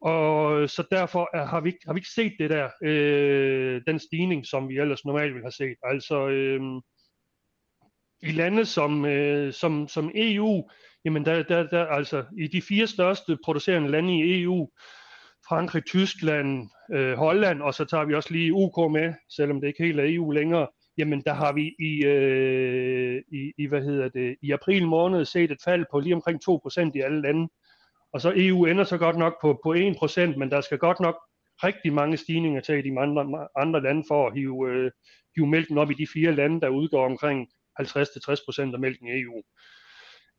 Og 0.00 0.70
så 0.70 0.86
derfor 0.90 1.30
er, 1.34 1.44
har, 1.44 1.60
vi, 1.60 1.72
har 1.86 1.92
vi 1.92 1.98
ikke 1.98 2.14
set 2.14 2.32
det 2.38 2.50
der, 2.50 2.68
øh, 2.82 3.82
den 3.86 3.98
stigning, 3.98 4.46
som 4.46 4.68
vi 4.68 4.78
ellers 4.78 5.04
normalt 5.04 5.34
ville 5.34 5.44
have 5.44 5.52
set. 5.52 5.76
Altså 5.82 6.28
øh, 6.28 6.60
i 8.24 8.32
lande 8.32 8.64
som, 8.64 9.04
øh, 9.04 9.52
som, 9.52 9.88
som 9.88 10.10
EU, 10.14 10.70
jamen 11.04 11.24
der, 11.24 11.42
der, 11.42 11.66
der, 11.66 11.86
altså 11.86 12.24
i 12.38 12.46
de 12.46 12.62
fire 12.62 12.86
største 12.86 13.38
producerende 13.44 13.90
lande 13.90 14.18
i 14.18 14.42
EU, 14.42 14.68
Frankrig, 15.48 15.84
Tyskland, 15.84 16.68
øh, 16.92 17.14
Holland, 17.14 17.62
og 17.62 17.74
så 17.74 17.84
tager 17.84 18.04
vi 18.04 18.14
også 18.14 18.32
lige 18.32 18.52
UK 18.52 18.92
med, 18.92 19.14
selvom 19.36 19.60
det 19.60 19.68
ikke 19.68 19.84
helt 19.84 20.00
er 20.00 20.04
EU 20.06 20.30
længere, 20.30 20.66
jamen 20.98 21.22
der 21.26 21.32
har 21.32 21.52
vi 21.52 21.74
i, 21.78 22.04
øh, 22.04 23.22
i, 23.32 23.52
i, 23.58 23.66
hvad 23.66 23.82
hedder 23.82 24.08
det, 24.08 24.36
i 24.42 24.50
april 24.50 24.86
måned 24.86 25.24
set 25.24 25.50
et 25.50 25.58
fald 25.64 25.84
på 25.90 26.00
lige 26.00 26.14
omkring 26.14 26.40
2% 26.50 26.90
i 26.94 27.00
alle 27.00 27.22
lande. 27.22 27.48
Og 28.12 28.20
så 28.20 28.32
EU 28.36 28.64
ender 28.64 28.84
så 28.84 28.98
godt 28.98 29.16
nok 29.16 29.34
på, 29.40 29.60
på 29.62 29.74
1%, 29.74 30.38
men 30.38 30.50
der 30.50 30.60
skal 30.60 30.78
godt 30.78 31.00
nok 31.00 31.16
rigtig 31.64 31.92
mange 31.92 32.16
stigninger 32.16 32.60
til 32.60 32.74
i 32.74 32.90
de 32.90 33.00
andre, 33.00 33.48
andre 33.56 33.82
lande 33.82 34.04
for 34.08 34.26
at 34.26 34.34
hive, 34.34 34.70
øh, 34.70 34.90
hive 35.36 35.46
mælken 35.46 35.78
op 35.78 35.90
i 35.90 35.94
de 35.94 36.06
fire 36.14 36.32
lande, 36.32 36.60
der 36.60 36.68
udgår 36.68 37.06
omkring 37.06 37.48
50-60% 37.80 38.74
af 38.74 38.80
mælken 38.80 39.08
i 39.08 39.20
EU. 39.20 39.42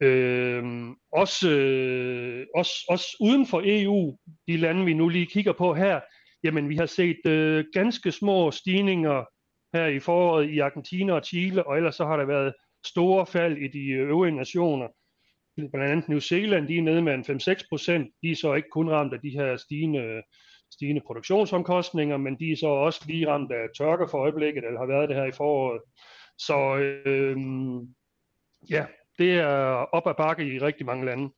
Øh, 0.02 0.64
også, 1.12 1.50
øh, 1.50 2.46
også, 2.56 2.74
også 2.90 3.18
uden 3.20 3.48
for 3.48 3.62
EU, 3.66 4.18
de 4.48 4.58
lande 4.58 4.86
vi 4.86 4.94
nu 4.94 5.10
lige 5.10 5.26
kigger 5.26 5.54
på 5.54 5.74
her, 5.74 6.00
jamen 6.44 6.70
vi 6.70 6.76
har 6.76 6.86
set 6.86 7.28
øh, 7.28 7.66
ganske 7.74 8.12
små 8.12 8.52
stigninger 8.52 9.26
her 9.74 9.86
i 9.86 10.00
foråret 10.00 10.50
i 10.50 10.60
Argentina 10.60 11.14
og 11.14 11.26
Chile, 11.26 11.68
og 11.68 11.78
ellers 11.78 11.96
så 11.96 12.06
har 12.06 12.18
der 12.18 12.26
været 12.26 12.54
store 12.86 13.26
fald 13.26 13.58
i 13.58 13.68
de 13.68 13.88
øvrige 13.90 14.36
nationer 14.36 14.88
blandt 15.56 15.92
andet 15.92 16.10
New 16.10 16.20
Zealand, 16.20 16.68
de 16.68 16.78
er 16.78 16.82
nede 16.82 17.02
med 17.02 17.14
en 17.14 17.40
5-6 17.40 17.68
procent. 17.70 18.12
De 18.22 18.32
er 18.32 18.36
så 18.36 18.54
ikke 18.54 18.70
kun 18.70 18.90
ramt 18.90 19.14
af 19.14 19.20
de 19.20 19.30
her 19.30 19.58
stigende, 19.58 20.22
stigende 20.72 21.02
produktionsomkostninger, 21.08 22.18
men 22.18 22.40
de 22.40 22.52
er 22.52 22.56
så 22.56 22.68
også 22.68 23.02
lige 23.08 23.28
ramt 23.28 23.52
af 23.52 23.68
tørke 23.78 24.08
for 24.12 24.18
øjeblikket, 24.18 24.66
eller 24.66 24.80
har 24.80 24.88
været 24.88 25.10
det 25.10 25.18
her 25.18 25.26
i 25.26 25.32
foråret. 25.32 25.82
Så 26.38 26.76
øh, 26.78 27.38
ja, 28.70 28.86
det 29.18 29.34
er 29.34 29.56
op 29.96 30.08
ad 30.08 30.14
bakke 30.18 30.56
i 30.56 30.60
rigtig 30.60 30.86
mange 30.86 31.06
lande. 31.06 31.30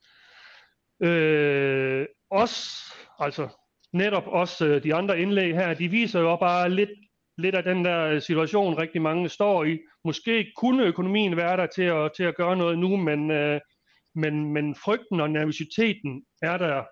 Øh, 0.99 2.05
også, 2.29 2.93
altså 3.19 3.47
netop 3.93 4.27
også 4.27 4.65
øh, 4.65 4.83
de 4.83 4.95
andre 4.95 5.19
indlæg 5.19 5.55
her, 5.55 5.73
de 5.73 5.87
viser 5.87 6.19
jo 6.19 6.35
bare 6.35 6.69
lidt, 6.69 6.89
lidt 7.37 7.55
af 7.55 7.63
den 7.63 7.85
der 7.85 8.19
situation, 8.19 8.77
rigtig 8.77 9.01
mange 9.01 9.29
står 9.29 9.63
i. 9.63 9.79
Måske 10.03 10.51
kunne 10.57 10.83
økonomien 10.83 11.37
være 11.37 11.57
der 11.57 11.65
til 11.65 11.83
at, 11.83 12.11
til 12.15 12.23
at 12.23 12.35
gøre 12.35 12.57
noget 12.57 12.79
nu, 12.79 12.97
men 12.97 13.31
øh, 13.31 13.61
men, 14.17 14.53
men 14.53 14.75
frygten 14.75 15.19
og 15.19 15.29
nervøsiteten 15.29 16.25
er 16.41 16.57
der 16.57 16.83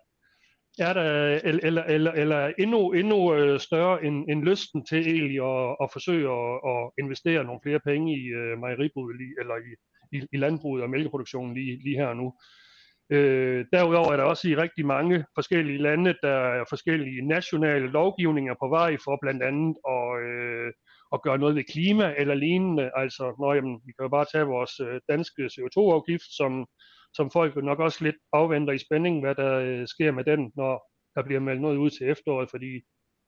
er 0.79 0.93
der, 0.93 1.39
eller, 1.43 1.83
eller, 1.83 2.11
eller 2.11 2.51
endnu, 2.59 2.91
endnu 2.91 3.35
øh, 3.35 3.59
større 3.59 4.05
end, 4.05 4.29
end 4.29 4.43
lysten 4.43 4.85
til 4.85 5.07
egentlig 5.07 5.39
at, 5.41 5.75
at 5.83 5.89
forsøge 5.93 6.29
at, 6.29 6.53
at 6.71 6.91
investere 6.99 7.43
nogle 7.43 7.59
flere 7.63 7.79
penge 7.79 8.17
i 8.17 8.23
øh, 8.27 8.53
uh, 8.53 8.59
mejeribruget 8.59 9.15
eller 9.39 9.55
i, 9.55 9.71
i, 10.17 10.27
i 10.33 10.37
landbruget 10.37 10.83
og 10.83 10.89
mælkeproduktionen 10.89 11.53
lige, 11.53 11.83
lige 11.83 11.97
her 11.97 12.07
og 12.07 12.17
nu. 12.17 12.33
Øh, 13.09 13.65
derudover 13.73 14.11
er 14.11 14.17
der 14.17 14.23
også 14.23 14.47
i 14.47 14.55
rigtig 14.55 14.85
mange 14.85 15.25
forskellige 15.35 15.77
lande, 15.77 16.15
der 16.23 16.37
er 16.59 16.65
forskellige 16.69 17.27
nationale 17.27 17.87
lovgivninger 17.87 18.55
på 18.61 18.67
vej 18.69 18.97
for 19.03 19.17
blandt 19.21 19.43
andet 19.43 19.75
at, 19.95 20.07
øh, 20.27 20.71
at 21.13 21.21
gøre 21.21 21.37
noget 21.37 21.55
ved 21.55 21.63
klima 21.63 22.13
eller 22.17 22.35
lignende. 22.35 22.91
Altså, 22.95 23.35
nå, 23.41 23.53
jamen, 23.53 23.75
vi 23.85 23.91
kan 23.91 24.03
jo 24.03 24.09
bare 24.09 24.25
tage 24.31 24.45
vores 24.55 24.79
øh, 24.79 24.99
danske 25.09 25.43
CO2-afgift, 25.53 26.29
som, 26.37 26.65
som 27.15 27.31
folk 27.31 27.55
nok 27.55 27.79
også 27.79 28.03
lidt 28.03 28.15
afventer 28.33 28.73
i 28.73 28.77
spænding, 28.77 29.19
hvad 29.19 29.35
der 29.35 29.53
øh, 29.59 29.87
sker 29.87 30.11
med 30.11 30.23
den, 30.23 30.51
når 30.55 30.91
der 31.15 31.23
bliver 31.23 31.39
meldt 31.39 31.61
noget 31.61 31.77
ud 31.77 31.89
til 31.89 32.09
efteråret, 32.09 32.49
fordi 32.49 32.81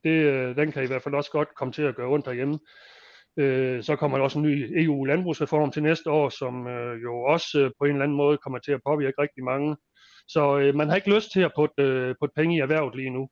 det, 0.04 0.10
øh, 0.10 0.56
den 0.56 0.72
kan 0.72 0.84
i 0.84 0.88
hvert 0.88 1.04
fald 1.04 1.16
også 1.16 1.32
godt 1.32 1.56
komme 1.56 1.72
til 1.72 1.82
at 1.82 1.96
gøre 1.96 2.08
ondt 2.08 2.26
derhjemme. 2.26 2.60
Øh, 3.40 3.84
så 3.84 3.96
kommer 3.96 4.18
der 4.18 4.24
også 4.24 4.40
en 4.40 4.46
ny 4.46 4.84
EU-landbrugsreform 4.84 5.72
til 5.72 5.84
næste 5.84 6.10
år, 6.12 6.30
som 6.30 6.68
øh, 6.68 7.04
jo 7.04 7.24
også 7.24 7.60
øh, 7.60 7.72
på 7.80 7.86
en 7.86 7.92
eller 7.92 8.04
anden 8.04 8.18
måde 8.18 8.38
kommer 8.38 8.60
til 8.60 8.72
at 8.72 8.82
påvirke 8.86 9.22
rigtig 9.22 9.44
mange. 9.44 9.78
Så 10.28 10.58
øh, 10.58 10.76
man 10.76 10.90
har 10.90 10.96
ikke 10.96 11.16
lyst 11.16 11.32
til 11.32 11.42
at 11.42 11.52
putte, 11.56 11.84
øh, 11.84 12.16
putte 12.20 12.34
penge 12.36 12.56
i 12.56 12.60
erhvervet 12.60 12.96
lige 12.96 13.10
nu. 13.10 13.30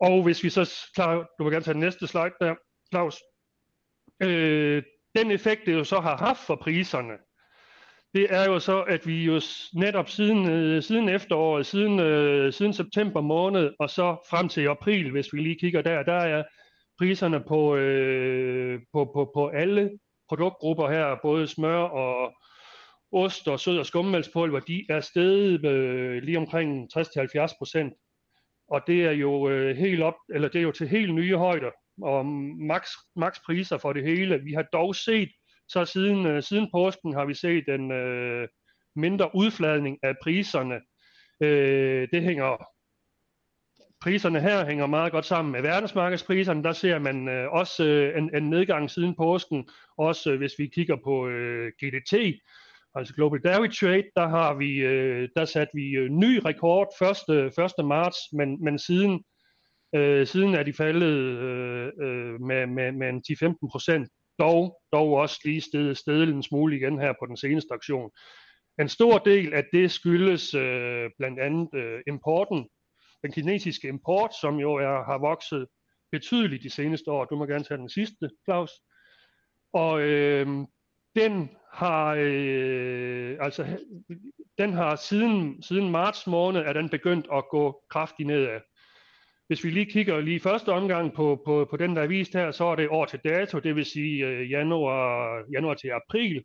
Og 0.00 0.22
hvis 0.22 0.44
vi 0.44 0.50
så 0.50 0.90
klar, 0.94 1.26
du 1.38 1.44
vil 1.44 1.52
gerne 1.52 1.64
tage 1.64 1.74
den 1.74 1.80
næste 1.80 2.06
slide 2.06 2.34
der, 2.40 2.54
Claus. 2.92 3.16
Øh, 4.22 4.82
den 5.16 5.30
effekt, 5.30 5.66
det 5.66 5.72
jo 5.74 5.84
så 5.84 6.00
har 6.00 6.16
haft 6.16 6.40
for 6.46 6.56
priserne, 6.56 7.14
det 8.14 8.26
er 8.30 8.44
jo 8.44 8.58
så, 8.58 8.82
at 8.82 9.06
vi 9.06 9.24
jo 9.24 9.40
netop 9.74 10.08
siden, 10.08 10.50
øh, 10.50 10.82
siden 10.82 11.08
efteråret, 11.08 11.66
siden, 11.66 12.00
øh, 12.00 12.52
siden 12.52 12.72
september 12.72 13.20
måned, 13.20 13.70
og 13.78 13.90
så 13.90 14.16
frem 14.30 14.48
til 14.48 14.68
april, 14.68 15.10
hvis 15.10 15.32
vi 15.32 15.40
lige 15.40 15.58
kigger 15.58 15.82
der, 15.82 16.02
der 16.02 16.12
er 16.12 16.44
priserne 16.98 17.44
på, 17.48 17.76
øh, 17.76 18.80
på, 18.92 19.10
på, 19.14 19.30
på 19.34 19.48
alle 19.48 19.90
produktgrupper 20.28 20.90
her, 20.90 21.16
både 21.22 21.46
smør 21.46 21.78
og 21.78 22.34
ost 23.12 23.48
og 23.48 23.60
sød 23.60 23.78
og 23.78 23.86
skummelspulver, 23.86 24.60
de 24.60 24.86
er 24.88 25.00
steget 25.00 25.64
øh, 25.66 26.22
lige 26.22 26.38
omkring 26.38 26.88
60-70 26.98 27.58
procent. 27.58 27.92
Og 28.68 28.80
det 28.86 29.04
er 29.04 29.10
jo 29.10 29.48
øh, 29.48 29.76
helt 29.76 30.02
op, 30.02 30.14
eller 30.34 30.48
det 30.48 30.58
er 30.58 30.62
jo 30.62 30.72
til 30.72 30.88
helt 30.88 31.14
nye 31.14 31.36
højder, 31.36 31.70
og 32.02 32.26
maks, 32.26 32.90
max 33.16 33.38
priser 33.46 33.78
for 33.78 33.92
det 33.92 34.04
hele. 34.04 34.42
Vi 34.44 34.52
har 34.52 34.64
dog 34.72 34.94
set, 34.94 35.28
så 35.68 35.84
siden, 35.84 36.26
øh, 36.26 36.42
siden 36.42 36.68
påsken 36.72 37.14
har 37.14 37.24
vi 37.24 37.34
set 37.34 37.68
en 37.68 37.92
øh, 37.92 38.48
mindre 38.96 39.30
udfladning 39.34 39.98
af 40.02 40.14
priserne. 40.22 40.80
Øh, 41.40 42.08
det 42.12 42.22
hænger 42.22 42.66
priserne 44.04 44.40
her 44.40 44.66
hænger 44.66 44.86
meget 44.86 45.12
godt 45.12 45.24
sammen 45.24 45.52
med 45.52 45.62
verdensmarkedspriserne. 45.62 46.64
Der 46.64 46.72
ser 46.72 46.98
man 46.98 47.28
øh, 47.28 47.52
også 47.52 47.84
øh, 47.84 48.18
en, 48.18 48.36
en 48.36 48.50
nedgang 48.50 48.90
siden 48.90 49.14
påsken. 49.16 49.68
Også 49.98 50.32
øh, 50.32 50.38
hvis 50.38 50.52
vi 50.58 50.66
kigger 50.66 50.96
på 51.04 51.28
øh, 51.28 51.72
GDT, 51.82 52.40
altså 52.94 53.14
Global 53.14 53.40
Dairy 53.40 53.68
Trade, 53.68 54.10
der 54.16 54.28
har 54.28 54.54
vi 54.54 54.76
øh, 54.76 55.28
der 55.36 55.44
satte 55.44 55.70
vi 55.74 55.90
øh, 55.90 56.10
ny 56.10 56.40
rekord 56.44 56.88
1. 57.28 57.78
1. 57.78 57.86
marts, 57.86 58.18
men, 58.32 58.64
men 58.64 58.78
siden 58.78 59.24
øh, 59.94 60.26
siden 60.26 60.54
er 60.54 60.62
de 60.62 60.72
faldet 60.72 61.16
øh, 61.16 61.92
øh, 62.02 62.40
med, 62.40 62.66
med, 62.66 62.92
med 62.92 63.08
10-15 63.64 63.68
procent. 63.70 64.08
Dog, 64.38 64.80
dog 64.92 65.12
også 65.12 65.40
lige 65.44 65.60
stedet, 65.60 65.98
stedet 65.98 66.28
en 66.28 66.42
smule 66.42 66.76
igen 66.76 67.00
her 67.00 67.12
på 67.20 67.26
den 67.26 67.36
seneste 67.36 67.74
aktion. 67.74 68.10
En 68.80 68.88
stor 68.88 69.18
del 69.18 69.54
af 69.54 69.64
det 69.72 69.90
skyldes 69.90 70.54
øh, 70.54 71.10
blandt 71.18 71.40
andet 71.40 71.68
øh, 71.74 72.00
importen 72.06 72.68
den 73.22 73.32
kinesiske 73.32 73.88
import, 73.88 74.34
som 74.40 74.56
jo 74.56 74.74
er, 74.74 75.04
har 75.04 75.18
vokset 75.18 75.66
betydeligt 76.12 76.62
de 76.62 76.70
seneste 76.70 77.10
år. 77.10 77.24
Du 77.24 77.36
må 77.36 77.46
gerne 77.46 77.64
tage 77.64 77.78
den 77.78 77.88
sidste, 77.88 78.30
Claus. 78.44 78.70
Og 79.72 80.00
øh, 80.00 80.46
den 81.16 81.50
har 81.72 82.16
øh, 82.18 83.36
altså 83.40 83.66
den 84.58 84.72
har 84.72 84.96
siden, 84.96 85.62
siden 85.62 85.90
marts 85.90 86.26
måned 86.26 86.60
er 86.60 86.72
den 86.72 86.88
begyndt 86.88 87.26
at 87.32 87.48
gå 87.50 87.82
kraftigt 87.90 88.26
nedad. 88.26 88.60
Hvis 89.46 89.64
vi 89.64 89.70
lige 89.70 89.86
kigger 89.86 90.20
lige 90.20 90.40
første 90.40 90.68
omgang 90.68 91.14
på, 91.14 91.42
på, 91.46 91.66
på 91.70 91.76
den, 91.76 91.96
der 91.96 92.02
er 92.02 92.06
vist 92.06 92.32
her, 92.32 92.50
så 92.50 92.64
er 92.64 92.76
det 92.76 92.88
år 92.88 93.04
til 93.04 93.20
dato, 93.24 93.58
det 93.58 93.76
vil 93.76 93.84
sige 93.84 94.26
øh, 94.26 94.50
januar, 94.50 95.42
januar 95.52 95.74
til 95.74 95.88
april 95.88 96.44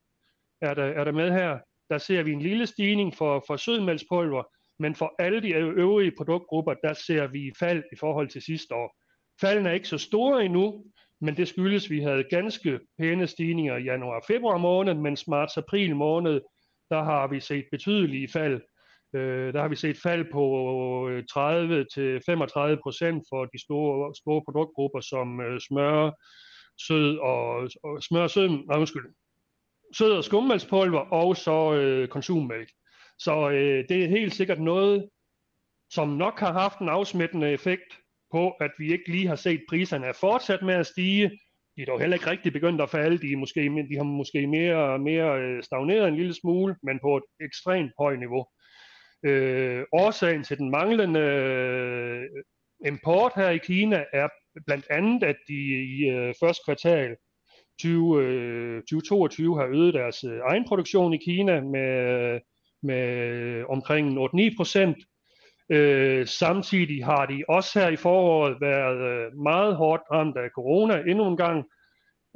er 0.62 0.74
der, 0.74 0.84
er 0.84 1.04
der 1.04 1.12
med 1.12 1.32
her. 1.32 1.60
Der 1.90 1.98
ser 1.98 2.24
vi 2.24 2.32
en 2.32 2.42
lille 2.42 2.68
stigning 2.68 3.16
for, 3.16 3.44
for 3.48 3.58
sødmælkspulver, 3.58 4.44
men 4.80 4.96
for 4.96 5.16
alle 5.20 5.42
de 5.42 5.54
øvrige 5.54 6.12
produktgrupper, 6.18 6.74
der 6.74 6.94
ser 6.94 7.28
vi 7.28 7.52
fald 7.60 7.84
i 7.94 7.96
forhold 7.96 8.28
til 8.28 8.42
sidste 8.42 8.76
år. 8.76 8.96
Falden 9.42 9.66
er 9.66 9.72
ikke 9.72 9.88
så 9.88 9.98
store 9.98 10.46
endnu, 10.46 10.86
men 11.22 11.38
det 11.38 11.48
skyldes, 11.48 11.86
at 11.86 11.92
vi 11.92 12.02
havde 12.02 12.24
ganske 12.30 12.80
pæne 13.00 13.28
stigninger 13.28 13.78
i 13.78 13.84
januar 13.84 14.16
og 14.16 14.24
februar 14.28 14.58
måned, 14.58 14.94
mens 14.94 15.28
marts-april 15.28 15.96
måned, 15.96 16.42
der 16.90 17.04
har 17.04 17.28
vi 17.28 17.40
set 17.40 17.66
betydelige 17.72 18.30
fald. 18.34 18.62
Øh, 19.14 19.54
der 19.54 19.62
har 19.62 19.68
vi 19.68 19.76
set 19.76 19.98
fald 19.98 20.26
på 20.32 20.44
øh, 21.10 21.24
30-35 22.76 22.82
procent 22.84 23.24
for 23.30 23.46
de 23.46 23.62
store, 23.66 24.16
store 24.16 24.42
produktgrupper 24.46 25.02
som 25.02 25.42
øh, 25.42 25.60
smør, 25.60 26.12
sød 26.88 27.18
og, 27.18 27.70
og 27.84 28.04
smør 28.04 28.28
sød, 28.28 28.50
nej, 28.50 28.78
undskyld, 28.78 29.06
sød 29.98 30.12
og 30.12 30.24
skummelspulver 30.24 31.00
og 31.00 31.38
så 31.38 31.74
øh, 31.74 32.08
konsummælk. 32.08 32.70
Så 33.20 33.50
øh, 33.50 33.86
det 33.90 34.04
er 34.04 34.08
helt 34.08 34.34
sikkert 34.34 34.60
noget, 34.62 35.10
som 35.92 36.08
nok 36.08 36.40
har 36.40 36.54
haft 36.54 36.80
en 36.80 36.90
afsmittende 36.90 37.52
effekt 37.52 38.00
på, 38.32 38.50
at 38.50 38.72
vi 38.80 38.92
ikke 38.92 39.12
lige 39.12 39.28
har 39.28 39.36
set 39.36 39.62
priserne 39.70 40.06
er 40.06 40.14
fortsat 40.14 40.62
med 40.62 40.74
at 40.74 40.88
stige. 40.88 41.30
De 41.76 41.82
er 41.82 41.86
dog 41.86 42.00
heller 42.00 42.16
ikke 42.16 42.30
rigtig 42.30 42.54
begyndt 42.54 42.82
at 42.82 42.90
falde. 42.90 43.18
De, 43.18 43.34
er 43.34 43.38
måske, 43.38 43.62
de 43.90 43.96
har 43.98 44.04
måske 44.04 44.48
mere, 44.48 45.00
mere 45.00 45.42
øh, 45.42 45.64
stagneret 45.64 46.08
en 46.08 46.16
lille 46.16 46.34
smule, 46.34 46.76
men 46.84 47.00
på 47.02 47.18
et 47.18 47.24
ekstremt 47.42 47.92
højt 48.00 48.20
niveau. 48.20 48.46
Øh, 49.24 49.84
årsagen 49.92 50.44
til 50.44 50.58
den 50.58 50.72
manglende 50.72 51.20
øh, 51.20 52.24
import 52.86 53.32
her 53.36 53.50
i 53.50 53.58
Kina 53.58 54.06
er 54.14 54.28
blandt 54.66 54.86
andet, 54.90 55.24
at 55.24 55.36
de 55.48 55.60
i 55.98 56.10
øh, 56.10 56.34
første 56.40 56.62
kvartal 56.66 57.16
20, 57.80 58.24
øh, 58.24 58.82
2022 58.82 59.58
har 59.58 59.68
øget 59.68 59.94
deres 59.94 60.24
øh, 60.24 60.40
egen 60.50 60.66
produktion 60.68 61.14
i 61.14 61.18
Kina 61.18 61.62
med 61.62 61.90
øh, 62.34 62.40
med 62.84 63.64
omkring 63.70 64.18
8-9 64.18 64.56
procent. 64.58 64.98
Øh, 65.72 66.28
samtidig 66.28 67.06
har 67.06 67.26
de 67.26 67.44
også 67.50 67.80
her 67.80 67.90
i 67.90 67.96
foråret 67.96 68.58
været 68.62 69.02
øh, 69.12 69.38
meget 69.38 69.76
hårdt 69.76 70.04
ramt 70.12 70.38
af 70.38 70.50
corona 70.56 71.04
endnu 71.08 71.28
en 71.28 71.38
gang, 71.38 71.66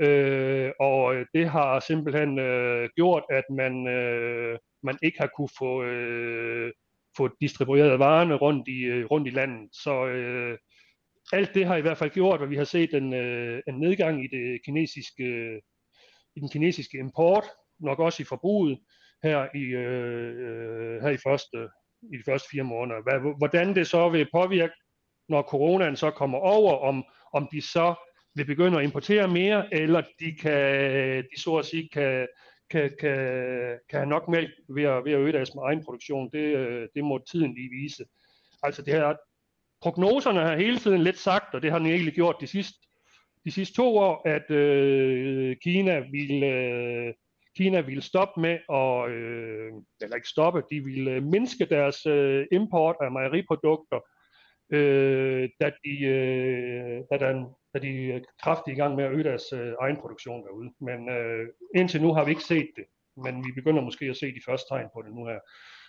øh, 0.02 0.72
og 0.80 1.16
det 1.34 1.50
har 1.50 1.80
simpelthen 1.80 2.40
øh, 2.40 2.90
gjort, 2.96 3.24
at 3.30 3.44
man, 3.50 3.88
øh, 3.88 4.58
man 4.84 4.98
ikke 5.04 5.20
har 5.20 5.30
kunne 5.36 5.50
få, 5.58 5.84
øh, 5.84 6.72
få 7.18 7.30
distribueret 7.42 8.00
varerne 8.00 8.36
rundt 8.36 8.68
i, 8.68 8.84
øh, 8.84 9.06
rundt 9.06 9.28
i 9.28 9.32
landet. 9.32 9.70
Så 9.72 10.06
øh, 10.06 10.58
alt 11.34 11.54
det 11.54 11.66
har 11.66 11.76
i 11.76 11.82
hvert 11.82 11.98
fald 11.98 12.10
gjort, 12.10 12.42
at 12.42 12.50
vi 12.50 12.56
har 12.56 12.64
set 12.64 12.94
en, 12.94 13.14
øh, 13.14 13.62
en 13.68 13.80
nedgang 13.80 14.26
i 14.26 14.28
det 14.28 14.66
kinesiske 14.66 15.60
i 16.36 16.40
den 16.40 16.50
kinesiske 16.50 16.98
import, 16.98 17.46
nok 17.80 18.00
også 18.00 18.24
i 18.24 18.26
forbruget, 18.26 18.80
her 19.24 19.48
i, 19.56 19.64
øh, 19.64 20.36
øh 20.40 21.02
her 21.02 21.10
i, 21.10 21.18
første, 21.18 21.58
i 22.14 22.18
de 22.18 22.24
første 22.26 22.50
fire 22.52 22.64
måneder. 22.64 23.02
Hvad, 23.02 23.38
hvordan 23.38 23.76
det 23.76 23.88
så 23.88 24.10
vil 24.10 24.30
påvirke, 24.32 24.74
når 25.30 25.42
coronaen 25.42 25.96
så 25.96 26.12
kommer 26.12 26.38
over, 26.38 26.78
om, 26.78 27.04
om 27.34 27.48
de 27.52 27.62
så 27.62 27.96
vil 28.36 28.46
begynde 28.46 28.78
at 28.78 28.84
importere 28.84 29.28
mere, 29.28 29.74
eller 29.74 30.02
de 30.20 30.36
kan, 30.42 31.24
de 31.24 31.42
så 31.42 31.56
at 31.56 31.66
sige 31.66 31.90
kan, 31.94 32.28
kan, 32.74 32.92
kan, 33.00 33.18
kan 33.90 34.00
have 34.00 34.10
nok 34.16 34.28
mælk 34.28 34.52
ved 34.70 34.84
at, 34.84 35.06
ved 35.06 35.12
at 35.12 35.20
øge 35.20 35.34
deres 35.34 35.50
egen 35.50 35.84
produktion, 35.86 36.30
det, 36.32 36.46
øh, 36.58 36.88
det 36.96 37.04
må 37.04 37.24
tiden 37.32 37.54
lige 37.54 37.70
vise. 37.70 38.04
Altså 38.64 38.82
det 38.82 38.94
her, 38.94 39.16
prognoserne 39.82 40.40
har 40.40 40.56
hele 40.56 40.78
tiden 40.78 41.02
lidt 41.02 41.18
sagt, 41.18 41.56
og 41.56 41.62
det 41.62 41.72
har 41.72 41.80
den 41.80 41.88
egentlig 41.88 42.14
gjort 42.14 42.36
de 42.42 42.48
sidste, 42.48 42.78
de 43.46 43.52
sidste 43.52 43.76
to 43.76 43.98
år, 43.98 44.22
at 44.28 44.52
øh, 44.52 45.56
Kina 45.64 46.00
vil, 46.00 46.44
øh, 46.44 47.14
Kina 47.58 47.82
ville 47.82 48.02
stoppe 48.02 48.42
med 48.42 48.58
at, 48.80 49.12
øh, 49.12 49.72
eller 50.02 50.16
ikke 50.16 50.28
stoppe, 50.28 50.64
de 50.72 50.84
ville 50.84 51.12
øh, 51.12 51.24
mindske 51.24 51.66
deres 51.66 52.06
øh, 52.06 52.46
import 52.52 52.96
af 53.02 53.12
mejeriprodukter, 53.12 54.00
øh, 54.70 55.50
da, 55.62 55.72
de, 55.84 56.04
øh, 56.06 57.02
da, 57.12 57.18
den, 57.28 57.46
da 57.74 57.80
de 57.80 58.12
er 58.12 58.20
kraftigt 58.44 58.78
i 58.78 58.80
gang 58.80 58.96
med 58.96 59.04
at 59.04 59.12
øge 59.12 59.24
deres 59.24 59.54
øh, 59.54 59.74
egen 59.80 59.98
produktion 59.98 60.44
derude. 60.44 60.72
Men 60.82 61.10
øh, 61.10 61.48
indtil 61.76 62.02
nu 62.02 62.14
har 62.14 62.26
vi 62.26 62.32
ikke 62.32 62.44
set 62.44 62.70
det, 62.76 62.86
men 63.24 63.46
vi 63.46 63.52
begynder 63.52 63.82
måske 63.82 64.06
at 64.06 64.18
se 64.18 64.26
de 64.26 64.42
første 64.46 64.68
tegn 64.70 64.88
på 64.94 65.02
det 65.02 65.14
nu 65.16 65.26
her. 65.26 65.40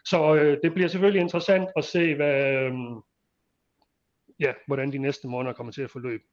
Så 0.05 0.35
øh, 0.35 0.59
det 0.63 0.75
bliver 0.75 0.89
selvfølgelig 0.89 1.21
interessant 1.23 1.69
at 1.77 1.85
se, 1.85 2.15
hvad, 2.15 2.55
øh, 2.55 2.73
ja, 4.41 4.53
hvordan 4.67 4.93
de 4.93 4.99
næste 4.99 5.29
måneder 5.29 5.55
kommer 5.55 5.73
til 5.73 5.83
at 5.83 5.91
forløbe. 5.91 6.25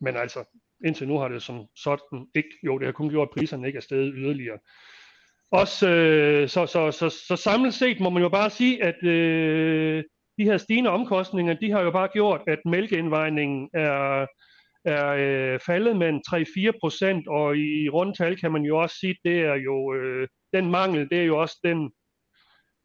Men 0.00 0.16
altså, 0.16 0.44
indtil 0.84 1.08
nu 1.08 1.18
har 1.18 1.28
det 1.28 1.42
som 1.42 1.66
sådan 1.76 2.26
ikke, 2.34 2.48
jo, 2.62 2.78
det 2.78 2.86
har 2.86 2.92
kun 2.92 3.10
gjort, 3.10 3.28
at 3.28 3.34
priserne 3.38 3.66
ikke 3.66 3.76
er 3.76 3.80
steget 3.80 4.12
yderligere. 4.16 4.58
Også, 5.50 5.88
øh, 5.88 6.48
så, 6.48 6.66
så, 6.66 6.90
så, 6.90 7.08
så 7.08 7.36
samlet 7.36 7.74
set 7.74 8.00
må 8.00 8.10
man 8.10 8.22
jo 8.22 8.28
bare 8.28 8.50
sige, 8.50 8.84
at 8.84 9.04
øh, 9.04 10.04
de 10.38 10.44
her 10.44 10.56
stigende 10.56 10.90
omkostninger, 10.90 11.54
de 11.54 11.70
har 11.70 11.82
jo 11.82 11.90
bare 11.90 12.08
gjort, 12.12 12.40
at 12.46 12.58
mælkeindvejningen 12.64 13.70
er, 13.74 14.26
er 14.84 15.08
øh, 15.08 15.60
faldet 15.66 15.96
med 15.96 16.08
en 16.08 16.22
3-4 16.28 16.78
procent, 16.80 17.28
og 17.28 17.56
i 17.56 17.88
rundtal 17.88 18.40
kan 18.40 18.52
man 18.52 18.62
jo 18.62 18.78
også 18.78 18.96
sige, 18.96 19.16
det 19.24 19.40
er 19.40 19.54
jo 19.54 19.94
øh, 19.94 20.28
den 20.52 20.70
mangel, 20.70 21.10
det 21.10 21.18
er 21.20 21.24
jo 21.24 21.38
også 21.38 21.58
den, 21.64 21.92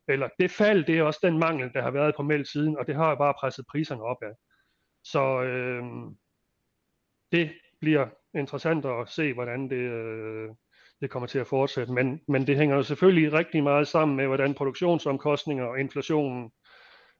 eller 0.07 0.29
det 0.39 0.51
fald, 0.51 0.85
det 0.85 0.97
er 0.97 1.03
også 1.03 1.19
den 1.23 1.39
mangel, 1.39 1.73
der 1.73 1.81
har 1.81 1.91
været 1.91 2.15
på 2.15 2.23
mælk 2.23 2.51
siden, 2.51 2.77
og 2.77 2.87
det 2.87 2.95
har 2.95 3.09
jo 3.09 3.15
bare 3.15 3.33
presset 3.39 3.65
priserne 3.71 4.03
op 4.03 4.17
af. 4.21 4.33
Så 5.03 5.41
øh, 5.41 5.83
det 7.31 7.51
bliver 7.81 8.07
interessant 8.35 8.85
at 8.85 9.09
se, 9.09 9.33
hvordan 9.33 9.69
det, 9.69 9.77
øh, 9.77 10.49
det 11.01 11.09
kommer 11.09 11.27
til 11.27 11.39
at 11.39 11.47
fortsætte. 11.47 11.93
Men, 11.93 12.21
men 12.27 12.47
det 12.47 12.57
hænger 12.57 12.75
jo 12.75 12.83
selvfølgelig 12.83 13.33
rigtig 13.33 13.63
meget 13.63 13.87
sammen 13.87 14.17
med, 14.17 14.27
hvordan 14.27 14.53
produktionsomkostninger 14.53 15.65
og 15.65 15.79
inflationen 15.79 16.51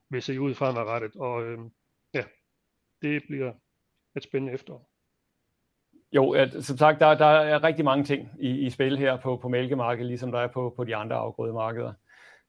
vil 0.10 0.22
se 0.22 0.42
ud 0.42 0.54
fremadrettet. 0.54 1.16
Og 1.16 1.44
øh, 1.44 1.60
ja, 2.14 2.24
det 3.02 3.24
bliver 3.30 3.54
et 4.18 4.24
spændende 4.24 4.54
efterår. 4.54 4.90
Jo, 6.12 6.32
at, 6.32 6.64
som 6.64 6.78
sagt, 6.78 7.00
der, 7.00 7.16
der 7.16 7.26
er 7.26 7.64
rigtig 7.64 7.86
mange 7.86 8.04
ting 8.04 8.30
i, 8.40 8.50
i 8.50 8.70
spil 8.70 8.98
her 8.98 9.18
på, 9.18 9.38
på 9.38 9.50
mælkemarkedet, 9.50 10.08
ligesom 10.08 10.32
der 10.32 10.40
er 10.40 10.48
på, 10.48 10.74
på 10.76 10.84
de 10.84 10.96
andre 10.96 11.16
afgrødemarkeder. 11.16 11.94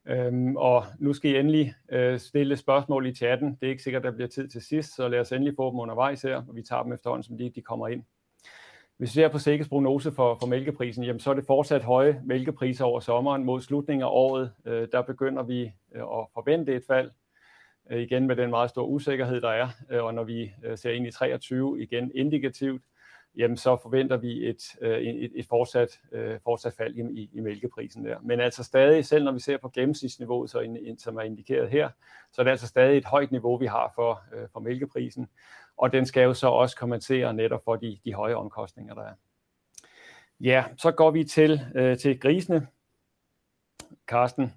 Øhm, 0.09 0.57
og 0.57 0.85
nu 0.99 1.12
skal 1.12 1.31
I 1.31 1.39
endelig 1.39 1.75
øh, 1.93 2.19
stille 2.19 2.57
spørgsmål 2.57 3.07
i 3.07 3.14
chatten. 3.14 3.57
Det 3.61 3.67
er 3.67 3.71
ikke 3.71 3.83
sikkert, 3.83 4.03
der 4.03 4.11
bliver 4.11 4.29
tid 4.29 4.49
til 4.49 4.62
sidst, 4.62 4.97
så 4.97 5.09
lad 5.09 5.21
os 5.21 5.33
endelig 5.33 5.55
få 5.57 5.71
dem 5.71 5.81
undervejs 5.81 6.23
her, 6.23 6.37
og 6.37 6.57
vi 6.57 6.62
tager 6.62 6.83
dem 6.83 6.93
efterhånden, 6.93 7.23
som 7.23 7.39
de, 7.39 7.51
de 7.55 7.62
kommer 7.62 7.89
ind. 7.89 8.03
Hvis 8.97 9.11
vi 9.11 9.21
ser 9.21 9.29
på 9.29 9.39
Sækkes 9.39 9.69
prognose 9.69 10.12
for, 10.12 10.35
for 10.35 10.47
mælkeprisen, 10.47 11.05
jamen, 11.05 11.21
så 11.21 11.31
er 11.31 11.35
det 11.35 11.47
fortsat 11.47 11.83
høje 11.83 12.23
mælkepriser 12.25 12.85
over 12.85 13.01
sommeren. 13.01 13.45
Mod 13.45 13.61
slutningen 13.61 14.03
af 14.03 14.09
året, 14.11 14.53
øh, 14.64 14.89
der 14.93 15.03
begynder 15.03 15.43
vi 15.43 15.62
øh, 15.95 16.03
at 16.03 16.27
forvente 16.35 16.75
et 16.75 16.85
fald, 16.87 17.11
Øh, 17.91 18.01
igen 18.01 18.26
med 18.26 18.37
den 18.37 18.51
meget 18.51 18.70
store 18.70 18.87
usikkerhed, 18.87 19.41
der 19.41 19.51
er. 19.51 19.68
Øh, 19.91 20.05
og 20.05 20.14
når 20.14 20.24
vi 20.24 20.53
øh, 20.64 20.78
ser 20.78 20.91
ind 20.91 21.07
i 21.07 21.11
23 21.11 21.82
igen 21.82 22.11
indikativt, 22.14 22.82
jamen 23.37 23.57
så 23.57 23.76
forventer 23.82 24.16
vi 24.16 24.49
et, 24.49 24.62
et, 24.82 25.32
et 25.34 25.47
fortsat, 25.49 26.01
fortsat 26.45 26.72
fald 26.72 26.95
i, 26.95 27.30
i 27.32 27.41
mælkeprisen 27.41 28.05
der. 28.05 28.18
Men 28.22 28.41
altså 28.41 28.64
stadig, 28.64 29.05
selv 29.05 29.24
når 29.24 29.32
vi 29.32 29.39
ser 29.39 29.57
på 29.57 29.68
gennemsnitsniveauet, 29.68 30.51
så 30.51 30.61
ind, 30.61 30.99
som 30.99 31.16
er 31.16 31.22
indikeret 31.22 31.70
her, 31.70 31.91
så 32.32 32.43
er 32.43 32.45
det 32.45 32.51
altså 32.51 32.66
stadig 32.66 32.99
et 32.99 33.05
højt 33.05 33.30
niveau, 33.30 33.57
vi 33.57 33.66
har 33.66 33.93
for, 33.95 34.22
for 34.53 34.61
mælkeprisen. 34.61 35.28
Og 35.76 35.93
den 35.93 36.07
skal 36.07 36.22
jo 36.22 36.34
så 36.34 36.49
også 36.49 36.76
kompensere 36.76 37.34
netop 37.34 37.64
for 37.64 37.76
de, 37.76 37.99
de 38.05 38.14
høje 38.14 38.34
omkostninger, 38.34 38.95
der 38.95 39.03
er. 39.03 39.14
Ja, 40.41 40.64
så 40.76 40.91
går 40.91 41.11
vi 41.11 41.24
til, 41.24 41.61
øh, 41.74 41.99
til 41.99 42.20
grisene. 42.20 42.66
Karsten, 44.09 44.53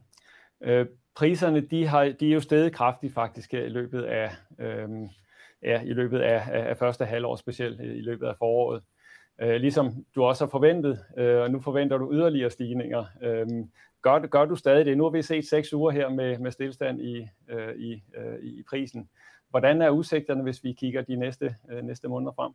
øh, 0.61 0.85
priserne 1.19 1.61
de, 1.61 1.87
har, 1.87 2.03
de 2.19 2.29
er 2.29 2.33
jo 2.33 2.39
steget 2.39 2.73
kraftigt 2.73 3.13
faktisk 3.13 3.53
i 3.53 3.57
løbet 3.57 4.03
af, 4.03 4.31
øh, 4.59 4.89
ja, 5.63 5.81
i 5.81 5.93
løbet 5.93 6.19
af, 6.19 6.43
af, 6.51 6.69
af 6.69 6.77
første 6.77 7.05
halvår, 7.05 7.35
specielt 7.35 7.81
øh, 7.81 7.97
i 7.97 8.01
løbet 8.01 8.27
af 8.27 8.37
foråret. 8.37 8.83
Øh, 9.41 9.55
ligesom 9.55 10.05
du 10.15 10.23
også 10.23 10.45
har 10.45 10.49
forventet, 10.49 11.05
øh, 11.17 11.41
og 11.41 11.51
nu 11.51 11.59
forventer 11.59 11.97
du 11.97 12.13
yderligere 12.13 12.49
stigninger. 12.49 13.05
Øh, 13.21 13.47
gør, 14.01 14.27
gør 14.27 14.45
du 14.45 14.55
stadig 14.55 14.85
det? 14.85 14.97
Nu 14.97 15.03
har 15.03 15.09
vi 15.09 15.21
set 15.21 15.47
seks 15.47 15.73
uger 15.73 15.91
her 15.91 16.09
med, 16.09 16.37
med 16.37 16.51
stillstand 16.51 17.01
i, 17.01 17.27
øh, 17.49 17.75
i, 17.75 18.03
øh, 18.17 18.39
i 18.41 18.63
prisen. 18.69 19.09
Hvordan 19.49 19.81
er 19.81 19.89
udsigterne, 19.89 20.43
hvis 20.43 20.63
vi 20.63 20.73
kigger 20.73 21.01
de 21.01 21.15
næste, 21.15 21.55
øh, 21.71 21.83
næste 21.83 22.07
måneder 22.07 22.31
frem? 22.31 22.51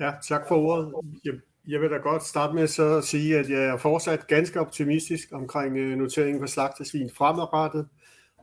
Ja, 0.00 0.12
tak 0.28 0.48
for 0.48 0.56
ordet. 0.56 0.94
Jeg, 1.24 1.34
jeg 1.66 1.80
vil 1.80 1.90
da 1.90 1.96
godt 1.96 2.24
starte 2.24 2.54
med 2.54 2.66
så 2.66 2.96
at 2.96 3.04
sige, 3.04 3.38
at 3.38 3.50
jeg 3.50 3.64
er 3.64 3.76
fortsat 3.76 4.26
ganske 4.26 4.60
optimistisk 4.60 5.28
omkring 5.32 5.76
øh, 5.76 5.98
noteringen 5.98 6.40
på 6.40 6.46
slagtesvin 6.46 7.10
fremadrettet 7.10 7.88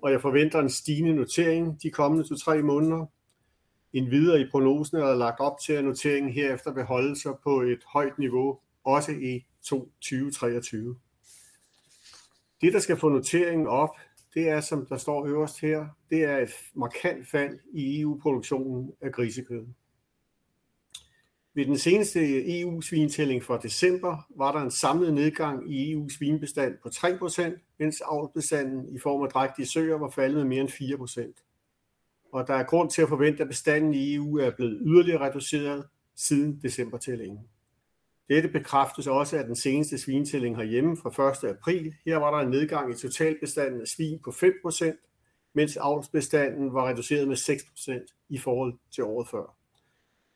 og 0.02 0.12
jeg 0.12 0.22
forventer 0.22 0.60
en 0.60 0.70
stigende 0.70 1.16
notering 1.16 1.82
de 1.84 1.92
kommende 1.92 2.26
2-3 2.36 2.62
måneder. 2.62 3.06
En 3.94 4.12
videre 4.12 4.42
i 4.42 4.50
prognosen 4.52 4.98
er 4.98 5.16
lagt 5.16 5.40
op 5.40 5.60
til, 5.66 5.74
at 5.74 5.86
noteringen 5.86 6.34
herefter 6.34 6.74
vil 6.74 6.84
holde 6.84 7.20
sig 7.20 7.32
på 7.44 7.62
et 7.62 7.80
højt 7.94 8.20
niveau, 8.20 8.60
også 8.84 9.12
i 9.12 9.46
2023. 9.62 10.96
Det, 12.62 12.74
der 12.74 12.80
skal 12.80 12.98
få 12.98 13.10
noteringen 13.10 13.68
op, 13.68 13.96
det 14.34 14.50
er, 14.50 14.62
som 14.62 14.86
der 14.86 14.98
står 14.98 15.26
øverst 15.26 15.62
her, 15.62 15.88
det 16.10 16.24
er 16.24 16.38
et 16.38 16.52
markant 16.74 17.28
fald 17.28 17.60
i 17.74 18.02
EU-produktionen 18.02 18.92
af 19.02 19.12
grisekød. 19.12 19.66
Ved 21.58 21.66
den 21.66 21.78
seneste 21.78 22.20
EU-svintælling 22.62 23.44
fra 23.44 23.58
december 23.58 24.28
var 24.36 24.52
der 24.52 24.60
en 24.60 24.72
samlet 24.72 25.14
nedgang 25.14 25.74
i 25.74 25.96
EU's 25.96 26.18
svinbestand 26.18 26.78
på 26.84 26.90
3%, 26.90 27.76
mens 27.80 28.02
avlbestanden 28.02 28.96
i 28.96 29.00
form 29.00 29.24
af 29.24 29.30
drægtige 29.30 29.66
søer 29.66 29.98
var 29.98 30.10
faldet 30.10 30.38
med 30.38 30.46
mere 30.46 30.62
end 30.62 30.70
4%. 30.70 32.30
Og 32.34 32.48
der 32.48 32.54
er 32.54 32.64
grund 32.64 32.90
til 32.90 33.02
at 33.02 33.10
forvente, 33.10 33.44
at 33.44 33.50
bestanden 33.50 33.94
i 33.94 34.16
EU 34.16 34.38
er 34.38 34.52
blevet 34.52 34.80
yderligere 34.82 35.30
reduceret 35.30 35.86
siden 36.16 36.60
decembertællingen. 36.62 37.40
Dette 38.30 38.50
bekræftes 38.50 39.08
også 39.08 39.38
af 39.38 39.46
den 39.46 39.56
seneste 39.56 39.98
svintælling 39.98 40.56
herhjemme 40.56 40.98
fra 40.98 41.32
1. 41.32 41.50
april. 41.50 41.94
Her 42.06 42.18
var 42.18 42.32
der 42.32 42.46
en 42.46 42.52
nedgang 42.52 42.92
i 42.92 42.98
totalbestanden 42.98 43.82
af 43.82 43.88
svin 43.88 44.20
på 44.24 44.30
5%, 44.30 45.52
mens 45.54 45.78
avlsbestanden 45.78 46.74
var 46.74 46.88
reduceret 46.88 47.28
med 47.28 47.38
6% 47.38 48.28
i 48.30 48.38
forhold 48.38 48.74
til 48.92 49.04
året 49.04 49.28
før. 49.28 49.57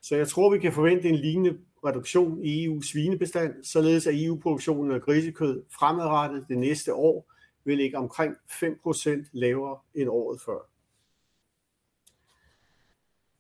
Så 0.02 0.16
jeg 0.16 0.28
tror, 0.28 0.54
vi 0.54 0.60
kan 0.60 0.74
forvente 0.74 1.10
en 1.10 1.16
lignende 1.16 1.58
reduktion 1.86 2.44
i 2.44 2.68
EU's 2.68 2.92
svinebestand, 2.92 3.64
således 3.64 4.08
at 4.08 4.24
EU-produktionen 4.24 4.92
af 4.92 5.02
grisekød 5.02 5.64
fremadrettet 5.80 6.46
det 6.48 6.58
næste 6.58 6.94
år 6.94 7.32
vil 7.64 7.78
ligge 7.78 7.98
omkring 7.98 8.36
5% 8.50 9.30
lavere 9.32 9.80
end 9.96 10.10
året 10.10 10.42
før. 10.42 10.68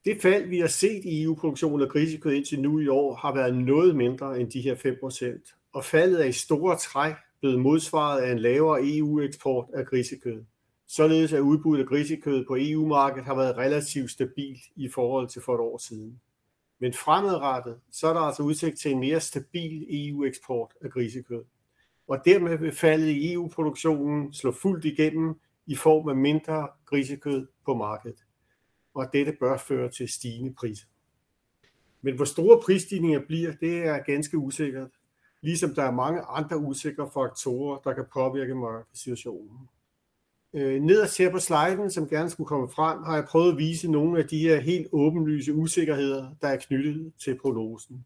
Det 0.05 0.21
fald, 0.21 0.47
vi 0.47 0.59
har 0.59 0.67
set 0.67 1.05
i 1.05 1.23
EU-produktionen 1.23 1.81
af 1.81 1.89
grisekød 1.89 2.33
indtil 2.33 2.61
nu 2.61 2.79
i 2.79 2.87
år, 2.87 3.15
har 3.15 3.35
været 3.35 3.55
noget 3.55 3.95
mindre 3.95 4.39
end 4.39 4.51
de 4.51 4.61
her 4.61 4.75
5%, 4.75 5.69
og 5.73 5.85
faldet 5.85 6.21
er 6.21 6.25
i 6.25 6.31
store 6.31 6.77
træk 6.77 7.13
blevet 7.39 7.59
modsvaret 7.59 8.21
af 8.21 8.31
en 8.31 8.39
lavere 8.39 8.79
EU-eksport 8.83 9.65
af 9.73 9.85
grisekød. 9.85 10.43
Således 10.87 11.33
at 11.33 11.39
udbuddet 11.39 11.83
af 11.83 11.89
grisekød 11.89 12.45
på 12.45 12.57
EU-markedet 12.59 13.25
har 13.25 13.35
været 13.35 13.57
relativt 13.57 14.11
stabilt 14.11 14.61
i 14.75 14.89
forhold 14.89 15.27
til 15.27 15.41
for 15.41 15.55
et 15.55 15.59
år 15.59 15.77
siden. 15.77 16.21
Men 16.81 16.93
fremadrettet, 16.93 17.79
så 17.91 18.07
er 18.07 18.13
der 18.13 18.19
altså 18.19 18.43
udsigt 18.43 18.79
til 18.79 18.91
en 18.91 18.99
mere 18.99 19.19
stabil 19.19 19.85
EU-eksport 19.89 20.73
af 20.81 20.89
grisekød. 20.89 21.43
Og 22.07 22.17
dermed 22.25 22.57
vil 22.57 22.71
faldet 22.71 23.07
i 23.07 23.33
EU-produktionen 23.33 24.33
slå 24.33 24.51
fuldt 24.51 24.85
igennem 24.85 25.39
i 25.65 25.75
form 25.75 26.09
af 26.09 26.15
mindre 26.15 26.69
grisekød 26.85 27.47
på 27.65 27.73
markedet. 27.73 28.25
Og 28.93 29.09
dette 29.13 29.37
bør 29.39 29.57
føre 29.57 29.91
til 29.91 30.09
stigende 30.09 30.53
priser. 30.53 30.87
Men 32.01 32.15
hvor 32.15 32.25
store 32.25 32.61
prisstigninger 32.65 33.25
bliver, 33.27 33.55
det 33.55 33.77
er 33.77 33.97
ganske 33.97 34.37
usikkert. 34.37 34.89
Ligesom 35.41 35.75
der 35.75 35.83
er 35.83 35.91
mange 35.91 36.21
andre 36.21 36.57
usikre 36.57 37.09
faktorer, 37.13 37.79
der 37.79 37.93
kan 37.93 38.05
påvirke 38.13 38.55
markedssituationen. 38.55 39.69
Øh, 40.53 40.81
nederst 40.81 41.17
her 41.17 41.31
på 41.31 41.39
sliden, 41.39 41.91
som 41.91 42.09
gerne 42.09 42.29
skulle 42.29 42.47
komme 42.47 42.69
frem, 42.69 43.03
har 43.03 43.15
jeg 43.15 43.25
prøvet 43.25 43.51
at 43.51 43.57
vise 43.57 43.91
nogle 43.91 44.19
af 44.19 44.27
de 44.27 44.39
her 44.39 44.59
helt 44.59 44.87
åbenlyse 44.91 45.53
usikkerheder, 45.53 46.31
der 46.41 46.47
er 46.47 46.57
knyttet 46.57 47.13
til 47.23 47.39
prognosen. 47.41 48.05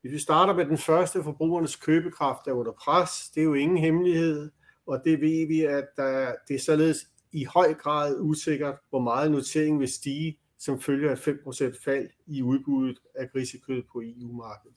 Hvis 0.00 0.12
vi 0.12 0.18
starter 0.18 0.54
med 0.54 0.64
den 0.64 0.78
første, 0.78 1.22
forbrugernes 1.22 1.76
købekraft 1.76 2.46
er 2.46 2.52
under 2.52 2.72
pres, 2.72 3.30
det 3.34 3.40
er 3.40 3.44
jo 3.44 3.54
ingen 3.54 3.78
hemmelighed, 3.78 4.50
og 4.86 5.00
det 5.04 5.20
ved 5.20 5.46
vi, 5.46 5.60
at 5.60 5.84
der, 5.96 6.34
det 6.48 6.54
er 6.54 6.60
således 6.60 7.06
i 7.32 7.44
høj 7.44 7.74
grad 7.74 8.16
usikkert, 8.20 8.74
hvor 8.90 9.00
meget 9.00 9.30
noteringen 9.30 9.80
vil 9.80 9.92
stige, 9.92 10.38
som 10.58 10.80
følger 10.80 11.10
af 11.10 11.28
5% 11.28 11.84
fald 11.84 12.08
i 12.26 12.42
udbuddet 12.42 12.98
af 13.14 13.30
grisekød 13.32 13.82
på 13.92 14.02
EU-markedet. 14.04 14.76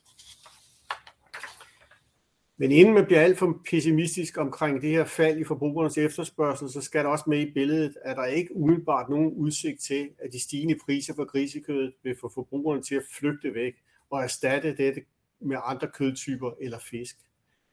Men 2.58 2.72
inden 2.72 2.94
man 2.94 3.06
bliver 3.06 3.22
alt 3.22 3.38
for 3.38 3.62
pessimistisk 3.70 4.38
omkring 4.38 4.82
det 4.82 4.90
her 4.90 5.06
fald 5.06 5.40
i 5.40 5.44
forbrugernes 5.44 5.98
efterspørgsel, 5.98 6.70
så 6.70 6.82
skal 6.82 7.04
der 7.04 7.10
også 7.10 7.26
med 7.28 7.40
i 7.40 7.52
billedet, 7.52 7.98
at 8.02 8.18
der 8.18 8.26
ikke 8.26 8.56
umiddelbart 8.56 9.10
nogen 9.10 9.34
udsigt 9.34 9.82
til, 9.82 10.10
at 10.20 10.34
de 10.34 10.44
stigende 10.44 10.76
priser 10.86 11.14
for 11.16 11.26
grisekødet 11.26 11.94
vil 12.04 12.16
få 12.22 12.32
forbrugerne 12.34 12.82
til 12.82 12.96
at 12.96 13.04
flygte 13.14 13.54
væk 13.54 13.74
og 14.10 14.24
erstatte 14.24 14.78
dette 14.78 15.02
med 15.40 15.58
andre 15.64 15.88
kødtyper 15.88 16.52
eller 16.62 16.80
fisk. 16.80 17.18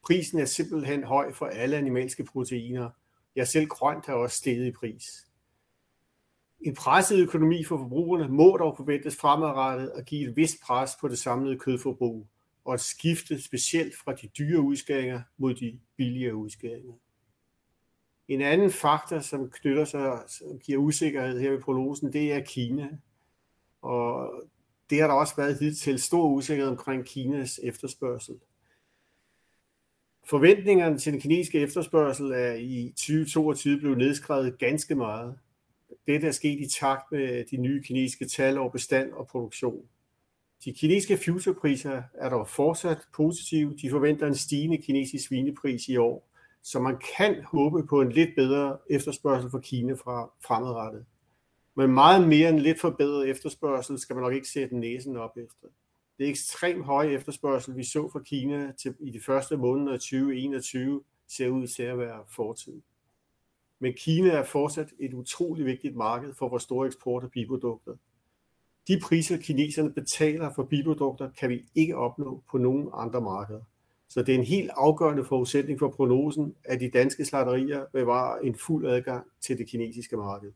Prisen 0.05 0.39
er 0.39 0.45
simpelthen 0.45 1.05
høj 1.05 1.33
for 1.33 1.47
alle 1.47 1.76
animalske 1.76 2.24
proteiner. 2.24 2.91
Ja, 3.37 3.45
selv 3.45 3.66
grønt 3.66 4.07
har 4.07 4.14
også 4.14 4.37
steget 4.37 4.66
i 4.66 4.72
pris. 4.72 5.26
En 6.61 6.74
presset 6.74 7.18
økonomi 7.18 7.64
for 7.64 7.78
forbrugerne 7.78 8.28
må 8.28 8.57
dog 8.57 8.76
forventes 8.76 9.16
fremadrettet 9.16 9.89
at 9.89 10.07
give 10.07 10.28
et 10.28 10.37
vist 10.37 10.61
pres 10.62 10.91
på 11.01 11.09
det 11.09 11.18
samlede 11.18 11.59
kødforbrug 11.59 12.26
og 12.64 12.74
et 12.74 12.80
skifte 12.80 13.42
specielt 13.42 13.96
fra 13.96 14.14
de 14.14 14.28
dyre 14.28 14.60
udskæringer 14.60 15.22
mod 15.36 15.54
de 15.54 15.78
billigere 15.96 16.34
udskæringer. 16.34 16.92
En 18.28 18.40
anden 18.40 18.70
faktor, 18.70 19.20
som 19.20 19.50
knytter 19.50 19.84
sig, 19.84 20.22
som 20.28 20.58
giver 20.58 20.78
usikkerhed 20.78 21.40
her 21.40 21.50
ved 21.50 21.60
prognosen, 21.60 22.12
det 22.12 22.32
er 22.32 22.40
Kina. 22.40 22.88
Og 23.82 24.32
det 24.90 25.00
har 25.00 25.06
der 25.06 25.14
også 25.14 25.36
været 25.36 25.58
hidtil 25.58 26.02
stor 26.02 26.28
usikkerhed 26.28 26.70
omkring 26.70 27.04
Kinas 27.04 27.60
efterspørgsel. 27.62 28.34
Forventningerne 30.24 30.98
til 30.98 31.12
den 31.12 31.20
kinesiske 31.20 31.60
efterspørgsel 31.60 32.30
er 32.30 32.52
i 32.52 32.92
2022 32.96 33.78
blevet 33.78 33.98
nedskrevet 33.98 34.58
ganske 34.58 34.94
meget. 34.94 35.38
Dette 36.06 36.26
er 36.26 36.32
sket 36.32 36.60
i 36.60 36.68
takt 36.80 37.12
med 37.12 37.44
de 37.44 37.56
nye 37.56 37.82
kinesiske 37.82 38.24
tal 38.24 38.58
over 38.58 38.70
bestand 38.70 39.12
og 39.12 39.26
produktion. 39.26 39.86
De 40.64 40.72
kinesiske 40.72 41.16
futurepriser 41.16 42.02
er 42.14 42.28
dog 42.28 42.48
fortsat 42.48 42.98
positive. 43.14 43.76
De 43.82 43.90
forventer 43.90 44.26
en 44.26 44.34
stigende 44.34 44.78
kinesisk 44.78 45.28
svinepris 45.28 45.88
i 45.88 45.96
år, 45.96 46.28
så 46.62 46.80
man 46.80 47.00
kan 47.16 47.44
håbe 47.44 47.86
på 47.86 48.00
en 48.00 48.12
lidt 48.12 48.30
bedre 48.36 48.78
efterspørgsel 48.90 49.50
for 49.50 49.58
Kina 49.58 49.92
fra 49.92 50.30
fremadrettet. 50.46 51.04
Men 51.74 51.92
meget 51.92 52.28
mere 52.28 52.48
end 52.48 52.58
lidt 52.58 52.80
forbedret 52.80 53.28
efterspørgsel 53.28 53.98
skal 53.98 54.16
man 54.16 54.22
nok 54.22 54.34
ikke 54.34 54.48
sætte 54.48 54.76
næsen 54.76 55.16
op 55.16 55.36
efter. 55.36 55.66
Det 56.18 56.28
ekstremt 56.28 56.84
høje 56.84 57.08
efterspørgsel, 57.08 57.76
vi 57.76 57.84
så 57.84 58.08
fra 58.12 58.20
Kina 58.20 58.72
til, 58.78 58.94
i 59.00 59.10
de 59.10 59.20
første 59.20 59.56
måneder 59.56 59.92
af 59.92 59.98
2021, 59.98 61.02
ser 61.28 61.48
ud 61.48 61.66
til 61.66 61.82
at 61.82 61.98
være 61.98 62.24
fortid. 62.28 62.80
Men 63.78 63.94
Kina 63.94 64.28
er 64.28 64.44
fortsat 64.44 64.92
et 64.98 65.14
utroligt 65.14 65.66
vigtigt 65.66 65.96
marked 65.96 66.34
for 66.34 66.48
vores 66.48 66.62
store 66.62 66.86
eksport 66.86 67.24
af 67.24 67.30
biprodukter. 67.30 67.96
De 68.89 69.01
priser, 69.03 69.37
kineserne 69.37 69.93
betaler 69.93 70.53
for 70.55 70.62
biprodukter, 70.62 71.30
kan 71.30 71.51
vi 71.51 71.64
ikke 71.74 71.97
opnå 71.97 72.43
på 72.51 72.59
nogen 72.59 72.89
andre 72.95 73.20
markeder. 73.20 73.62
Så 74.09 74.22
det 74.22 74.35
er 74.35 74.39
en 74.39 74.45
helt 74.45 74.70
afgørende 74.76 75.24
forudsætning 75.24 75.78
for 75.78 75.89
prognosen, 75.89 76.55
at 76.64 76.80
de 76.80 76.91
danske 76.91 77.24
slagterier 77.24 77.85
bevarer 77.93 78.39
en 78.39 78.55
fuld 78.55 78.87
adgang 78.87 79.26
til 79.41 79.59
det 79.59 79.68
kinesiske 79.68 80.16
marked. 80.16 80.53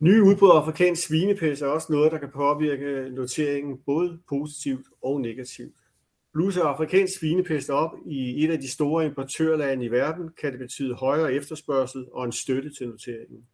Nye 0.00 0.22
udbrud 0.22 0.50
af 0.50 0.54
afrikansk 0.54 1.06
svinepest 1.06 1.62
er 1.62 1.66
også 1.66 1.92
noget, 1.92 2.12
der 2.12 2.18
kan 2.18 2.30
påvirke 2.30 3.10
noteringen 3.10 3.78
både 3.86 4.18
positivt 4.28 4.86
og 5.02 5.20
negativt. 5.20 5.74
Bluser 6.32 6.62
afrikansk 6.62 7.18
svinepest 7.18 7.70
op 7.70 7.90
i 8.06 8.44
et 8.44 8.50
af 8.50 8.58
de 8.58 8.70
store 8.70 9.06
importørlande 9.06 9.84
i 9.84 9.90
verden, 9.90 10.30
kan 10.40 10.52
det 10.52 10.58
betyde 10.58 10.94
højere 10.94 11.32
efterspørgsel 11.32 12.06
og 12.12 12.24
en 12.24 12.32
støtte 12.32 12.70
til 12.70 12.88
noteringen. 12.88 13.46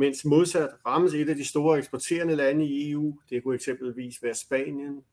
Mens 0.00 0.24
modsat 0.24 0.70
rammes 0.86 1.14
et 1.14 1.28
af 1.28 1.36
de 1.36 1.44
store 1.44 1.78
eksporterende 1.78 2.36
lande 2.36 2.64
i 2.64 2.90
EU, 2.90 3.18
det 3.30 3.42
kunne 3.42 3.54
eksempelvis 3.54 4.22
være 4.22 4.34
Spanien, 4.34 5.04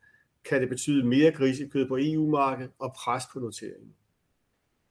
kan 0.43 0.61
det 0.61 0.69
betyde 0.69 1.07
mere 1.07 1.31
grisekød 1.31 1.87
på 1.87 1.97
EU-markedet 2.01 2.71
og 2.79 2.93
pres 2.93 3.23
på 3.33 3.39
noteringen. 3.39 3.93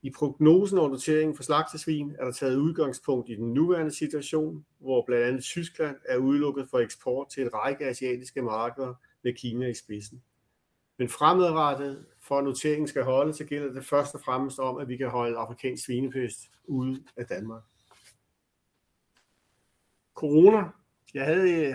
I 0.03 0.11
prognosen 0.11 0.79
over 0.79 0.89
noteringen 0.89 1.37
for 1.37 1.43
slagtesvin 1.43 2.17
er 2.19 2.25
der 2.25 2.33
taget 2.33 2.57
udgangspunkt 2.57 3.31
i 3.31 3.35
den 3.35 3.55
nuværende 3.55 3.95
situation, 3.95 4.65
hvor 4.79 5.05
blandt 5.07 5.27
andet 5.27 5.43
Tyskland 5.43 5.97
er 6.05 6.17
udelukket 6.17 6.67
for 6.71 6.79
eksport 6.79 7.29
til 7.29 7.43
en 7.43 7.55
række 7.55 7.87
asiatiske 7.87 8.43
markeder 8.43 8.95
med 9.23 9.35
Kina 9.35 9.69
i 9.69 9.75
spidsen. 9.75 10.23
Men 10.99 11.09
fremadrettet, 11.09 12.07
for 12.21 12.39
at 12.39 12.45
noteringen 12.45 12.89
skal 12.89 13.03
holde, 13.03 13.33
så 13.33 13.45
gælder 13.45 13.73
det 13.73 13.85
først 13.85 14.15
og 14.15 14.21
fremmest 14.25 14.59
om, 14.59 14.79
at 14.79 14.89
vi 14.89 14.97
kan 14.97 15.09
holde 15.09 15.37
afrikansk 15.37 15.85
svinepest 15.85 16.51
ude 16.65 17.03
af 17.17 17.27
Danmark. 17.27 17.63
Corona. 20.15 20.63
Jeg 21.15 21.25
havde 21.25 21.67
øh, 21.67 21.75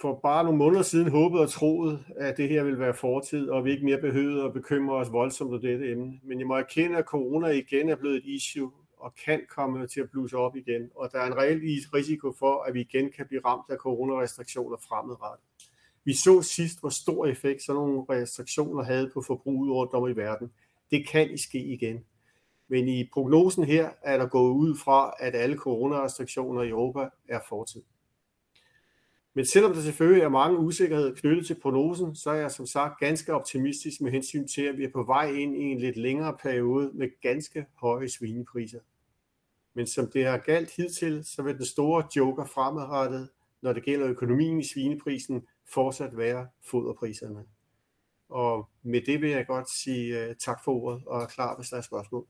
for 0.00 0.20
bare 0.22 0.44
nogle 0.44 0.58
måneder 0.58 0.82
siden 0.82 1.10
håbet 1.10 1.40
og 1.40 1.50
troet, 1.50 2.04
at 2.16 2.36
det 2.36 2.48
her 2.48 2.62
ville 2.64 2.78
være 2.78 2.94
fortid, 2.94 3.48
og 3.48 3.64
vi 3.64 3.70
ikke 3.70 3.84
mere 3.84 4.00
behøvede 4.00 4.44
at 4.44 4.52
bekymre 4.52 4.96
os 4.96 5.12
voldsomt 5.12 5.54
om 5.54 5.60
dette 5.60 5.90
emne. 5.90 6.20
Men 6.22 6.38
jeg 6.38 6.46
må 6.46 6.54
erkende, 6.54 6.96
at 6.96 7.04
corona 7.04 7.48
igen 7.48 7.88
er 7.88 7.96
blevet 7.96 8.16
et 8.16 8.24
issue, 8.24 8.72
og 8.96 9.14
kan 9.24 9.40
komme 9.48 9.86
til 9.86 10.00
at 10.00 10.10
bluse 10.10 10.36
op 10.36 10.56
igen. 10.56 10.90
Og 10.94 11.12
der 11.12 11.18
er 11.18 11.26
en 11.26 11.36
reel 11.36 11.60
risiko 11.94 12.32
for, 12.38 12.62
at 12.62 12.74
vi 12.74 12.80
igen 12.80 13.12
kan 13.12 13.26
blive 13.26 13.40
ramt 13.44 13.70
af 13.70 13.76
coronarestriktioner 13.76 14.76
fremadrettet. 14.88 15.46
Vi 16.04 16.12
så 16.12 16.42
sidst, 16.42 16.80
hvor 16.80 16.88
stor 16.88 17.26
effekt 17.26 17.62
sådan 17.62 17.82
nogle 17.82 18.04
restriktioner 18.10 18.82
havde 18.84 19.10
på 19.14 19.22
forbruget 19.22 19.72
rundt 19.72 19.94
om 19.94 20.08
i 20.08 20.12
verden. 20.12 20.52
Det 20.90 21.08
kan 21.08 21.38
ske 21.38 21.58
igen. 21.58 22.04
Men 22.68 22.88
i 22.88 23.08
prognosen 23.12 23.64
her 23.64 23.90
er 24.02 24.18
der 24.18 24.26
gået 24.26 24.52
ud 24.52 24.76
fra, 24.84 25.14
at 25.18 25.34
alle 25.34 25.56
coronarestriktioner 25.56 26.62
i 26.62 26.68
Europa 26.68 27.08
er 27.28 27.40
fortid. 27.48 27.82
Men 29.34 29.46
selvom 29.46 29.72
der 29.72 29.80
selvfølgelig 29.80 30.22
er 30.22 30.28
mange 30.28 30.58
usikkerheder 30.58 31.14
knyttet 31.14 31.46
til 31.46 31.60
prognosen, 31.62 32.14
så 32.14 32.30
er 32.30 32.34
jeg 32.34 32.50
som 32.50 32.66
sagt 32.66 33.00
ganske 33.00 33.34
optimistisk 33.34 34.00
med 34.00 34.12
hensyn 34.12 34.48
til, 34.48 34.62
at 34.62 34.78
vi 34.78 34.84
er 34.84 34.92
på 34.92 35.02
vej 35.02 35.30
ind 35.30 35.56
i 35.56 35.62
en 35.62 35.78
lidt 35.78 35.96
længere 35.96 36.36
periode 36.42 36.90
med 36.94 37.08
ganske 37.22 37.66
høje 37.74 38.08
svinepriser. 38.08 38.80
Men 39.74 39.86
som 39.86 40.10
det 40.10 40.26
har 40.26 40.38
galt 40.38 40.70
hidtil, 40.70 41.24
så 41.24 41.42
vil 41.42 41.56
den 41.56 41.64
store 41.64 42.04
joker 42.16 42.44
fremadrettet, 42.44 43.28
når 43.62 43.72
det 43.72 43.82
gælder 43.82 44.08
økonomien 44.08 44.60
i 44.60 44.64
svineprisen, 44.64 45.46
fortsat 45.68 46.16
være 46.16 46.48
foderpriserne. 46.64 47.44
Og 48.28 48.68
med 48.82 49.00
det 49.06 49.20
vil 49.20 49.30
jeg 49.30 49.46
godt 49.46 49.70
sige 49.70 50.20
øh, 50.24 50.36
tak 50.36 50.64
for 50.64 50.72
ordet 50.72 51.02
og 51.06 51.22
er 51.22 51.26
klar, 51.26 51.56
hvis 51.56 51.68
der 51.68 51.76
er 51.76 51.80
spørgsmål. 51.80 52.26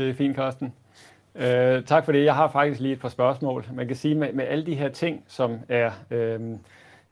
Det 0.00 0.10
er 0.10 0.14
fint, 0.14 0.36
Karsten. 0.36 0.74
Øh, 1.34 1.84
tak 1.84 2.04
for 2.04 2.12
det. 2.12 2.24
Jeg 2.24 2.34
har 2.34 2.48
faktisk 2.48 2.80
lige 2.80 2.92
et 2.92 3.00
par 3.00 3.08
spørgsmål. 3.08 3.66
Man 3.74 3.86
kan 3.86 3.96
sige, 3.96 4.14
med, 4.14 4.32
med 4.32 4.44
alle 4.44 4.66
de 4.66 4.74
her 4.74 4.88
ting, 4.88 5.24
som 5.28 5.58
er, 5.68 5.92
øh, 6.10 6.40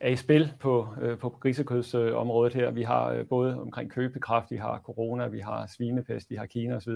er 0.00 0.08
i 0.08 0.16
spil 0.16 0.52
på, 0.60 0.88
øh, 1.00 1.18
på 1.18 1.28
grisekødsområdet 1.28 2.54
her, 2.54 2.70
vi 2.70 2.82
har 2.82 3.06
øh, 3.10 3.26
både 3.26 3.60
omkring 3.60 3.90
købekraft, 3.90 4.50
vi 4.50 4.56
har 4.56 4.80
corona, 4.84 5.26
vi 5.26 5.38
har 5.38 5.66
svinepest, 5.76 6.30
vi 6.30 6.36
har 6.36 6.46
Kina 6.46 6.76
osv. 6.76 6.92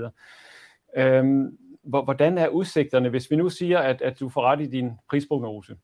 Øh, 0.97 1.45
hvordan 1.82 2.38
er 2.38 2.49
udsigterne, 2.49 3.09
hvis 3.09 3.30
vi 3.30 3.36
nu 3.36 3.49
siger, 3.49 3.78
at, 3.78 4.03
at 4.03 4.20
du 4.20 4.28
får 4.28 4.43
ret 4.43 4.61
i 4.61 4.66
din 4.66 4.93
prisprognose, 5.11 5.76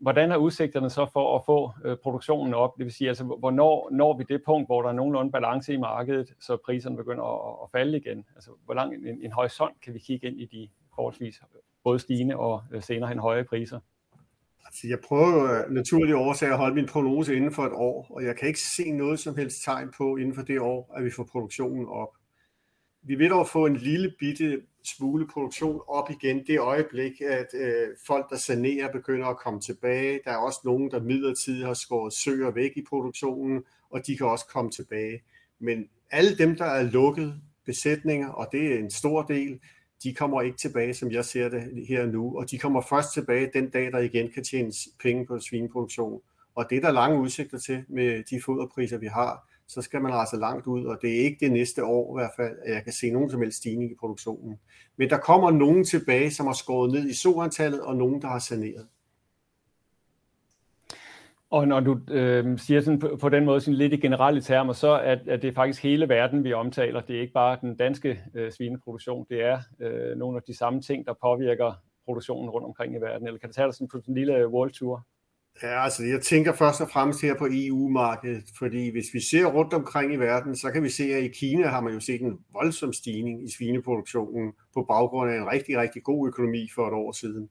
hvordan 0.00 0.32
er 0.32 0.36
udsigterne 0.36 0.90
så 0.90 1.06
for 1.12 1.36
at 1.36 1.42
få 1.46 1.72
øh, 1.84 1.96
produktionen 1.96 2.54
op? 2.54 2.78
Det 2.78 2.84
vil 2.84 2.92
sige, 2.92 3.08
altså, 3.08 3.24
hvornår 3.24 3.88
når 3.92 4.16
vi 4.16 4.24
det 4.28 4.42
punkt, 4.46 4.68
hvor 4.68 4.82
der 4.82 4.88
er 4.88 4.92
nogenlunde 4.92 5.32
balance 5.32 5.72
i 5.74 5.76
markedet, 5.76 6.34
så 6.40 6.56
priserne 6.64 6.96
begynder 6.96 7.24
at, 7.24 7.56
at 7.64 7.70
falde 7.70 7.96
igen? 7.98 8.24
Altså, 8.34 8.50
hvor 8.64 8.74
lang 8.74 8.94
en, 8.94 9.22
en 9.22 9.32
horisont 9.32 9.80
kan 9.82 9.94
vi 9.94 9.98
kigge 9.98 10.26
ind 10.26 10.40
i 10.40 10.44
de 10.44 10.68
forholdsvis 10.94 11.42
både 11.84 11.98
stigende 11.98 12.36
og 12.36 12.62
øh, 12.72 12.82
senere 12.82 13.08
hen 13.08 13.18
høje 13.18 13.44
priser? 13.44 13.80
Altså, 14.66 14.88
jeg 14.88 14.98
prøver 15.08 15.28
jo 15.28 15.72
naturlige 15.74 16.16
årsager 16.16 16.52
at 16.52 16.58
holde 16.58 16.74
min 16.74 16.86
prognose 16.86 17.36
inden 17.36 17.52
for 17.52 17.62
et 17.62 17.72
år, 17.72 18.06
og 18.10 18.24
jeg 18.24 18.36
kan 18.36 18.48
ikke 18.48 18.60
se 18.60 18.92
noget 18.92 19.18
som 19.18 19.36
helst 19.36 19.64
tegn 19.64 19.92
på 19.96 20.16
inden 20.16 20.34
for 20.34 20.42
det 20.42 20.60
år, 20.60 20.94
at 20.96 21.04
vi 21.04 21.10
får 21.10 21.24
produktionen 21.24 21.86
op. 21.88 22.08
Vi 23.02 23.14
vil 23.14 23.30
dog 23.30 23.48
få 23.48 23.66
en 23.66 23.76
lille 23.76 24.14
bitte 24.18 24.62
smule 24.84 25.26
produktion 25.26 25.80
op 25.88 26.10
igen 26.10 26.46
det 26.46 26.58
øjeblik, 26.58 27.20
at 27.20 27.46
øh, 27.54 27.88
folk, 28.06 28.30
der 28.30 28.36
sanerer, 28.36 28.92
begynder 28.92 29.26
at 29.26 29.38
komme 29.38 29.60
tilbage. 29.60 30.20
Der 30.24 30.30
er 30.30 30.36
også 30.36 30.60
nogen, 30.64 30.90
der 30.90 31.00
midlertidigt 31.00 31.66
har 31.66 31.74
skåret 31.74 32.12
søer 32.12 32.50
væk 32.50 32.70
i 32.76 32.84
produktionen, 32.88 33.64
og 33.90 34.06
de 34.06 34.16
kan 34.16 34.26
også 34.26 34.46
komme 34.46 34.70
tilbage. 34.70 35.22
Men 35.58 35.88
alle 36.10 36.38
dem, 36.38 36.56
der 36.56 36.64
er 36.64 36.82
lukket 36.82 37.40
besætninger, 37.66 38.28
og 38.28 38.48
det 38.52 38.72
er 38.72 38.78
en 38.78 38.90
stor 38.90 39.22
del, 39.22 39.60
de 40.02 40.14
kommer 40.14 40.42
ikke 40.42 40.58
tilbage, 40.58 40.94
som 40.94 41.10
jeg 41.10 41.24
ser 41.24 41.48
det 41.48 41.86
her 41.88 42.06
nu, 42.06 42.38
og 42.38 42.50
de 42.50 42.58
kommer 42.58 42.80
først 42.80 43.12
tilbage 43.14 43.50
den 43.54 43.70
dag, 43.70 43.92
der 43.92 43.98
igen 43.98 44.30
kan 44.30 44.44
tjene 44.44 44.72
penge 45.02 45.26
på 45.26 45.40
svineproduktion. 45.40 46.20
Og 46.54 46.66
det 46.70 46.76
er 46.76 46.80
der 46.80 46.92
lange 46.92 47.20
udsigter 47.20 47.58
til 47.58 47.84
med 47.88 48.22
de 48.30 48.42
foderpriser, 48.42 48.98
vi 48.98 49.06
har 49.06 49.49
så 49.74 49.82
skal 49.82 50.00
man 50.00 50.12
altså 50.12 50.36
langt 50.36 50.66
ud, 50.66 50.84
og 50.84 50.98
det 51.02 51.10
er 51.10 51.24
ikke 51.24 51.36
det 51.40 51.52
næste 51.52 51.84
år 51.84 52.18
i 52.18 52.20
hvert 52.20 52.30
fald, 52.36 52.56
at 52.64 52.74
jeg 52.74 52.84
kan 52.84 52.92
se 52.92 53.10
nogen 53.10 53.30
som 53.30 53.40
helst 53.42 53.58
stigning 53.58 53.90
i 53.90 53.94
produktionen. 54.00 54.58
Men 54.96 55.10
der 55.10 55.18
kommer 55.18 55.50
nogen 55.50 55.84
tilbage, 55.84 56.30
som 56.30 56.46
har 56.46 56.52
skåret 56.52 56.92
ned 56.92 57.08
i 57.08 57.14
soantallet, 57.14 57.80
og 57.80 57.96
nogen, 57.96 58.22
der 58.22 58.28
har 58.28 58.38
saneret. 58.38 58.86
Og 61.50 61.68
når 61.68 61.80
du 61.80 62.00
øh, 62.10 62.58
siger 62.58 62.80
sådan 62.80 62.98
på, 62.98 63.16
på 63.20 63.28
den 63.28 63.44
måde 63.44 63.60
sådan 63.60 63.74
lidt 63.74 63.92
i 63.92 63.96
generelle 63.96 64.40
termer, 64.40 64.72
så 64.72 64.88
er, 64.88 65.16
er 65.26 65.36
det 65.36 65.54
faktisk 65.54 65.82
hele 65.82 66.08
verden, 66.08 66.44
vi 66.44 66.52
omtaler. 66.52 67.00
Det 67.00 67.16
er 67.16 67.20
ikke 67.20 67.32
bare 67.32 67.58
den 67.60 67.76
danske 67.76 68.20
øh, 68.34 68.52
svineproduktion. 68.52 69.26
Det 69.30 69.42
er 69.42 69.58
øh, 69.80 70.18
nogle 70.18 70.36
af 70.36 70.42
de 70.42 70.56
samme 70.56 70.80
ting, 70.80 71.06
der 71.06 71.14
påvirker 71.22 71.72
produktionen 72.04 72.50
rundt 72.50 72.66
omkring 72.66 72.94
i 72.94 73.00
verden. 73.00 73.26
Eller 73.26 73.38
kan 73.38 73.48
du 73.48 73.52
tage 73.52 73.66
dig 73.66 73.74
sådan 73.74 73.88
på 73.88 74.00
en 74.08 74.14
lille 74.14 74.36
øh, 74.36 74.48
world 74.48 74.70
tour? 74.70 75.06
Ja, 75.62 75.84
altså 75.84 76.04
jeg 76.04 76.20
tænker 76.20 76.52
først 76.52 76.80
og 76.80 76.90
fremmest 76.90 77.22
her 77.22 77.34
på 77.34 77.48
EU-markedet, 77.50 78.44
fordi 78.58 78.90
hvis 78.90 79.06
vi 79.12 79.20
ser 79.20 79.46
rundt 79.46 79.74
omkring 79.74 80.12
i 80.12 80.16
verden, 80.16 80.56
så 80.56 80.70
kan 80.70 80.82
vi 80.82 80.88
se, 80.88 81.14
at 81.14 81.22
i 81.24 81.28
Kina 81.28 81.66
har 81.66 81.80
man 81.80 81.94
jo 81.94 82.00
set 82.00 82.20
en 82.20 82.38
voldsom 82.52 82.92
stigning 82.92 83.44
i 83.44 83.52
svineproduktionen 83.52 84.52
på 84.74 84.84
baggrund 84.88 85.30
af 85.30 85.36
en 85.36 85.46
rigtig, 85.46 85.78
rigtig 85.78 86.02
god 86.02 86.28
økonomi 86.28 86.68
for 86.74 86.86
et 86.86 86.92
år 86.92 87.12
siden. 87.12 87.48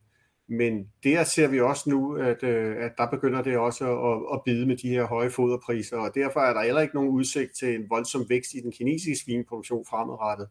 Men 0.48 0.88
der 1.04 1.24
ser 1.24 1.48
vi 1.48 1.60
også 1.60 1.90
nu, 1.90 2.16
at, 2.16 2.44
øh, 2.44 2.76
at 2.80 2.92
der 2.98 3.10
begynder 3.10 3.42
det 3.42 3.58
også 3.58 3.86
at, 3.86 4.36
at 4.38 4.42
bide 4.46 4.66
med 4.66 4.78
de 4.78 4.90
her 4.90 5.04
høje 5.04 5.30
foderpriser, 5.30 5.98
og 5.98 6.12
derfor 6.16 6.40
er 6.40 6.54
der 6.54 6.64
heller 6.64 6.82
ikke 6.82 6.96
nogen 6.96 7.10
udsigt 7.10 7.52
til 7.60 7.76
en 7.76 7.90
voldsom 7.90 8.26
vækst 8.30 8.54
i 8.54 8.60
den 8.60 8.72
kinesiske 8.72 9.24
svineproduktion 9.26 9.86
fremadrettet. 9.90 10.48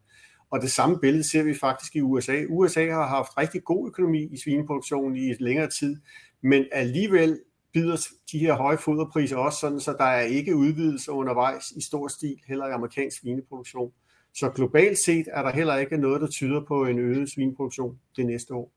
Og 0.50 0.60
det 0.62 0.70
samme 0.70 0.98
billede 0.98 1.30
ser 1.30 1.42
vi 1.42 1.54
faktisk 1.54 1.96
i 1.96 2.00
USA. 2.00 2.44
USA 2.48 2.90
har 2.90 3.06
haft 3.06 3.38
rigtig 3.38 3.64
god 3.64 3.88
økonomi 3.88 4.22
i 4.32 4.36
svineproduktionen 4.36 5.16
i 5.16 5.30
et 5.30 5.40
længere 5.40 5.70
tid, 5.70 5.96
men 6.42 6.64
alligevel 6.72 7.38
bider 7.72 7.96
de 8.32 8.38
her 8.38 8.54
høje 8.54 8.78
foderpriser 8.78 9.36
også 9.36 9.58
sådan, 9.58 9.80
så 9.80 9.92
der 9.92 10.04
er 10.04 10.20
ikke 10.20 10.56
udvidelse 10.56 11.12
undervejs 11.12 11.70
i 11.70 11.80
stor 11.80 12.08
stil, 12.08 12.40
heller 12.46 12.66
i 12.66 12.70
amerikansk 12.70 13.20
svineproduktion. 13.20 13.92
Så 14.34 14.50
globalt 14.50 14.98
set 14.98 15.26
er 15.32 15.42
der 15.42 15.50
heller 15.50 15.76
ikke 15.76 15.96
noget, 15.96 16.20
der 16.20 16.26
tyder 16.26 16.64
på 16.64 16.84
en 16.86 16.98
øget 16.98 17.30
svineproduktion 17.30 18.00
det 18.16 18.26
næste 18.26 18.54
år. 18.54 18.72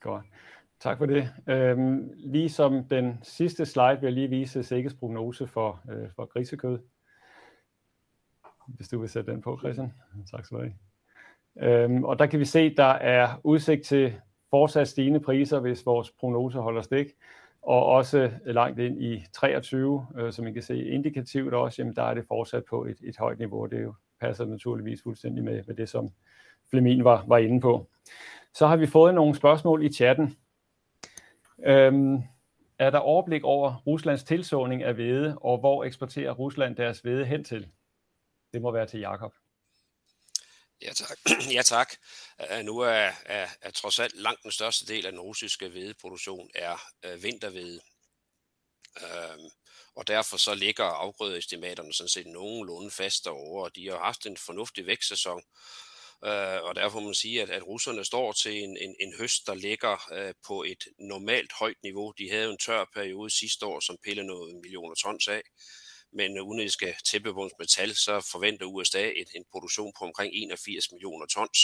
Godt. 0.00 0.24
Tak 0.80 0.98
for 0.98 1.06
det. 1.06 1.30
Øhm, 1.46 2.10
lige 2.16 2.48
som 2.48 2.84
den 2.84 3.18
sidste 3.22 3.66
slide 3.66 3.98
vil 4.00 4.06
jeg 4.06 4.12
lige 4.12 4.28
vise 4.28 4.62
Sikkes 4.62 4.94
prognose 4.94 5.46
for, 5.46 5.80
øh, 5.90 6.08
for 6.16 6.26
grisekød. 6.26 6.78
Hvis 8.68 8.88
du 8.88 9.00
vil 9.00 9.08
sætte 9.08 9.32
den 9.32 9.42
på, 9.42 9.58
Christian. 9.58 9.92
Tak 10.30 10.44
skal 10.44 10.58
du 10.58 10.62
have. 10.62 10.74
Øhm, 11.84 12.04
og 12.04 12.18
der 12.18 12.26
kan 12.26 12.40
vi 12.40 12.44
se, 12.44 12.74
der 12.76 12.84
er 12.84 13.40
udsigt 13.44 13.84
til 13.84 14.20
fortsat 14.50 14.88
stigende 14.88 15.20
priser, 15.20 15.60
hvis 15.60 15.86
vores 15.86 16.10
prognose 16.10 16.58
holder 16.58 16.82
stik, 16.82 17.06
og 17.62 17.86
også 17.86 18.30
langt 18.46 18.78
ind 18.78 19.02
i 19.02 19.24
23, 19.32 20.06
øh, 20.18 20.32
som 20.32 20.46
I 20.46 20.52
kan 20.52 20.62
se 20.62 20.84
indikativt 20.84 21.54
også, 21.54 21.82
jamen 21.82 21.96
der 21.96 22.02
er 22.02 22.14
det 22.14 22.24
fortsat 22.28 22.64
på 22.64 22.84
et, 22.84 22.96
et 23.04 23.16
højt 23.16 23.38
niveau, 23.38 23.66
det 23.66 23.82
jo 23.82 23.94
passer 24.20 24.44
naturligvis 24.44 25.02
fuldstændig 25.02 25.44
med, 25.44 25.62
med 25.66 25.74
det, 25.74 25.88
som 25.88 26.10
Flemin 26.70 27.04
var, 27.04 27.24
var 27.26 27.38
inde 27.38 27.60
på. 27.60 27.86
Så 28.54 28.66
har 28.66 28.76
vi 28.76 28.86
fået 28.86 29.14
nogle 29.14 29.34
spørgsmål 29.34 29.84
i 29.84 29.92
chatten. 29.92 30.36
Øhm, 31.64 32.22
er 32.78 32.90
der 32.90 32.98
overblik 32.98 33.44
over 33.44 33.82
Ruslands 33.86 34.24
tilsåning 34.24 34.82
af 34.82 34.94
hvede, 34.94 35.38
og 35.38 35.58
hvor 35.58 35.84
eksporterer 35.84 36.32
Rusland 36.32 36.76
deres 36.76 37.00
hvede 37.00 37.24
hen 37.24 37.44
til? 37.44 37.68
Det 38.52 38.62
må 38.62 38.70
være 38.70 38.86
til 38.86 39.00
Jakob. 39.00 39.32
Ja 40.82 40.92
tak. 40.92 41.18
ja, 41.56 41.62
tak. 41.62 41.96
Uh, 42.50 42.58
nu 42.64 42.78
er, 42.78 43.12
er, 43.26 43.48
er 43.60 43.70
trods 43.70 43.98
alt 43.98 44.14
langt 44.14 44.42
den 44.42 44.52
største 44.52 44.86
del 44.86 45.06
af 45.06 45.12
den 45.12 45.20
russiske 45.20 45.68
hvedeproduktion 45.68 46.50
er 46.54 46.78
øh, 47.04 47.14
uh, 47.14 47.22
vintervede. 47.22 47.80
Uh, 49.02 49.32
øhm, 49.32 49.50
og 49.94 50.06
derfor 50.06 50.36
så 50.36 50.54
ligger 50.54 50.84
afgrødeestimaterne 50.84 51.94
sådan 51.94 52.08
set 52.08 52.26
nogenlunde 52.26 52.90
fast 52.90 53.24
derovre. 53.24 53.70
De 53.74 53.88
har 53.88 53.98
haft 53.98 54.26
en 54.26 54.36
fornuftig 54.36 54.86
vækstsæson, 54.86 55.42
øh, 56.24 56.62
og 56.62 56.74
derfor 56.74 57.00
må 57.00 57.04
man 57.04 57.14
sige, 57.14 57.42
at, 57.42 57.50
at 57.50 57.66
russerne 57.66 58.04
står 58.04 58.32
til 58.32 58.62
en, 58.62 58.76
en, 58.76 58.96
en 59.00 59.14
høst, 59.18 59.46
der 59.46 59.54
ligger 59.54 60.12
øh, 60.12 60.34
på 60.46 60.62
et 60.62 60.84
normalt 60.98 61.52
højt 61.52 61.82
niveau. 61.82 62.12
De 62.18 62.30
havde 62.30 62.50
en 62.50 62.58
tør 62.58 62.84
periode 62.94 63.30
sidste 63.30 63.66
år, 63.66 63.80
som 63.80 63.98
pillede 64.04 64.26
noget 64.26 64.56
millioner 64.56 64.94
tons 64.94 65.28
af 65.28 65.42
men 66.12 66.36
øh, 66.36 66.44
uden 66.44 66.60
at 66.60 66.64
det 66.64 66.72
skal 66.72 66.94
tæppebunds 67.04 67.52
metal, 67.58 67.94
så 67.94 68.28
forventer 68.32 68.66
USA 68.66 69.10
en, 69.10 69.26
en 69.34 69.44
produktion 69.52 69.92
på 69.98 70.04
omkring 70.04 70.34
81 70.34 70.92
millioner 70.92 71.26
tons 71.26 71.58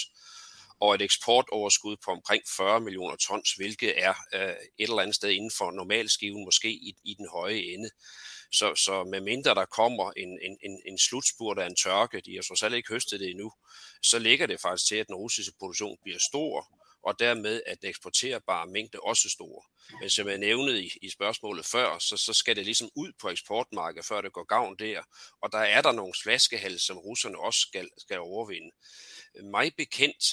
og 0.81 0.95
et 0.95 1.03
eksportoverskud 1.03 1.97
på 2.05 2.11
omkring 2.11 2.43
40 2.57 2.81
millioner 2.81 3.17
tons, 3.17 3.53
hvilket 3.53 4.05
er 4.05 4.15
øh, 4.35 4.51
et 4.79 4.89
eller 4.89 5.03
andet 5.03 5.17
sted 5.17 5.31
inden 5.31 5.51
for 5.59 5.71
normalskiven, 5.71 6.45
måske 6.45 6.71
i, 6.71 6.97
i 7.05 7.15
den 7.15 7.29
høje 7.29 7.59
ende. 7.75 7.91
Så, 8.53 8.75
så 8.75 9.05
med 9.05 9.21
mindre 9.21 9.55
der 9.55 9.65
kommer 9.65 10.13
en, 10.17 10.39
en, 10.43 10.59
en, 10.63 10.83
en 10.87 10.99
slutspurt 10.99 11.59
af 11.59 11.67
en 11.67 11.77
tørke, 11.77 12.21
de 12.21 12.35
har 12.35 12.43
så 12.43 12.57
selv 12.57 12.75
ikke 12.75 12.93
høstet 12.93 13.21
det 13.21 13.31
endnu, 13.31 13.53
så 14.03 14.19
ligger 14.19 14.47
det 14.47 14.61
faktisk 14.61 14.89
til, 14.89 14.97
at 14.97 15.07
den 15.07 15.15
russiske 15.15 15.53
produktion 15.59 15.99
bliver 16.03 16.19
stor, 16.19 16.69
og 17.07 17.19
dermed 17.19 17.63
at 17.67 17.81
den 17.83 17.89
eksporterbare 17.89 18.67
mængde 18.67 19.01
også 19.01 19.29
stor. 19.29 19.67
Men 20.01 20.11
som 20.11 20.29
jeg 20.29 20.39
nævnede 20.39 20.85
i, 20.85 20.91
i 21.03 21.11
spørgsmålet 21.11 21.67
før, 21.67 21.99
så, 21.99 22.17
så 22.17 22.33
skal 22.33 22.57
det 22.57 22.65
ligesom 22.65 22.91
ud 22.95 23.13
på 23.21 23.29
eksportmarkedet, 23.29 24.07
før 24.07 24.21
det 24.21 24.33
går 24.33 24.45
gavn 24.45 24.77
der. 24.79 25.03
Og 25.43 25.53
der 25.53 25.59
er 25.59 25.83
der 25.83 25.93
nogle 25.93 26.15
flaskehals, 26.23 26.83
som 26.83 26.99
russerne 26.99 27.39
også 27.39 27.61
skal, 27.61 27.91
skal 27.99 28.19
overvinde. 28.19 28.71
Mig 29.43 29.73
bekendt 29.77 30.25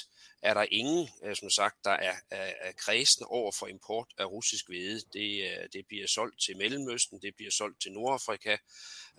er 0.42 0.54
der 0.54 0.66
ingen, 0.70 1.08
øh, 1.24 1.36
som 1.36 1.50
sagt, 1.50 1.84
der 1.84 1.90
er, 1.90 2.14
er, 2.30 2.52
er 2.60 2.72
kredsen 2.72 3.24
over 3.28 3.52
for 3.52 3.66
import 3.66 4.08
af 4.18 4.24
russisk 4.24 4.68
hvede. 4.68 5.00
Det, 5.12 5.42
øh, 5.42 5.68
det 5.72 5.86
bliver 5.86 6.06
solgt 6.06 6.40
til 6.40 6.56
Mellemøsten, 6.56 7.22
det 7.22 7.34
bliver 7.36 7.50
solgt 7.50 7.82
til 7.82 7.92
Nordafrika. 7.92 8.56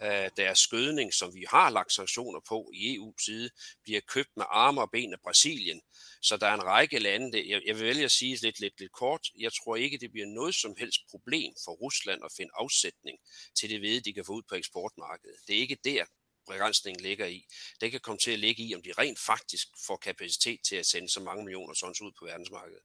Øh, 0.04 0.30
deres 0.38 0.60
skødning, 0.60 1.14
som 1.14 1.36
vi 1.36 1.46
har 1.50 1.70
lagt 1.70 1.94
sanktioner 1.94 2.40
på 2.48 2.72
i 2.74 2.96
EU-side, 2.96 3.50
bliver 3.84 4.02
købt 4.08 4.30
med 4.38 4.46
arme 4.50 4.82
og 4.82 4.92
ben 4.92 5.14
af 5.14 5.20
Brasilien. 5.20 5.82
Så 6.22 6.38
der 6.38 6.48
er 6.48 6.54
en 6.54 6.64
række 6.64 7.00
lande, 7.00 7.50
jeg, 7.50 7.62
jeg 7.66 7.76
vil 7.76 7.86
vælge 7.86 8.04
at 8.04 8.12
sige 8.12 8.38
lidt, 8.42 8.60
lidt, 8.60 8.80
lidt 8.80 8.92
kort, 8.92 9.28
jeg 9.40 9.54
tror 9.54 9.76
ikke, 9.76 9.98
det 9.98 10.12
bliver 10.12 10.28
noget 10.28 10.56
som 10.56 10.76
helst 10.80 11.02
problem 11.10 11.54
for 11.66 11.72
Rusland 11.72 12.22
at 12.26 12.32
finde 12.38 12.52
afsætning 12.56 13.18
til 13.56 13.70
det 13.70 13.80
hvede, 13.80 14.02
de 14.02 14.14
kan 14.14 14.26
få 14.26 14.34
ud 14.34 14.44
på 14.50 14.56
eksportmarkedet. 14.56 15.38
Det 15.48 15.56
er 15.56 15.60
ikke 15.60 15.78
der, 15.84 16.06
begrænsningen 16.48 17.04
ligger 17.04 17.26
i. 17.26 17.46
Det 17.82 17.92
kan 17.92 18.00
komme 18.00 18.18
til 18.18 18.32
at 18.32 18.40
ligge 18.40 18.64
i, 18.64 18.76
om 18.76 18.82
de 18.82 18.92
rent 18.98 19.20
faktisk 19.20 19.68
får 19.88 19.96
kapacitet 19.96 20.60
til 20.70 20.76
at 20.76 20.86
sende 20.86 21.10
så 21.10 21.20
mange 21.20 21.44
millioner 21.44 21.74
tons 21.74 22.02
ud 22.02 22.12
på 22.20 22.26
verdensmarkedet. 22.26 22.84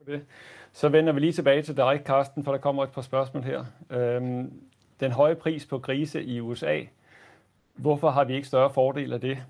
Okay. 0.00 0.20
Så 0.72 0.88
vender 0.88 1.12
vi 1.12 1.20
lige 1.20 1.32
tilbage 1.32 1.62
til 1.62 1.76
dig, 1.76 2.02
Karsten, 2.06 2.44
for 2.44 2.52
der 2.52 2.58
kommer 2.58 2.84
et 2.84 2.92
par 2.92 3.02
spørgsmål 3.02 3.42
her. 3.42 3.64
Øhm, 3.90 4.70
den 5.00 5.12
høje 5.12 5.36
pris 5.36 5.66
på 5.66 5.78
grise 5.78 6.24
i 6.24 6.40
USA, 6.40 6.84
hvorfor 7.74 8.10
har 8.10 8.24
vi 8.24 8.34
ikke 8.34 8.48
større 8.48 8.74
fordel 8.74 9.12
af 9.12 9.20
det? 9.20 9.44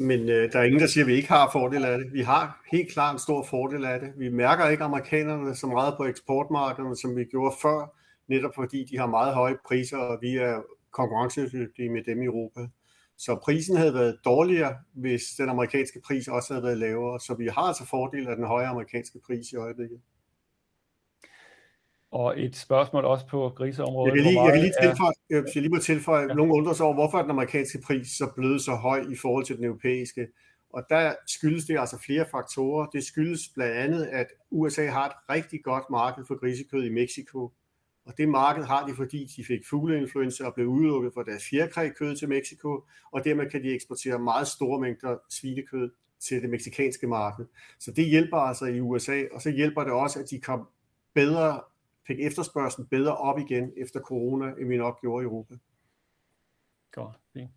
Men 0.00 0.28
øh, 0.28 0.52
der 0.52 0.58
er 0.58 0.62
ingen, 0.62 0.80
der 0.80 0.86
siger, 0.86 1.04
at 1.04 1.08
vi 1.08 1.14
ikke 1.14 1.28
har 1.28 1.50
fordel 1.52 1.84
af 1.84 1.98
det. 1.98 2.12
Vi 2.12 2.20
har 2.20 2.62
helt 2.72 2.92
klart 2.92 3.14
en 3.14 3.18
stor 3.18 3.42
fordel 3.44 3.84
af 3.84 4.00
det. 4.00 4.12
Vi 4.16 4.28
mærker 4.28 4.68
ikke 4.68 4.84
amerikanerne 4.84 5.54
så 5.54 5.66
meget 5.66 5.94
på 5.96 6.04
eksportmarkederne, 6.04 6.96
som 6.96 7.16
vi 7.16 7.24
gjorde 7.24 7.56
før, 7.62 7.96
netop 8.28 8.54
fordi 8.54 8.84
de 8.84 8.98
har 8.98 9.06
meget 9.06 9.34
høje 9.34 9.56
priser, 9.66 9.96
og 9.96 10.18
vi 10.22 10.36
er 10.36 10.62
konkurrencedygtige 10.90 11.90
med 11.90 12.02
dem 12.04 12.22
i 12.22 12.24
Europa. 12.24 12.60
Så 13.18 13.34
prisen 13.44 13.76
havde 13.76 13.94
været 13.94 14.18
dårligere, 14.24 14.76
hvis 14.92 15.22
den 15.38 15.48
amerikanske 15.48 16.00
pris 16.06 16.28
også 16.28 16.52
havde 16.52 16.64
været 16.64 16.78
lavere. 16.78 17.20
Så 17.20 17.34
vi 17.34 17.46
har 17.46 17.62
altså 17.62 17.86
fordel 17.86 18.28
af 18.28 18.36
den 18.36 18.44
høje 18.44 18.66
amerikanske 18.66 19.18
pris 19.26 19.52
i 19.52 19.56
øjeblikket. 19.56 20.00
Og 22.10 22.40
et 22.40 22.56
spørgsmål 22.56 23.04
også 23.04 23.26
på 23.26 23.52
griseområdet. 23.56 24.14
Jeg 24.14 24.22
kan 24.22 24.32
lige, 24.32 24.42
jeg 24.42 24.52
kan 24.52 24.62
lige 24.62 24.74
tilføje, 24.82 25.12
jeg 25.30 25.44
lige 25.54 25.68
må 25.68 25.78
tilføje 25.78 26.26
ja. 26.28 26.34
nogle 26.34 26.52
undrer 26.52 26.72
sig 26.72 26.86
over, 26.86 26.94
hvorfor 26.94 27.18
er 27.18 27.22
den 27.22 27.30
amerikanske 27.30 27.78
pris 27.86 28.08
så 28.08 28.32
blevet 28.36 28.60
så 28.60 28.74
høj 28.74 29.04
i 29.10 29.16
forhold 29.16 29.44
til 29.44 29.56
den 29.56 29.64
europæiske. 29.64 30.28
Og 30.72 30.82
der 30.88 31.14
skyldes 31.26 31.64
det 31.64 31.78
altså 31.78 31.98
flere 32.06 32.26
faktorer. 32.30 32.86
Det 32.86 33.04
skyldes 33.04 33.40
blandt 33.54 33.74
andet, 33.74 34.04
at 34.06 34.26
USA 34.50 34.86
har 34.86 35.06
et 35.06 35.12
rigtig 35.30 35.62
godt 35.64 35.84
marked 35.90 36.24
for 36.26 36.40
grisekød 36.40 36.84
i 36.84 36.92
Mexico. 36.92 37.52
Og 38.06 38.14
det 38.18 38.28
marked 38.28 38.64
har 38.64 38.86
de, 38.86 38.94
fordi 38.94 39.24
de 39.36 39.44
fik 39.44 39.60
fugleinfluenza 39.70 40.44
og 40.44 40.54
blev 40.54 40.66
udelukket 40.66 41.12
fra 41.14 41.22
deres 41.22 41.44
fjerkrækød 41.50 42.16
til 42.16 42.28
Mexico, 42.28 42.84
og 43.12 43.24
dermed 43.24 43.50
kan 43.50 43.62
de 43.62 43.74
eksportere 43.74 44.18
meget 44.18 44.48
store 44.48 44.80
mængder 44.80 45.16
svinekød 45.30 45.90
til 46.20 46.42
det 46.42 46.50
meksikanske 46.50 47.06
marked. 47.06 47.46
Så 47.78 47.90
det 47.90 48.04
hjælper 48.04 48.36
altså 48.36 48.64
i 48.64 48.80
USA, 48.80 49.22
og 49.32 49.42
så 49.42 49.50
hjælper 49.50 49.84
det 49.84 49.92
også, 49.92 50.18
at 50.18 50.30
de 50.30 50.40
kom 50.40 50.68
bedre 51.14 51.60
fik 52.10 52.20
efterspørgselen 52.20 52.86
bedre 52.86 53.16
op 53.16 53.38
igen 53.38 53.72
efter 53.76 54.00
corona, 54.00 54.52
end 54.60 54.68
vi 54.68 54.76
nok 54.76 55.00
gjorde 55.00 55.22
i 55.22 55.24
Europa. 55.24 55.54
Godt, 56.92 57.16
fint. 57.32 57.50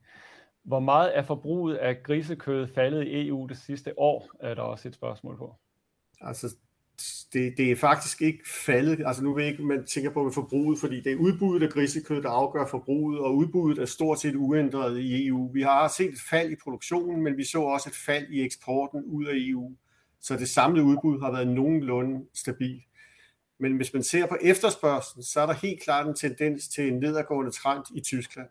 Hvor 0.64 0.80
meget 0.80 1.18
er 1.18 1.24
forbruget 1.24 1.76
af 1.76 2.04
grisekød 2.04 2.68
faldet 2.68 3.08
i 3.08 3.28
EU 3.28 3.48
det 3.48 3.58
sidste 3.58 4.00
år, 4.00 4.30
er 4.40 4.54
der 4.54 4.62
også 4.62 4.88
et 4.88 4.94
spørgsmål 4.94 5.38
på. 5.38 5.56
Altså, 6.22 6.56
det, 7.34 7.54
det 7.58 7.72
er 7.72 7.76
faktisk 7.76 8.22
ikke 8.22 8.40
faldet. 8.66 9.04
Altså 9.06 9.24
nu 9.24 9.34
vil 9.34 9.46
ikke, 9.46 9.64
man 9.64 9.86
tænker 9.86 10.12
på 10.12 10.24
med 10.24 10.32
forbruget, 10.32 10.80
fordi 10.80 11.02
det 11.02 11.12
er 11.12 11.18
udbuddet 11.18 11.68
af 11.68 11.74
grisekød, 11.74 12.22
der 12.22 12.30
afgør 12.30 12.68
forbruget, 12.68 13.20
og 13.20 13.36
udbuddet 13.36 13.82
er 13.82 13.86
stort 13.86 14.20
set 14.20 14.36
uændret 14.36 15.00
i 15.00 15.28
EU. 15.28 15.52
Vi 15.54 15.62
har 15.62 15.88
set 15.88 16.10
et 16.10 16.20
fald 16.30 16.52
i 16.52 16.56
produktionen, 16.64 17.24
men 17.24 17.38
vi 17.38 17.44
så 17.44 17.62
også 17.62 17.90
et 17.90 17.96
fald 18.06 18.28
i 18.30 18.42
eksporten 18.42 19.04
ud 19.04 19.26
af 19.26 19.34
EU. 19.36 19.76
Så 20.20 20.38
det 20.38 20.50
samlede 20.50 20.86
udbud 20.86 21.20
har 21.20 21.32
været 21.32 21.48
nogenlunde 21.48 22.26
stabilt. 22.34 22.84
Men 23.60 23.76
hvis 23.76 23.94
man 23.94 24.04
ser 24.04 24.26
på 24.26 24.38
efterspørgselen, 24.42 25.24
så 25.24 25.42
er 25.42 25.46
der 25.46 25.54
helt 25.54 25.82
klart 25.82 26.08
en 26.08 26.16
tendens 26.16 26.68
til 26.68 26.88
en 26.88 27.00
nedadgående 27.00 27.52
trend 27.52 27.84
i 27.96 28.02
Tyskland. 28.02 28.48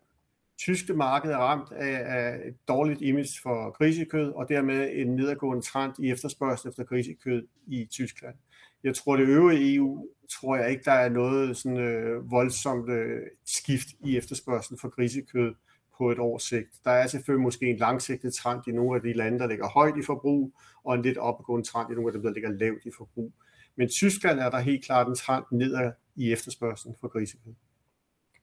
Tyske 0.57 0.93
marked 0.93 1.31
er 1.31 1.37
ramt 1.37 1.71
af, 1.71 2.01
af 2.05 2.47
et 2.47 2.55
dårligt 2.67 3.01
image 3.01 3.41
for 3.43 3.71
grisekød, 3.71 4.31
og 4.31 4.49
dermed 4.49 4.89
en 4.93 5.15
nedadgående 5.15 5.61
trend 5.61 5.93
i 5.99 6.11
efterspørgsel 6.11 6.69
efter 6.69 6.83
grisekød 6.83 7.47
i 7.67 7.85
Tyskland. 7.85 8.35
Jeg 8.83 8.95
tror, 8.95 9.15
det 9.15 9.27
øvrige 9.27 9.75
EU, 9.75 10.07
tror 10.31 10.55
jeg 10.55 10.71
ikke, 10.71 10.83
der 10.83 10.91
er 10.91 11.09
noget 11.09 11.57
sådan 11.57 11.77
øh, 11.77 12.31
voldsomt 12.31 12.89
øh, 12.89 13.21
skift 13.45 13.87
i 14.05 14.17
efterspørgselen 14.17 14.79
for 14.79 14.89
grisekød 14.89 15.55
på 15.97 16.11
et 16.11 16.19
års 16.19 16.43
sigt. 16.43 16.69
Der 16.83 16.91
er 16.91 17.07
selvfølgelig 17.07 17.43
måske 17.43 17.65
en 17.65 17.77
langsigtet 17.77 18.33
trend 18.33 18.67
i 18.67 18.71
nogle 18.71 18.95
af 18.95 19.01
de 19.01 19.13
lande, 19.13 19.39
der 19.39 19.47
ligger 19.47 19.69
højt 19.69 19.97
i 19.97 20.03
forbrug, 20.05 20.53
og 20.83 20.95
en 20.95 21.01
lidt 21.01 21.17
opgående 21.17 21.67
trend 21.67 21.91
i 21.91 21.95
nogle 21.95 22.09
af 22.09 22.13
dem, 22.13 22.23
der 22.23 22.31
ligger 22.31 22.51
lavt 22.51 22.85
i 22.85 22.91
forbrug. 22.97 23.33
Men 23.75 23.89
Tyskland 23.89 24.39
er 24.39 24.49
der 24.49 24.59
helt 24.59 24.85
klart 24.85 25.07
en 25.07 25.15
trend 25.15 25.45
nedad 25.51 25.91
i 26.15 26.31
efterspørgselen 26.31 26.95
for 26.99 27.07
grisekød. 27.07 27.53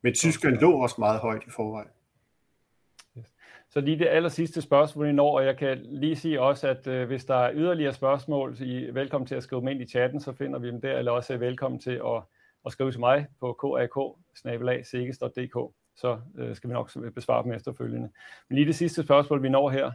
Men 0.03 0.14
Tyskland 0.14 0.57
lå 0.57 0.83
også 0.83 0.97
meget 0.99 1.20
højt 1.20 1.43
i 1.47 1.51
forvejen. 1.51 1.89
Så 3.72 3.81
lige 3.81 3.99
det 3.99 4.09
aller 4.09 4.28
sidste 4.28 4.62
spørgsmål 4.62 5.09
i 5.09 5.12
når, 5.12 5.39
og 5.39 5.47
jeg 5.47 5.57
kan 5.57 5.78
lige 5.83 6.16
sige 6.16 6.41
også, 6.41 6.68
at 6.68 6.87
øh, 6.87 7.07
hvis 7.07 7.24
der 7.24 7.35
er 7.35 7.53
yderligere 7.55 7.93
spørgsmål, 7.93 8.57
så 8.57 8.64
I 8.64 8.85
er 8.85 8.93
velkommen 8.93 9.26
til 9.26 9.35
at 9.35 9.43
skrive 9.43 9.61
dem 9.61 9.68
ind 9.68 9.81
i 9.81 9.87
chatten, 9.87 10.20
så 10.20 10.33
finder 10.33 10.59
vi 10.59 10.68
dem 10.68 10.81
der, 10.81 10.99
eller 10.99 11.12
også 11.12 11.35
er 11.35 11.39
velkommen 11.39 11.81
til 11.81 11.91
at, 11.91 12.22
at 12.66 12.72
skrive 12.72 12.93
til 12.93 13.01
mig 13.01 13.26
på 13.41 13.53
kak 13.53 13.91
så 15.97 16.20
øh, 16.39 16.57
skal 16.57 16.70
vi 16.70 16.72
nok 16.72 16.91
besvare 17.14 17.43
dem 17.43 17.53
efterfølgende. 17.53 18.11
Men 18.49 18.57
lige 18.57 18.66
det 18.66 18.76
sidste 18.76 19.03
spørgsmål, 19.03 19.43
vi 19.43 19.49
når 19.49 19.70
her. 19.70 19.93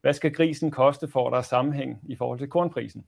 Hvad 0.00 0.12
skal 0.12 0.32
grisen 0.32 0.70
koste 0.70 1.08
for, 1.08 1.26
at 1.26 1.32
der 1.32 1.38
er 1.38 1.42
sammenhæng 1.42 2.00
i 2.08 2.16
forhold 2.16 2.38
til 2.38 2.48
kornprisen? 2.48 3.04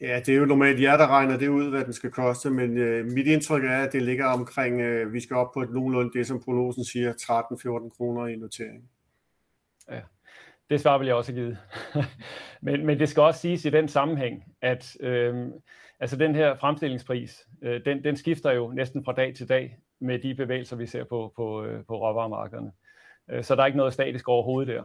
Ja, 0.00 0.20
det 0.26 0.28
er 0.28 0.38
jo 0.38 0.44
normalt 0.44 0.82
jer, 0.82 0.96
der 0.96 1.06
regner 1.08 1.38
det 1.38 1.48
ud, 1.48 1.70
hvad 1.70 1.84
den 1.84 1.92
skal 1.92 2.10
koste, 2.10 2.50
men 2.50 2.78
øh, 2.78 3.06
mit 3.06 3.26
indtryk 3.26 3.64
er, 3.64 3.84
at 3.84 3.92
det 3.92 4.02
ligger 4.02 4.26
omkring, 4.26 4.80
øh, 4.80 5.12
vi 5.12 5.20
skal 5.20 5.36
op 5.36 5.52
på 5.54 5.62
et 5.62 5.70
nogenlunde 5.70 6.18
det, 6.18 6.26
som 6.26 6.42
prognosen 6.44 6.84
siger, 6.84 7.12
13-14 7.12 7.96
kroner 7.96 8.26
i 8.26 8.36
notering. 8.36 8.90
Ja. 9.90 10.00
Det 10.70 10.80
svar 10.80 10.98
vil 10.98 11.06
jeg 11.06 11.16
også 11.16 11.32
have 11.32 11.40
givet. 11.40 11.58
men, 12.66 12.86
men 12.86 12.98
det 12.98 13.08
skal 13.08 13.22
også 13.22 13.40
siges 13.40 13.64
i 13.64 13.70
den 13.70 13.88
sammenhæng, 13.88 14.44
at 14.62 14.96
øh, 15.00 15.46
altså 16.00 16.16
den 16.16 16.34
her 16.34 16.56
fremstillingspris, 16.56 17.46
øh, 17.62 17.84
den, 17.84 18.04
den 18.04 18.16
skifter 18.16 18.52
jo 18.52 18.72
næsten 18.72 19.04
fra 19.04 19.12
dag 19.12 19.34
til 19.34 19.48
dag 19.48 19.78
med 20.00 20.18
de 20.18 20.34
bevægelser, 20.34 20.76
vi 20.76 20.86
ser 20.86 21.04
på, 21.04 21.32
på, 21.36 21.64
øh, 21.64 21.84
på 21.84 21.96
råvaremarkederne. 21.96 22.72
Øh, 23.30 23.44
så 23.44 23.54
der 23.54 23.62
er 23.62 23.66
ikke 23.66 23.78
noget 23.78 23.92
statisk 23.92 24.28
overhovedet 24.28 24.74
der. 24.74 24.82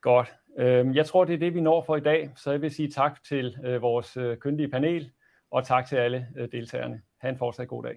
Godt. 0.00 0.32
Øhm, 0.58 0.94
jeg 0.94 1.06
tror, 1.06 1.24
det 1.24 1.34
er 1.34 1.38
det, 1.38 1.54
vi 1.54 1.60
når 1.60 1.82
for 1.82 1.96
i 1.96 2.00
dag. 2.00 2.30
Så 2.36 2.50
jeg 2.50 2.62
vil 2.62 2.70
sige 2.70 2.90
tak 2.90 3.24
til 3.24 3.58
øh, 3.64 3.82
vores 3.82 4.16
øh, 4.16 4.36
kyndige 4.36 4.68
panel, 4.68 5.10
og 5.50 5.66
tak 5.66 5.86
til 5.86 5.96
alle 5.96 6.26
øh, 6.36 6.48
deltagerne. 6.52 7.02
Ha' 7.20 7.28
en 7.28 7.36
fortsat 7.36 7.68
god 7.68 7.82
dag. 7.82 7.88